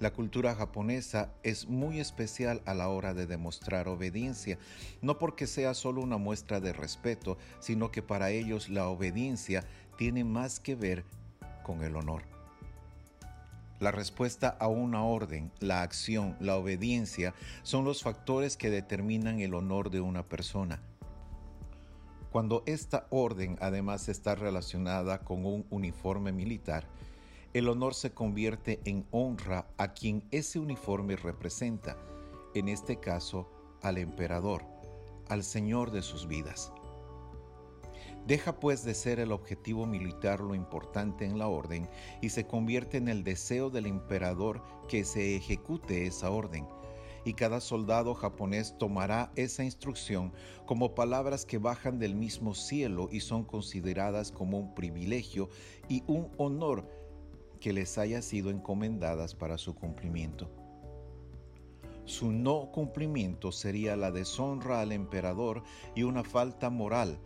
La 0.01 0.13
cultura 0.13 0.55
japonesa 0.55 1.33
es 1.43 1.67
muy 1.67 1.99
especial 1.99 2.63
a 2.67 2.75
la 2.75 2.89
hora 2.89 3.15
de 3.15 3.27
demostrar 3.27 3.89
obediencia, 3.89 4.57
no 5.03 5.19
porque 5.19 5.49
sea 5.49 5.75
solo 5.75 6.01
una 6.03 6.19
muestra 6.19 6.61
de 6.61 6.73
respeto, 6.73 7.37
sino 7.59 7.91
que 7.91 8.01
para 8.01 8.31
ellos 8.31 8.69
la 8.69 8.87
obediencia 8.87 9.65
tiene 9.97 10.23
más 10.23 10.61
que 10.61 10.77
ver 10.77 11.05
con 11.65 11.83
el 11.83 11.97
honor. 11.97 12.23
La 13.81 13.91
respuesta 13.91 14.49
a 14.49 14.69
una 14.69 15.03
orden, 15.03 15.51
la 15.59 15.83
acción, 15.83 16.37
la 16.39 16.57
obediencia 16.57 17.35
son 17.63 17.85
los 17.85 18.03
factores 18.03 18.57
que 18.57 18.71
determinan 18.71 19.41
el 19.41 19.55
honor 19.55 19.91
de 19.91 20.01
una 20.01 20.23
persona. 20.23 20.81
Cuando 22.31 22.63
esta 22.67 23.07
orden 23.11 23.57
además 23.61 24.09
está 24.09 24.37
relacionada 24.37 25.21
con 25.21 25.45
un 25.45 25.67
uniforme 25.71 26.31
militar, 26.31 26.87
el 27.55 27.69
honor 27.69 27.95
se 27.95 28.13
convierte 28.13 28.81
en 28.85 29.07
honra 29.11 29.71
a 29.79 29.95
quien 29.95 30.25
ese 30.31 30.59
uniforme 30.59 31.17
representa, 31.17 31.97
en 32.55 32.69
este 32.69 33.01
caso 33.01 33.49
al 33.83 33.99
emperador, 33.99 34.65
al 35.29 35.43
Señor 35.43 35.91
de 35.91 36.03
sus 36.03 36.27
vidas. 36.27 36.73
Deja 38.27 38.61
pues 38.61 38.85
de 38.85 38.95
ser 38.95 39.21
el 39.21 39.33
objetivo 39.33 39.87
militar 39.87 40.41
lo 40.41 40.55
importante 40.55 41.25
en 41.25 41.39
la 41.39 41.49
orden 41.49 41.89
y 42.21 42.29
se 42.29 42.47
convierte 42.47 42.99
en 42.99 43.09
el 43.09 43.25
deseo 43.25 43.71
del 43.71 43.87
emperador 43.87 44.63
que 44.87 45.05
se 45.05 45.35
ejecute 45.35 46.07
esa 46.07 46.31
orden. 46.31 46.69
Y 47.25 47.33
cada 47.33 47.61
soldado 47.61 48.15
japonés 48.15 48.77
tomará 48.79 49.33
esa 49.35 49.65
instrucción 49.65 50.33
como 50.67 50.95
palabras 50.95 51.47
que 51.47 51.57
bajan 51.57 51.99
del 51.99 52.15
mismo 52.15 52.55
cielo 52.55 53.09
y 53.11 53.21
son 53.21 53.45
consideradas 53.45 54.31
como 54.31 54.59
un 54.59 54.75
privilegio 54.75 55.49
y 55.89 56.03
un 56.07 56.31
honor 56.37 56.98
que 57.59 57.73
les 57.73 57.99
haya 57.99 58.23
sido 58.23 58.51
encomendadas 58.51 59.35
para 59.35 59.59
su 59.59 59.75
cumplimiento. 59.75 60.51
Su 62.05 62.33
no 62.33 62.71
cumplimiento 62.73 63.53
sería 63.53 63.95
la 63.95 64.11
deshonra 64.11 64.81
al 64.81 64.93
emperador 64.93 65.63
y 65.95 66.05
una 66.05 66.25
falta 66.25 66.71
moral 66.71 67.19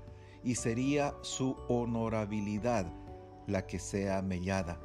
y 0.43 0.57
sería 0.57 1.15
su 1.23 1.57
honorabilidad 1.69 2.93
la 3.47 3.67
que 3.67 3.79
sea 3.79 4.23
mellada. 4.23 4.81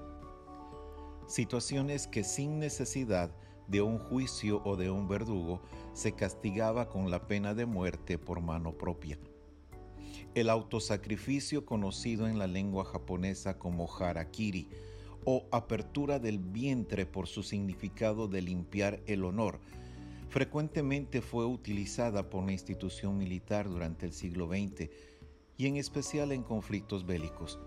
Situaciones 1.28 2.08
que 2.08 2.24
sin 2.24 2.60
necesidad 2.60 3.32
de 3.68 3.82
un 3.82 3.98
juicio 3.98 4.62
o 4.64 4.76
de 4.76 4.90
un 4.90 5.08
verdugo 5.08 5.62
se 5.94 6.14
castigaba 6.14 6.90
con 6.90 7.10
la 7.12 7.28
pena 7.28 7.54
de 7.54 7.66
muerte 7.66 8.18
por 8.18 8.42
mano 8.42 8.78
propia. 8.78 9.18
El 10.36 10.50
autosacrificio 10.50 11.66
conocido 11.66 12.28
en 12.28 12.38
la 12.38 12.48
lengua 12.48 12.86
japonesa 12.86 13.58
como 13.58 13.90
harakiri 13.92 14.70
o 15.30 15.46
apertura 15.52 16.20
del 16.20 16.40
vientre 16.40 17.06
por 17.06 17.28
su 17.28 17.44
significado 17.44 18.30
de 18.30 18.42
limpiar 18.42 19.02
el 19.08 19.26
honor, 19.26 19.60
frecuentemente 20.30 21.22
fue 21.22 21.46
utilizada 21.46 22.30
por 22.30 22.46
la 22.46 22.54
institución 22.54 23.18
militar 23.18 23.68
durante 23.68 24.06
el 24.06 24.14
siglo 24.14 24.48
XX 24.48 24.90
y 25.58 25.68
en 25.68 25.76
especial 25.76 26.32
en 26.32 26.44
conflictos 26.44 27.06
bélicos, 27.06 27.60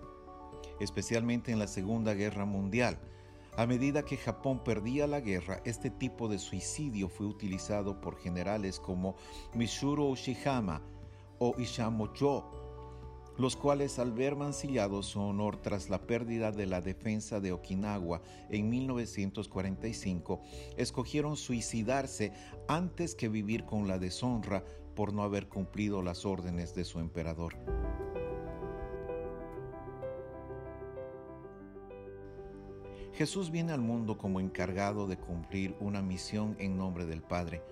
especialmente 0.80 1.52
en 1.52 1.58
la 1.58 1.66
Segunda 1.66 2.14
Guerra 2.14 2.46
Mundial. 2.46 2.98
A 3.58 3.66
medida 3.66 4.06
que 4.06 4.16
Japón 4.16 4.64
perdía 4.64 5.06
la 5.06 5.20
guerra, 5.20 5.60
este 5.66 5.90
tipo 5.90 6.28
de 6.28 6.38
suicidio 6.38 7.10
fue 7.10 7.26
utilizado 7.26 8.00
por 8.00 8.16
generales 8.16 8.80
como 8.80 9.16
Mitsuru 9.52 10.08
Ushihama 10.08 10.80
o 11.38 11.54
Ishamo 11.58 12.10
los 13.40 13.56
cuales 13.56 13.98
al 13.98 14.12
ver 14.12 14.36
mancillado 14.36 15.02
su 15.02 15.18
honor 15.18 15.56
tras 15.56 15.88
la 15.88 16.02
pérdida 16.02 16.52
de 16.52 16.66
la 16.66 16.82
defensa 16.82 17.40
de 17.40 17.52
Okinawa 17.52 18.20
en 18.50 18.68
1945, 18.68 20.42
escogieron 20.76 21.38
suicidarse 21.38 22.34
antes 22.68 23.14
que 23.14 23.30
vivir 23.30 23.64
con 23.64 23.88
la 23.88 23.98
deshonra 23.98 24.62
por 24.94 25.14
no 25.14 25.22
haber 25.22 25.48
cumplido 25.48 26.02
las 26.02 26.26
órdenes 26.26 26.74
de 26.74 26.84
su 26.84 26.98
emperador. 26.98 27.56
Jesús 33.14 33.50
viene 33.50 33.72
al 33.72 33.80
mundo 33.80 34.18
como 34.18 34.40
encargado 34.40 35.06
de 35.06 35.16
cumplir 35.16 35.74
una 35.80 36.02
misión 36.02 36.56
en 36.58 36.76
nombre 36.76 37.06
del 37.06 37.22
Padre, 37.22 37.62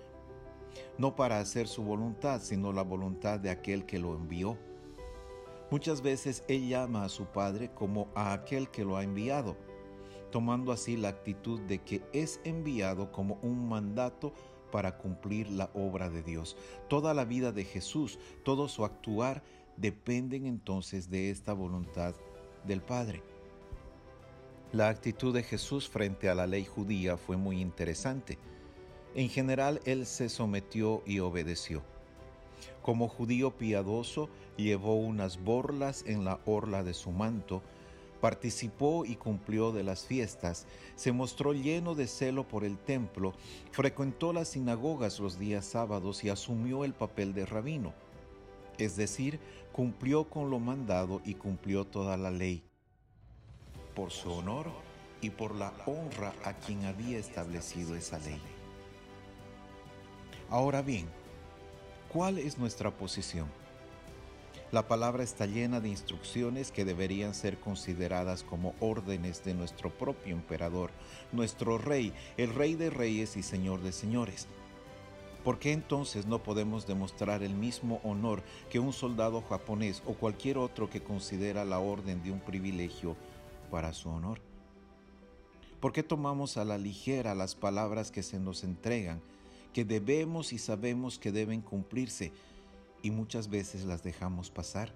no 0.97 1.15
para 1.15 1.39
hacer 1.39 1.67
su 1.67 1.83
voluntad, 1.83 2.41
sino 2.41 2.73
la 2.73 2.81
voluntad 2.81 3.39
de 3.39 3.51
aquel 3.51 3.85
que 3.85 3.99
lo 3.99 4.15
envió. 4.15 4.57
Muchas 5.71 6.01
veces 6.01 6.43
Él 6.47 6.67
llama 6.67 7.03
a 7.03 7.09
su 7.09 7.25
Padre 7.25 7.71
como 7.73 8.07
a 8.15 8.33
aquel 8.33 8.69
que 8.69 8.83
lo 8.83 8.97
ha 8.97 9.03
enviado, 9.03 9.55
tomando 10.31 10.71
así 10.71 10.97
la 10.97 11.09
actitud 11.09 11.59
de 11.61 11.79
que 11.79 12.01
es 12.11 12.41
enviado 12.43 13.11
como 13.11 13.39
un 13.43 13.69
mandato 13.69 14.33
para 14.71 14.97
cumplir 14.97 15.49
la 15.49 15.69
obra 15.73 16.09
de 16.09 16.23
Dios. 16.23 16.57
Toda 16.87 17.13
la 17.13 17.25
vida 17.25 17.51
de 17.51 17.65
Jesús, 17.65 18.19
todo 18.43 18.67
su 18.67 18.83
actuar 18.83 19.43
dependen 19.77 20.45
entonces 20.45 21.09
de 21.09 21.29
esta 21.29 21.53
voluntad 21.53 22.15
del 22.65 22.81
Padre. 22.81 23.23
La 24.71 24.89
actitud 24.89 25.33
de 25.33 25.43
Jesús 25.43 25.89
frente 25.89 26.29
a 26.29 26.35
la 26.35 26.45
ley 26.45 26.65
judía 26.65 27.17
fue 27.17 27.37
muy 27.37 27.59
interesante. 27.59 28.37
En 29.15 29.29
general, 29.29 29.81
él 29.85 30.05
se 30.05 30.29
sometió 30.29 31.01
y 31.05 31.19
obedeció. 31.19 31.81
Como 32.81 33.07
judío 33.07 33.51
piadoso, 33.51 34.29
llevó 34.57 34.95
unas 34.95 35.43
borlas 35.43 36.03
en 36.07 36.23
la 36.23 36.39
orla 36.45 36.83
de 36.83 36.93
su 36.93 37.11
manto, 37.11 37.61
participó 38.19 39.05
y 39.05 39.15
cumplió 39.15 39.71
de 39.71 39.83
las 39.83 40.05
fiestas, 40.05 40.65
se 40.95 41.11
mostró 41.11 41.53
lleno 41.53 41.95
de 41.95 42.07
celo 42.07 42.47
por 42.47 42.63
el 42.63 42.77
templo, 42.77 43.33
frecuentó 43.71 44.33
las 44.33 44.49
sinagogas 44.49 45.19
los 45.19 45.39
días 45.39 45.65
sábados 45.65 46.23
y 46.23 46.29
asumió 46.29 46.85
el 46.85 46.93
papel 46.93 47.33
de 47.33 47.45
rabino, 47.45 47.93
es 48.77 48.95
decir, 48.95 49.39
cumplió 49.71 50.29
con 50.29 50.49
lo 50.49 50.59
mandado 50.59 51.21
y 51.25 51.35
cumplió 51.35 51.85
toda 51.85 52.17
la 52.17 52.31
ley, 52.31 52.63
por 53.95 54.11
su 54.11 54.31
honor 54.31 54.67
y 55.21 55.29
por 55.29 55.55
la 55.55 55.73
honra 55.85 56.33
a 56.43 56.53
quien 56.53 56.85
había 56.85 57.17
establecido 57.17 57.95
esa 57.95 58.19
ley. 58.19 58.41
Ahora 60.49 60.81
bien, 60.81 61.07
¿cuál 62.09 62.39
es 62.39 62.57
nuestra 62.57 62.91
posición? 62.91 63.47
La 64.71 64.87
palabra 64.87 65.23
está 65.23 65.45
llena 65.45 65.79
de 65.79 65.89
instrucciones 65.89 66.71
que 66.71 66.85
deberían 66.85 67.33
ser 67.33 67.59
consideradas 67.59 68.43
como 68.43 68.75
órdenes 68.79 69.43
de 69.43 69.53
nuestro 69.53 69.89
propio 69.89 70.35
emperador, 70.35 70.91
nuestro 71.31 71.77
rey, 71.77 72.13
el 72.37 72.53
rey 72.53 72.75
de 72.75 72.89
reyes 72.89 73.35
y 73.35 73.43
señor 73.43 73.81
de 73.81 73.91
señores. 73.91 74.47
¿Por 75.43 75.57
qué 75.57 75.71
entonces 75.71 76.25
no 76.25 76.43
podemos 76.43 76.85
demostrar 76.85 77.41
el 77.41 77.53
mismo 77.53 77.99
honor 78.03 78.43
que 78.69 78.79
un 78.79 78.93
soldado 78.93 79.41
japonés 79.41 80.03
o 80.05 80.13
cualquier 80.13 80.57
otro 80.57 80.89
que 80.89 81.01
considera 81.01 81.65
la 81.65 81.79
orden 81.79 82.21
de 82.21 82.31
un 82.31 82.39
privilegio 82.39 83.15
para 83.71 83.93
su 83.93 84.09
honor? 84.09 84.39
¿Por 85.79 85.93
qué 85.93 86.03
tomamos 86.03 86.57
a 86.57 86.65
la 86.65 86.77
ligera 86.77 87.33
las 87.33 87.55
palabras 87.55 88.11
que 88.11 88.21
se 88.21 88.37
nos 88.37 88.63
entregan, 88.63 89.21
que 89.73 89.85
debemos 89.85 90.53
y 90.53 90.57
sabemos 90.57 91.19
que 91.19 91.31
deben 91.31 91.61
cumplirse, 91.61 92.31
y 93.01 93.11
muchas 93.11 93.49
veces 93.49 93.85
las 93.85 94.03
dejamos 94.03 94.49
pasar. 94.49 94.91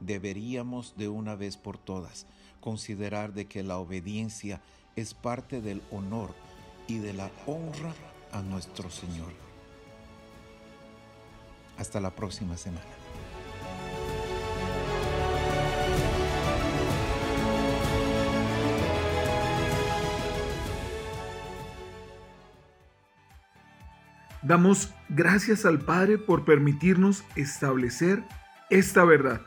Deberíamos 0.00 0.94
de 0.96 1.08
una 1.08 1.34
vez 1.34 1.56
por 1.56 1.76
todas 1.76 2.26
considerar 2.60 3.32
de 3.32 3.46
que 3.46 3.62
la 3.62 3.78
obediencia 3.78 4.60
es 4.96 5.14
parte 5.14 5.60
del 5.60 5.82
honor 5.90 6.34
y 6.86 6.98
de 6.98 7.12
la 7.12 7.30
honra 7.46 7.94
a 8.32 8.42
nuestro 8.42 8.90
Señor. 8.90 9.32
Hasta 11.76 12.00
la 12.00 12.14
próxima 12.14 12.56
semana. 12.56 12.84
Damos 24.48 24.94
gracias 25.10 25.66
al 25.66 25.78
Padre 25.78 26.16
por 26.16 26.46
permitirnos 26.46 27.22
establecer 27.36 28.24
esta 28.70 29.04
verdad, 29.04 29.42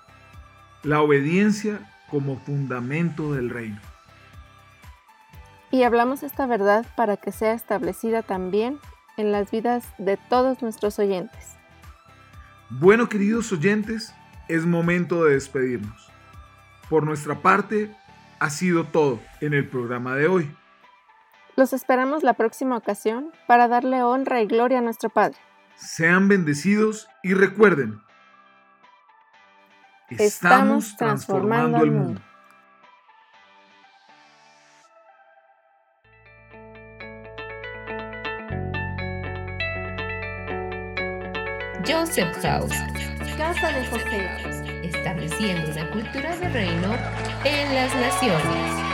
la 0.84 1.02
obediencia 1.02 1.92
como 2.12 2.38
fundamento 2.38 3.34
del 3.34 3.50
reino. 3.50 3.80
Y 5.72 5.82
hablamos 5.82 6.22
esta 6.22 6.46
verdad 6.46 6.86
para 6.96 7.18
que 7.18 7.32
sea 7.32 7.54
establecida 7.54 8.22
también 8.22 8.78
en 9.18 9.32
las 9.32 9.50
vidas 9.50 9.86
de 9.98 10.18
todos 10.18 10.62
nuestros 10.62 11.00
oyentes. 11.00 11.56
Bueno, 12.70 13.10
queridos 13.10 13.52
oyentes, 13.52 14.14
es 14.50 14.68
momento 14.68 15.26
de 15.26 15.34
despedirnos. 15.34 16.12
Por 16.92 17.08
nuestra 17.08 17.42
parte, 17.42 17.92
ha 18.40 18.52
sido 18.52 18.84
todo 18.84 19.20
en 19.40 19.56
el 19.56 19.68
programa 19.68 20.16
de 20.16 20.28
hoy. 20.28 20.52
Los 21.62 21.74
esperamos 21.74 22.24
la 22.24 22.34
próxima 22.34 22.76
ocasión 22.76 23.32
para 23.46 23.68
darle 23.68 24.02
honra 24.02 24.42
y 24.42 24.48
gloria 24.48 24.80
a 24.80 24.82
nuestro 24.82 25.12
Padre. 25.12 25.38
Sean 25.76 26.28
bendecidos 26.28 27.08
y 27.22 27.36
recuerden, 27.36 28.02
estamos 30.10 30.96
transformando 30.98 31.84
el 31.84 31.92
mundo. 31.92 32.22
Joseph 41.86 42.36
House, 42.42 42.74
Casa 43.38 43.72
de 43.72 43.86
José. 43.86 44.88
estableciendo 44.88 45.72
una 45.74 45.92
cultura 45.92 46.36
de 46.38 46.50
reino 46.50 46.96
en 47.44 47.76
las 47.76 47.94
naciones. 47.94 48.91